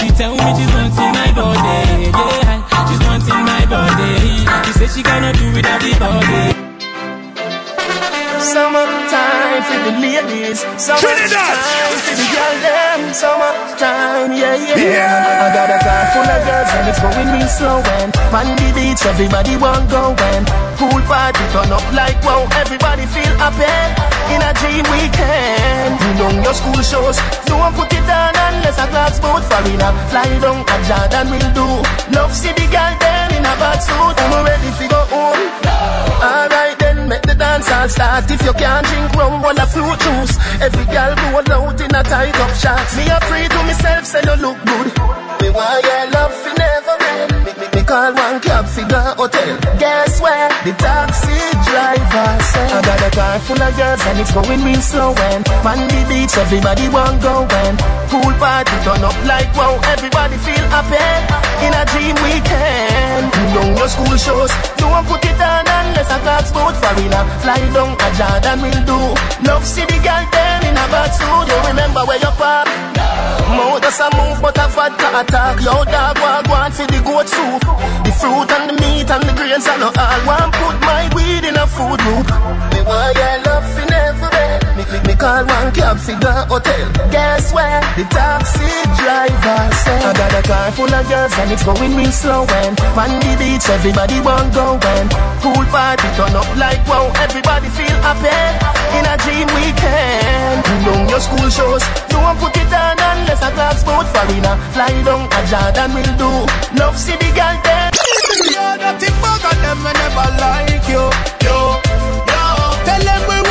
She 0.00 0.08
tell 0.20 0.34
me 0.40 0.48
she's 0.58 0.72
wanting 0.76 1.12
my 1.20 1.30
body. 1.40 1.78
Yeah, 2.20 2.56
she's 2.88 3.02
wanting 3.08 3.44
my 3.52 3.64
body. 3.74 4.12
She 4.66 4.72
said 4.78 4.90
she 4.94 5.02
cannot 5.02 5.34
do 5.34 5.46
without 5.56 5.82
it 5.82 6.00
everybody. 6.00 6.44
Summertime 8.52 9.41
for 9.68 9.78
the 9.86 9.92
ladies. 10.02 10.60
Summertime 10.76 11.96
for 12.04 12.14
the 12.18 12.26
girl 12.34 12.56
them. 12.62 13.00
Summertime, 13.14 14.32
yeah, 14.32 14.54
yeah. 14.56 14.76
Yeah. 14.76 15.44
I 15.44 15.48
got 15.54 15.70
a 15.70 15.78
car 15.82 16.04
full 16.12 16.28
of 16.28 16.40
girls 16.46 16.70
and 16.76 16.86
it's 16.90 17.00
going 17.00 17.30
real 17.34 17.48
slow 17.48 17.78
and 18.02 18.10
on 18.32 18.48
the 18.56 18.68
beach 18.74 19.02
everybody 19.06 19.56
want 19.56 19.88
go 19.90 20.14
and 20.32 20.46
pool 20.78 21.00
party 21.06 21.44
turn 21.52 21.70
up 21.70 21.84
like 21.92 22.18
wow 22.24 22.48
everybody 22.58 23.04
feel 23.06 23.34
happy 23.38 24.12
in 24.32 24.40
a 24.40 24.52
dream 24.60 24.84
weekend. 24.88 25.92
You 26.00 26.12
know 26.18 26.30
your 26.42 26.54
school 26.54 26.80
shows, 26.82 27.18
no 27.48 27.58
one 27.58 27.74
put 27.74 27.92
it 27.92 28.08
on 28.08 28.32
unless 28.32 28.78
a 28.78 28.86
glass 28.88 29.20
boat 29.20 29.44
foreigner 29.44 29.92
fly 30.08 30.28
down 30.40 30.64
a 30.64 30.76
Jordan 30.88 31.26
will 31.32 31.50
do. 31.52 31.68
Love 32.16 32.32
see 32.32 32.52
the 32.52 32.66
girl 32.72 32.94
then 33.00 33.34
in 33.36 33.44
a 33.44 33.54
bad 33.60 33.78
suit, 33.78 34.16
I'm 34.22 34.44
ready 34.44 34.70
to 34.78 34.84
go 34.88 35.00
home. 35.12 35.42
Then, 35.62 36.51
make 37.22 37.34
the 37.34 37.38
dance 37.38 37.70
all 37.70 37.88
start. 37.88 38.30
If 38.30 38.42
you 38.44 38.52
can't 38.52 38.86
drink 38.86 39.12
rum, 39.14 39.42
well 39.42 39.58
a 39.58 39.66
fruit 39.66 39.98
juice. 40.00 40.36
Every 40.60 40.84
girl 40.86 41.14
go 41.14 41.54
out 41.54 41.80
in 41.80 41.94
a 41.94 42.02
tight 42.02 42.36
up 42.36 42.54
shots. 42.56 42.96
Me 42.96 43.04
a 43.08 43.18
pray 43.22 43.48
to 43.48 43.62
myself, 43.64 44.04
say 44.06 44.22
you 44.24 44.36
look 44.42 44.58
good. 44.64 44.86
Me 45.40 45.50
want 45.50 45.84
your 45.84 46.10
love 46.10 46.32
fi 46.32 46.52
never 46.58 46.96
end. 47.02 47.61
Call 47.82 48.14
one 48.14 48.38
cab 48.38 48.64
fi 48.70 48.86
the 48.86 49.00
hotel. 49.18 49.58
Guess 49.78 50.20
where? 50.22 50.48
The 50.62 50.72
taxi 50.78 51.34
driver 51.66 52.30
said. 52.50 52.70
I 52.70 52.80
got 52.86 53.02
a 53.02 53.10
car 53.10 53.38
full 53.42 53.58
of 53.58 53.74
girls 53.76 54.02
and 54.06 54.18
it's 54.22 54.30
going 54.30 54.62
real 54.62 54.80
slow 54.80 55.10
and 55.10 55.42
on 55.66 55.82
the 55.90 56.00
beach 56.06 56.30
everybody 56.38 56.86
want 56.94 57.18
go 57.20 57.42
and 57.42 57.74
pool 58.06 58.32
party 58.38 58.76
turn 58.86 59.02
up 59.02 59.18
like 59.26 59.50
wow. 59.58 59.82
Everybody 59.98 60.38
feel 60.46 60.66
happy 60.70 61.02
in 61.66 61.74
a 61.74 61.82
dream 61.90 62.14
weekend. 62.22 63.26
You 63.34 63.46
know 63.50 63.68
your 63.74 63.90
school 63.90 64.14
shows, 64.14 64.52
no 64.78 64.86
one 64.86 65.04
put 65.10 65.26
it 65.26 65.42
on 65.42 65.66
unless 65.66 66.06
a 66.06 66.18
glass 66.22 66.54
boat 66.54 66.78
foreigner 66.78 67.24
fly 67.42 67.58
down 67.74 67.98
a 67.98 68.08
Jordan 68.14 68.58
will 68.62 68.82
do. 68.86 69.00
Love 69.42 69.66
the 69.66 69.98
girl 70.06 70.24
then 70.30 70.70
in 70.70 70.78
a 70.78 70.86
bad. 70.86 71.10
You 71.18 71.58
remember 71.66 72.06
where 72.06 72.22
you 72.22 72.32
park? 72.38 72.70
Mouth 73.52 73.82
does 73.82 74.00
a 74.00 74.08
move, 74.16 74.40
but 74.40 74.56
a 74.56 74.66
vodka 74.68 75.08
attack. 75.20 75.60
Yo, 75.60 75.84
dog, 75.84 76.18
walk 76.20 76.48
one 76.48 76.72
for 76.72 76.86
the 76.86 77.00
goat 77.04 77.28
soup. 77.28 77.71
The 78.04 78.12
fruit 78.20 78.50
and 78.56 78.70
the 78.70 78.74
meat 78.82 79.10
and 79.10 79.22
the 79.24 79.32
grains 79.32 79.66
and 79.66 79.82
all. 79.82 79.92
One 80.26 80.50
put 80.52 80.76
my 80.80 81.08
weed 81.14 81.44
in 81.44 81.56
a 81.56 81.66
food 81.66 82.00
loop. 82.06 82.26
Me 82.72 82.80
want 82.88 83.16
your 83.16 83.36
love 83.46 83.66
fi 83.74 83.84
never 83.86 84.02
end. 84.02 84.11
Me, 84.92 84.98
me, 85.00 85.08
me 85.08 85.14
call 85.16 85.44
one 85.46 85.72
cab 85.72 85.96
fi 85.96 86.12
the 86.20 86.44
hotel. 86.52 86.92
Guess 87.08 87.54
where? 87.54 87.80
The 87.96 88.04
taxi 88.12 88.68
driver 89.00 89.72
said. 89.80 90.04
I 90.04 90.12
got 90.12 90.36
a 90.36 90.42
car 90.44 90.68
full 90.72 90.92
of 90.92 91.08
girls 91.08 91.32
and 91.40 91.52
it's 91.52 91.64
going 91.64 91.96
real 91.96 92.12
slow 92.12 92.44
and 92.60 92.76
on 92.92 93.16
the 93.24 93.32
beach 93.40 93.64
everybody 93.72 94.20
want 94.20 94.52
go 94.52 94.76
and 94.76 95.08
pool 95.40 95.64
party 95.72 96.02
party 96.02 96.08
turn 96.16 96.36
up 96.36 96.48
like 96.56 96.82
wow, 96.86 97.08
everybody 97.24 97.68
feel 97.72 97.96
happy. 98.04 98.36
In 98.96 99.04
a 99.08 99.16
dream 99.24 99.48
weekend, 99.56 100.60
you 100.68 100.76
know 100.84 101.08
your 101.08 101.20
school 101.20 101.48
shows. 101.48 101.84
You 102.12 102.18
won't 102.20 102.38
put 102.38 102.56
it 102.56 102.68
on 102.68 103.00
unless 103.00 103.40
I 103.40 103.50
talk 103.56 103.80
about 103.80 104.06
Farina. 104.12 104.52
Fly 104.76 104.92
down 105.08 105.24
a 105.32 105.40
Jordan 105.48 105.90
will 105.96 106.12
do. 106.20 106.32
Love 106.76 106.96
see 106.98 107.16
the 107.16 107.30
girl 107.32 107.56
then. 107.64 107.92
You're 108.44 108.76
not 108.76 109.00
the 109.00 109.08
bug 109.24 109.40
of 109.40 109.56
them, 109.56 109.80
I 109.88 109.92
never 109.96 110.28
like 110.42 110.84
you. 110.84 111.04
Yo, 111.46 111.56
yo. 112.28 112.44
Tell 112.84 113.00
them 113.00 113.22
we 113.28 113.41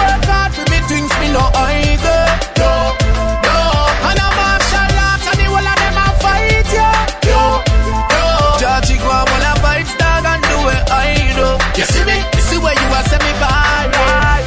no 1.32 1.44
either. 1.56 2.24
Yo, 2.60 2.72
yo. 3.48 3.58
And 4.08 4.20
a 4.20 4.28
martial 4.38 5.00
arts 5.08 5.28
and 5.32 5.40
the 5.40 5.48
whole 5.48 5.70
of 5.72 5.78
them 5.82 5.98
a 6.00 6.08
fight 6.22 6.70
yo. 6.76 6.88
Yo, 7.28 7.42
yo. 8.14 8.24
Judge 8.62 8.96
go 9.00 9.10
a 9.10 9.54
vibes 9.64 9.94
dog 9.98 10.26
and 10.28 10.44
do 10.44 10.58
I. 10.92 11.22
You 11.82 11.88
see 11.88 12.06
me? 12.06 12.14
You 12.14 12.44
see 12.46 12.60
where 12.62 12.78
you 12.78 12.88
me 13.26 13.32
by. 13.42 13.90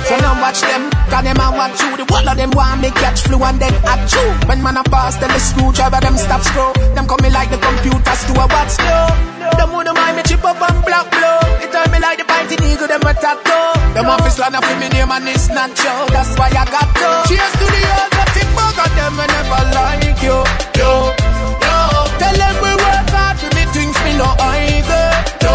So 0.07 0.15
now 0.19 0.39
watch 0.39 0.61
them, 0.61 0.91
them 1.11 1.41
a 1.41 1.51
watch 1.51 1.81
you. 1.81 1.97
The 1.97 2.05
whole 2.07 2.29
of 2.29 2.37
them 2.37 2.51
want 2.53 2.83
me 2.83 2.91
catch 2.91 3.23
flu 3.23 3.43
and 3.43 3.59
then 3.59 3.75
at 3.89 4.07
you. 4.13 4.47
When 4.47 4.63
man 4.63 4.77
a 4.77 4.85
pass 4.85 5.17
them 5.17 5.33
the 5.33 5.41
screwdriver, 5.41 5.99
them 5.99 6.17
stop 6.17 6.43
screw. 6.43 6.71
Them 6.95 7.09
coming 7.09 7.33
like 7.33 7.51
the 7.51 7.59
computers 7.59 8.23
to 8.29 8.33
a 8.39 8.47
watch 8.47 8.79
slow. 8.79 9.09
Them 9.59 9.69
who 9.73 9.83
don't 9.83 9.97
mind 9.97 10.17
me 10.17 10.23
chip 10.23 10.45
up 10.45 10.61
and 10.63 10.85
black 10.85 11.11
blow. 11.11 11.41
It 11.59 11.73
turn 11.73 11.91
me 11.91 11.99
like 11.99 12.19
the 12.19 12.25
pinty 12.25 12.55
eagle, 12.63 12.87
them 12.87 13.01
attack 13.03 13.43
though. 13.43 13.74
Them 13.95 14.07
office 14.11 14.41
land 14.41 14.57
up 14.57 14.67
in 14.67 14.81
me 14.81 14.89
name 14.89 15.11
and 15.13 15.29
it's 15.29 15.49
not 15.49 15.71
Joe. 15.71 16.07
That's 16.11 16.35
why 16.37 16.51
I 16.51 16.67
got 16.67 16.91
to. 16.99 17.09
Cheers 17.31 17.53
to 17.63 17.67
the 17.71 17.83
old 17.95 18.11
dirty 18.11 18.43
bug 18.51 18.75
of 18.75 18.91
them 18.99 19.15
I 19.23 19.27
never 19.31 19.63
like 19.71 20.19
you. 20.19 20.39
Yo, 20.75 21.15
yo. 21.63 21.79
Tell 22.19 22.35
them 22.35 22.55
we 22.59 22.75
work 22.75 23.07
hard 23.15 23.39
for 23.39 23.55
me 23.55 23.63
things 23.71 23.95
me 24.03 24.19
no 24.19 24.35
either. 24.35 25.07
Yo, 25.47 25.55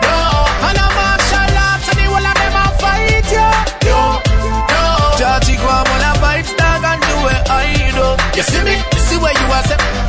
yo. 0.00 0.16
And 0.64 0.80
I'm 0.80 0.96
a 0.96 1.04
arts 1.12 1.28
and 1.92 1.96
the 2.00 2.08
whole 2.08 2.24
of 2.24 2.36
them 2.40 2.56
a 2.56 2.64
fight 2.80 3.28
yo. 3.28 3.46
Yo, 3.84 4.00
yo. 4.72 4.84
Judge 5.20 5.52
go 5.60 5.68
on 5.68 6.02
a 6.08 6.12
vibes 6.24 6.56
dog 6.56 6.84
and 6.88 7.00
do 7.04 7.16
it 7.36 7.42
I 7.52 7.68
do. 7.92 8.08
You 8.32 8.44
see 8.48 8.64
me? 8.64 8.80
You 8.80 9.00
see 9.12 9.18
where 9.20 9.36
you 9.36 9.46
are? 9.52 10.07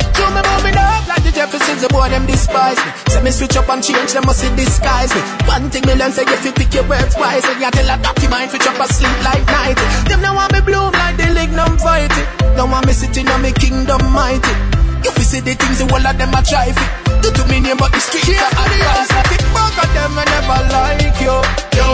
Up 1.50 1.58
like 1.58 1.66
the 1.66 1.82
the 1.82 1.88
boy 1.90 2.06
them 2.06 2.26
despise 2.30 2.78
me. 2.78 2.90
Say 3.10 3.22
me 3.26 3.30
switch 3.34 3.56
up 3.58 3.66
and 3.66 3.82
change, 3.82 4.14
them 4.14 4.22
must 4.22 4.46
disguise 4.54 5.10
me. 5.10 5.20
One 5.50 5.66
thing 5.66 5.82
me 5.82 5.98
learn 5.98 6.12
say 6.14 6.22
if 6.22 6.44
you 6.46 6.52
pick 6.54 6.70
your 6.70 6.86
words 6.86 7.18
wise, 7.18 7.42
and 7.42 7.58
you 7.58 7.70
tell 7.74 7.90
a 7.90 7.98
dirty 7.98 8.28
mind 8.30 8.54
switch 8.54 8.66
up 8.70 8.78
and 8.78 8.90
sleep 8.90 9.18
like 9.26 9.42
night. 9.50 9.74
Them 10.06 10.22
now 10.22 10.38
want 10.38 10.54
me 10.54 10.60
bloom 10.62 10.94
like 10.94 11.18
the 11.18 11.26
lignum 11.34 11.74
vitae. 11.82 12.54
Don't 12.54 12.70
want 12.70 12.86
me 12.86 12.92
sitting 12.94 13.26
on 13.34 13.42
me 13.42 13.50
kingdom 13.50 13.98
mighty. 14.14 14.54
If 15.02 15.10
you 15.10 15.10
fi 15.10 15.22
see 15.26 15.40
the 15.42 15.58
things 15.58 15.82
the 15.82 15.90
whole 15.90 16.06
of 16.06 16.14
them 16.14 16.30
a 16.30 16.40
try 16.46 16.70
fi. 16.70 16.86
Do 17.18 17.34
to 17.34 17.42
me 17.50 17.58
name 17.58 17.82
but 17.82 17.90
the 17.90 17.98
streets 17.98 18.30
are 18.30 18.54
advice. 18.54 19.10
I 19.10 19.22
think 19.26 19.42
back 19.50 19.74
of 19.74 19.90
them 19.90 20.14
I 20.14 20.24
never 20.30 20.60
like 20.70 21.18
you. 21.18 21.34
Yo, 21.74 21.88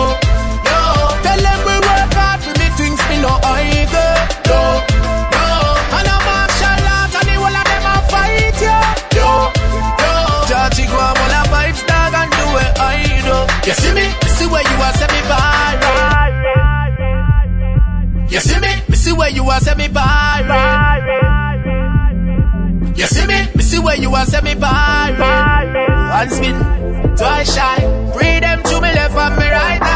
yo. 0.69 0.81
Tell 1.25 1.41
them 1.41 1.61
we 1.65 1.77
work 1.81 2.13
hard 2.13 2.45
for 2.45 2.53
me 2.61 2.69
things 2.77 3.01
me 3.09 3.25
no 3.25 3.33
either. 3.41 4.13
Yo. 4.53 4.86
You 13.67 13.73
see 13.73 13.93
me? 13.95 14.07
You 14.23 14.29
see 14.29 14.47
where 14.47 14.63
you 14.63 14.77
are 14.81 14.93
send 14.93 15.11
me 15.11 15.19
viral. 15.27 15.83
You 18.31 18.39
see 18.39 18.61
me? 18.61 18.69
Me 18.89 18.95
see 18.95 19.13
where 19.13 19.29
you 19.31 19.43
are 19.51 19.59
send 19.59 19.79
me 19.79 19.89
viral. 19.89 21.27
You 22.97 23.07
see 23.07 23.27
me? 23.27 23.49
Me 23.57 23.63
see 23.65 23.81
where 23.81 23.97
you 23.97 24.15
are 24.15 24.25
send 24.25 24.45
me 24.45 24.55
viral. 24.55 26.15
One 26.15 26.31
spin, 26.31 26.55
twice 27.17 27.55
shy. 27.57 27.81
Bring 28.15 28.41
them 28.43 28.63
to 28.63 28.81
me 28.81 28.93
left 28.95 29.17
and 29.17 29.37
me 29.37 29.51
right 29.51 29.83
eye. 29.83 29.96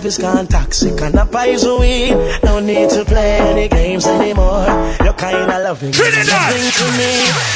Love 0.00 0.06
is 0.06 0.16
gone 0.16 0.46
toxic 0.46 0.98
and 1.02 1.14
not 1.14 1.30
poison 1.30 1.78
weed. 1.78 2.14
No 2.42 2.58
need 2.58 2.88
to 2.88 3.04
play 3.04 3.36
any 3.36 3.68
games 3.68 4.06
anymore. 4.06 4.64
Your 5.04 5.12
kind 5.12 5.50
of 5.50 5.62
loving 5.62 5.90
is 5.90 6.00
nothing 6.00 6.66
to 6.78 6.86
me. 6.96 7.12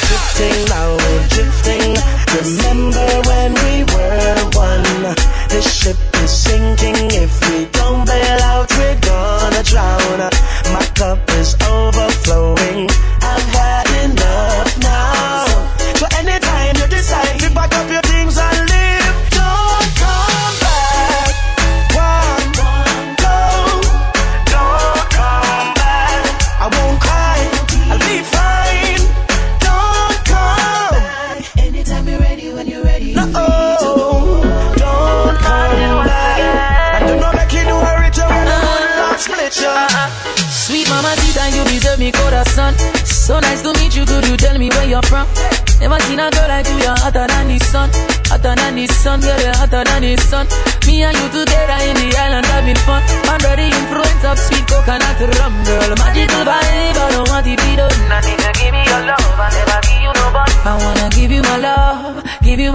Drifting 0.07 0.59
now, 0.69 0.89
we're 1.01 1.27
drifting. 1.33 1.91
Remember 2.37 3.07
when 3.29 3.51
we 3.63 3.73
were 3.93 4.37
one? 4.53 5.15
This 5.49 5.65
ship 5.79 5.97
is 6.21 6.31
sinking. 6.31 7.09
If 7.23 7.33
we 7.49 7.65
don't 7.71 8.05
bail 8.05 8.41
out, 8.53 8.69
we're 8.77 8.99
gonna 8.99 9.63
drown. 9.63 10.34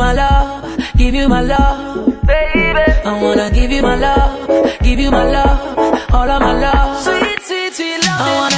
My 0.01 0.13
love, 0.15 0.65
give 0.97 1.15
you 1.15 1.29
my 1.29 1.43
love, 1.43 2.07
give 2.07 2.15
you 2.15 2.15
my 2.17 2.23
love, 2.23 2.27
baby. 2.27 2.87
I 3.05 3.23
wanna 3.23 3.51
give 3.51 3.71
you 3.71 3.83
my 3.83 3.97
love, 3.97 4.49
give 4.83 4.99
you 4.99 5.11
my 5.11 5.25
love, 5.31 5.61
all 6.15 6.31
of 6.31 6.41
my 6.41 6.55
love. 6.59 7.03
Sweet, 7.05 7.43
sweet, 7.43 7.73
sweet 7.75 8.07
love. 8.07 8.50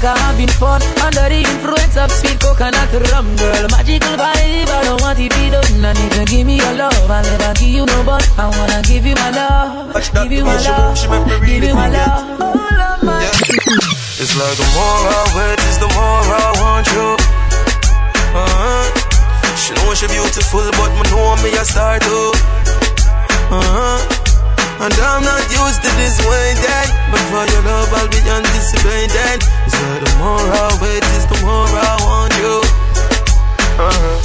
Jamaica 0.00 0.18
having 0.20 0.48
fun 0.48 0.82
Under 1.04 1.28
the 1.28 1.40
influence 1.44 1.96
of 1.96 2.10
sweet 2.10 2.40
coconut 2.40 2.92
rum 3.12 3.36
Girl, 3.36 3.68
magical 3.68 4.16
vibe, 4.16 4.68
I 4.68 4.84
don't 4.84 5.00
want 5.00 5.18
it 5.18 5.30
be 5.30 5.50
done 5.50 5.84
And 5.84 5.98
if 5.98 6.16
you 6.16 6.24
give 6.24 6.46
me 6.46 6.56
your 6.56 6.72
love, 6.74 7.10
I'll 7.10 7.22
never 7.22 7.52
give 7.54 7.68
you 7.68 7.86
no 7.86 8.02
but 8.04 8.24
I 8.38 8.48
wanna 8.48 8.82
give 8.82 9.04
you 9.04 9.14
my 9.14 9.30
love 9.30 9.92
Give 9.92 10.32
you 10.32 10.44
my 10.44 10.56
love, 10.56 10.96
give 11.44 11.64
you 11.64 11.74
my 11.74 11.88
love 11.88 12.40
All 12.40 12.80
of 12.80 13.02
my 13.02 13.24
It's 14.16 14.32
like 14.36 14.56
the 14.56 14.68
more 14.72 15.04
I 15.04 15.20
wait, 15.36 15.60
is 15.68 15.78
the 15.78 15.88
more 15.92 16.24
I 16.32 16.48
want 16.60 16.86
you. 16.92 17.16
Uh-huh. 18.36 18.84
She 19.56 19.74
know 19.74 19.94
she 19.94 20.06
beautiful, 20.08 20.64
but 20.76 20.90
me 20.96 21.02
know 21.10 21.36
me 21.42 21.50
a 21.56 21.64
star 21.64 21.98
too. 21.98 22.32
Uh-huh. 23.50 24.19
And 24.80 24.94
I'm 24.96 25.20
not 25.20 25.44
used 25.52 25.84
to 25.84 25.90
this 26.00 26.16
waiting, 26.24 26.88
but 27.12 27.20
for 27.28 27.44
your 27.52 27.64
love 27.68 27.92
I'll 28.00 28.08
be 28.08 28.16
anticipating. 28.16 29.44
Like 29.76 30.00
the 30.00 30.12
more 30.16 30.40
I 30.40 30.72
wait, 30.80 31.04
is 31.20 31.28
the 31.28 31.36
more 31.44 31.68
I 31.68 32.00
want 32.00 32.32
you. 32.40 32.64
Uh-huh. 33.76 34.16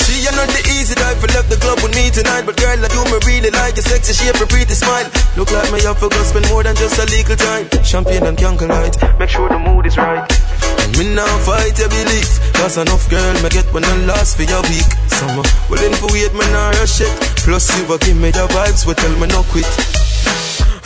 She 0.00 0.24
ain't 0.24 0.32
not 0.32 0.48
the 0.48 0.64
easy 0.80 0.94
type 0.96 1.20
for 1.20 1.28
left 1.36 1.52
the 1.52 1.60
club 1.60 1.76
with 1.84 1.92
me 1.94 2.08
tonight. 2.08 2.48
But 2.48 2.56
girl, 2.56 2.80
like 2.80 2.94
you 2.96 3.04
me 3.04 3.20
really 3.28 3.50
like 3.50 3.76
your 3.76 3.84
sexy 3.84 4.16
shape 4.16 4.40
and 4.40 4.48
pretty 4.48 4.72
smile. 4.72 5.04
Look 5.36 5.52
like 5.52 5.70
me 5.76 5.84
to 5.84 6.08
go 6.08 6.22
spend 6.24 6.48
more 6.48 6.62
than 6.64 6.74
just 6.76 6.96
a 6.96 7.04
legal 7.12 7.36
time. 7.36 7.68
Champagne 7.84 8.24
and 8.24 8.38
candlelight, 8.38 8.96
make 9.18 9.28
sure 9.28 9.50
the 9.50 9.58
mood 9.58 9.84
is 9.84 9.98
right 9.98 10.39
And 10.84 10.92
me 10.98 11.14
now 11.14 11.30
fight 11.46 11.78
your 11.78 11.88
belief 11.88 12.28
Cause 12.54 12.76
enough 12.76 13.08
girl 13.10 13.34
me 13.42 13.48
get 13.48 13.66
when 13.72 13.84
I 13.84 13.94
last 14.06 14.36
for 14.36 14.44
your 14.44 14.62
week 14.68 14.88
Summer, 15.08 15.44
willing 15.68 15.96
for 15.96 16.12
wait 16.12 16.32
me 16.32 16.44
now 16.52 16.70
rush 16.80 17.00
it 17.00 17.12
Plus 17.44 17.66
you 17.78 17.86
will 17.86 17.98
give 17.98 18.16
me 18.16 18.30
the 18.30 18.46
vibes, 18.48 18.84
but 18.86 18.96
tell 18.98 19.14
me 19.18 19.26
no 19.28 19.42
quit 19.48 19.68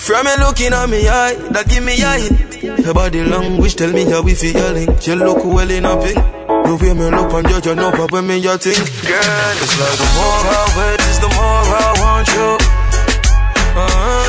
from 0.04 0.26
you 0.26 0.36
looking 0.36 0.74
at 0.74 0.84
me 0.90 1.08
eye, 1.08 1.32
that 1.56 1.64
give 1.64 1.80
me 1.82 1.96
hit. 1.96 2.84
Your 2.84 2.92
body 2.92 3.24
language 3.24 3.74
tell 3.74 3.88
me 3.88 4.04
how 4.04 4.20
we 4.20 4.34
feel 4.34 4.52
link. 4.76 5.06
You 5.06 5.16
look 5.16 5.40
well 5.48 5.70
in 5.70 5.86
a 5.86 5.96
pink. 5.96 6.20
The 6.20 6.76
way 6.76 6.92
me 6.92 7.08
look 7.08 7.32
and 7.32 7.48
judge, 7.48 7.64
you 7.64 7.74
know 7.74 7.88
when 8.12 8.26
me 8.28 8.36
you 8.36 8.52
think. 8.60 8.84
Girl, 9.00 9.56
it's 9.64 9.74
like 9.80 9.96
the 9.96 10.08
more 10.12 10.44
I 10.44 10.64
wait, 10.76 11.00
is 11.08 11.18
the 11.24 11.30
more 11.32 11.64
I 11.72 11.88
want 12.04 12.28
you. 12.36 12.50
Uh-huh. 13.80 14.28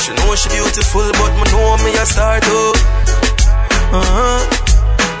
She 0.00 0.16
know 0.16 0.32
she 0.40 0.48
beautiful, 0.48 1.04
but 1.20 1.32
me 1.36 1.44
know 1.52 1.76
me 1.84 1.92
a 2.00 2.04
star 2.08 2.40
too. 2.40 2.72
Uh-huh. 3.92 4.63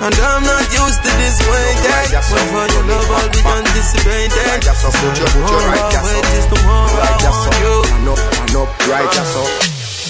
And 0.02 0.14
I'm 0.14 0.42
not 0.42 0.66
used 0.72 1.00
to 1.02 1.10
this 1.20 1.38
way, 1.46 1.66
yeah. 1.86 2.22
But 2.30 2.44
for 2.50 2.66
your 2.72 2.84
love, 2.88 3.10
I'll 3.10 3.30
be. 3.30 3.44
So 4.74 4.90
the 4.90 5.30
more 5.40 5.64
I 5.70 5.80
wait, 6.02 6.26
is 6.34 6.46
the 6.50 6.58
more 6.66 6.90
I 6.98 7.14
want 7.22 7.54
you. 7.62 7.74
Turn 7.84 8.08
up, 8.08 8.20
turn 8.34 8.56
up, 8.58 8.68
right, 8.90 9.10
that's 9.12 9.36
all. 9.36 9.48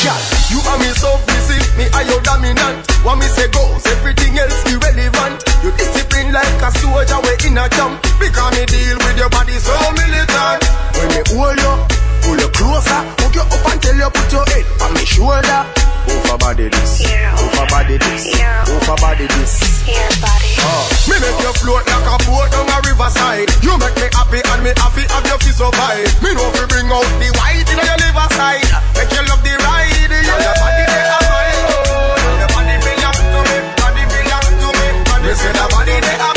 Girl, 0.02 0.20
you 0.50 0.58
are 0.66 0.78
me 0.82 0.90
submissive, 0.94 1.66
me 1.78 1.86
are 1.94 2.04
your 2.04 2.20
dominant. 2.22 2.86
What 3.04 3.16
me 3.18 3.26
say 3.26 3.48
goes, 3.48 3.86
everything 3.86 4.38
else 4.38 4.56
irrelevant. 4.66 5.44
You 5.62 5.70
discipline 5.76 6.32
like 6.32 6.48
a 6.60 6.70
soldier, 6.80 7.20
we 7.22 7.32
in 7.46 7.58
a 7.58 7.68
camp. 7.68 8.02
Because 8.18 8.50
me 8.56 8.66
deal 8.66 8.98
with 8.98 9.16
your 9.18 9.30
body 9.30 9.56
so 9.60 9.72
militant. 9.94 10.62
When 10.96 11.08
me 11.12 11.20
hold 11.30 11.58
you, 11.60 11.93
pull 12.24 12.40
you 12.40 12.48
closer, 12.56 13.00
hook 13.20 13.34
you 13.36 13.44
up 13.44 13.64
until 13.68 13.96
you 13.96 14.10
put 14.10 14.32
your 14.32 14.44
head 14.48 14.64
on 14.80 14.90
me 14.96 15.04
shoulder. 15.04 15.60
Over 16.04 16.36
body 16.36 16.68
this, 16.68 17.00
over 17.04 17.66
body 17.68 17.96
this, 17.96 18.22
over 18.68 18.96
body 19.00 19.26
this. 19.28 19.52
Oh. 20.60 20.84
Me 21.08 21.16
make 21.20 21.40
you 21.40 21.52
float 21.60 21.84
like 21.84 22.08
a 22.08 22.16
boat 22.28 22.48
down 22.52 22.68
a 22.68 22.76
riverside. 22.84 23.48
You 23.64 23.76
make 23.80 23.96
me 23.96 24.08
happy 24.12 24.40
and 24.40 24.60
me 24.64 24.72
happy 24.76 25.04
have 25.08 25.24
your 25.28 25.38
feel 25.40 25.52
so 25.52 25.68
high. 25.72 26.04
Me 26.24 26.32
know 26.36 26.48
if 26.48 26.60
you 26.60 26.66
bring 26.68 26.88
out 26.92 27.08
the 27.20 27.28
white 27.40 27.68
in 27.68 27.78
your 27.80 27.98
liver 28.00 28.28
side. 28.36 28.68
Make 28.96 29.12
you 29.12 29.22
love 29.28 29.42
the 29.44 29.52
ride. 29.64 30.12
Yeah. 30.12 30.44
Your 30.44 30.56
body 30.60 30.84
they 30.92 31.04
are 31.08 31.24
mine. 31.24 31.64
Oh. 31.72 32.40
Your 32.40 32.50
body 32.52 32.76
belong 32.84 33.20
to 33.32 33.40
me. 33.48 33.56
Body 33.80 34.02
belong 34.12 34.48
to 34.60 34.68
me. 34.76 34.86
Body 35.08 35.32
say 35.40 35.52
the 35.52 35.64
body 35.72 35.96
they 36.04 36.16
are 36.20 36.33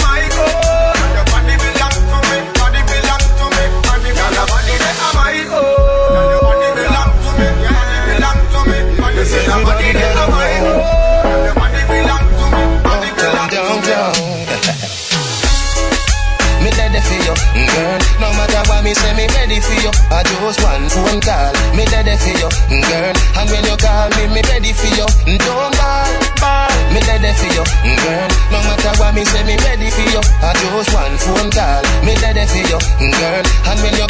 just 20.48 20.64
one 20.64 20.88
phone 20.88 21.20
call, 21.20 21.52
me 21.76 21.84
ready 21.91 22.16
for 22.16 22.32
you, 22.39 22.50
girl. 22.88 23.16
And 23.36 23.48
when 23.52 23.64
you 23.68 23.76
call 23.76 24.08
me, 24.16 24.24
me 24.32 24.41
ready 24.48 24.72
for 24.72 24.88
you. 24.95 25.08
Don't 25.28 25.76
call, 25.76 26.12
call. 26.39 26.72
Me 26.95 27.04
ready 27.04 27.32
for 27.36 27.52
you, 27.52 27.64
girl. 27.84 28.28
No 28.56 28.60
matter 28.64 28.93
what 28.95 29.12
me 29.12 29.28
say, 29.28 29.43
me 29.43 29.60
ready 29.68 29.91
for 29.91 30.08
you. 30.08 30.24
I 30.39 30.56
just 30.56 30.91
one 30.95 31.16
phone 31.20 31.52
call, 31.52 31.84
me 32.08 32.16
ready 32.24 32.45
for 32.48 32.64
you, 32.64 32.80
girl. 32.80 33.43
And 33.68 33.78
when 33.84 33.93
you 34.00 34.07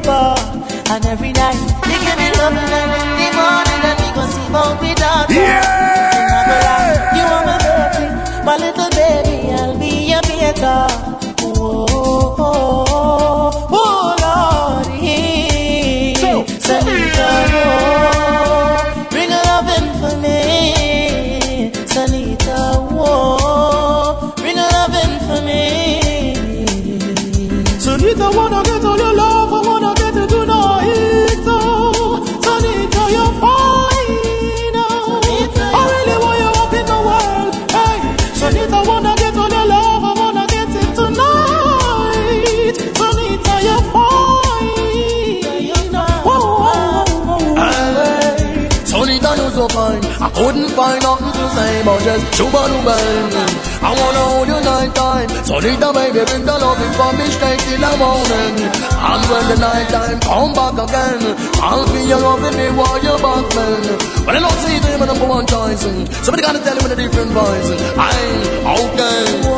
paper. 0.00 0.34
And 0.90 1.04
every 1.06 1.32
night, 1.32 2.17
I 50.38 50.40
couldn't 50.46 50.70
find 50.70 51.02
nothing 51.02 51.34
to 51.34 51.46
say, 51.50 51.82
but 51.82 51.98
just 52.06 52.24
chuba 52.38 52.62
I 53.82 53.90
wanna 53.90 54.22
hold 54.30 54.46
you 54.46 54.60
night 54.62 54.94
time. 54.94 55.28
So 55.42 55.58
need 55.58 55.82
the 55.82 55.90
baby, 55.90 56.22
bring 56.30 56.46
the 56.46 56.54
loving 56.54 56.94
for 56.94 57.10
me 57.18 57.26
straight 57.26 57.58
in 57.74 57.82
the 57.82 57.90
morning. 57.98 58.54
And 58.62 59.22
when 59.26 59.44
the 59.50 59.58
night 59.58 59.90
time 59.90 60.20
come 60.22 60.54
back 60.54 60.78
again, 60.78 61.34
I'll 61.58 61.82
feel 61.90 62.06
you 62.06 62.20
loving 62.22 62.54
me 62.54 62.70
while 62.70 63.02
you're 63.02 63.18
back, 63.18 63.50
man. 63.50 63.82
But 64.22 64.36
I 64.36 64.38
don't 64.38 64.58
see 64.62 64.78
them 64.78 65.10
number 65.10 65.26
one 65.26 65.44
choice. 65.44 65.82
Somebody 66.22 66.42
gotta 66.46 66.62
tell 66.62 66.78
you 66.78 66.86
in 66.86 66.92
a 66.92 66.96
different 67.02 67.30
voice. 67.34 67.68
I'm 67.98 68.78
okay. 68.78 69.57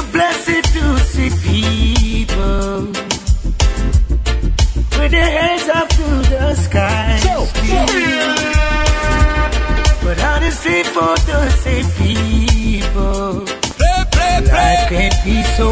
A 0.00 0.12
blessing 0.12 0.62
to 0.62 0.98
see 1.10 1.30
people. 1.48 2.86
With 4.96 5.12
their 5.16 5.30
hands 5.38 5.68
up 5.68 5.88
to 5.88 6.08
the 6.32 6.54
sky. 6.54 7.20
But 10.02 10.18
on 10.30 10.42
the 10.42 10.50
street 10.50 10.86
for 10.86 11.14
the 11.30 11.50
same 11.64 11.88
people, 12.02 13.44
life 14.52 14.88
can't 14.88 15.18
be 15.24 15.42
so 15.56 15.68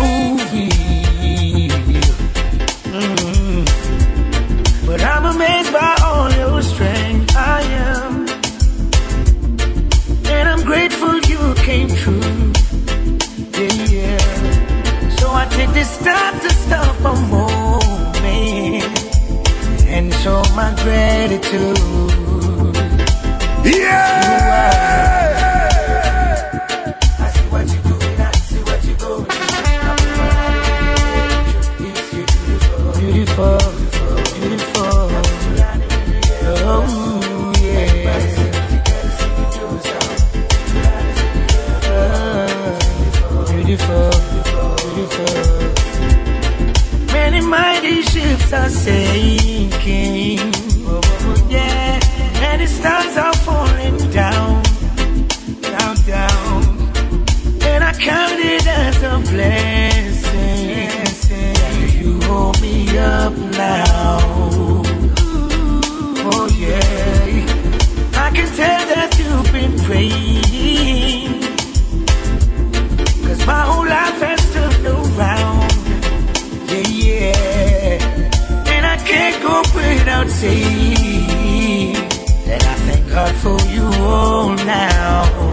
I 15.88 15.94
take 15.94 16.04
time 16.04 16.40
to 16.40 16.50
stop 16.54 16.98
a 17.00 17.14
moment 17.30 17.84
and 19.86 20.12
show 20.14 20.42
my 20.54 20.74
gratitude. 20.82 22.07
Yeah. 76.98 77.98
And 78.74 78.84
I 78.84 78.96
can't 78.96 79.40
go 79.40 79.62
without 79.72 80.28
saying 80.28 81.92
that 82.46 82.62
I 82.64 82.74
thank 82.86 83.08
God 83.08 83.34
for 83.36 83.58
you 83.70 83.84
all 84.04 84.54
now. 84.54 85.47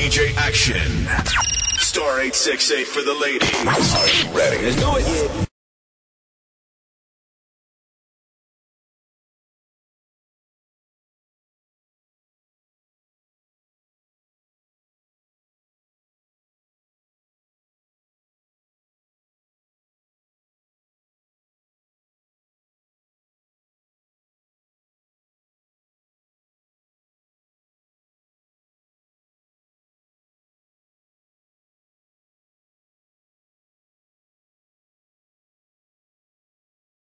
DJ 0.00 0.34
Action. 0.38 0.80
Star 1.76 2.20
868 2.20 2.86
for 2.86 3.02
the 3.02 3.12
ladies. 3.12 3.52
Are 3.66 4.08
you 4.08 4.34
ready? 4.34 4.64
Let's 4.64 4.76
do 4.76 4.96
it. 4.96 5.49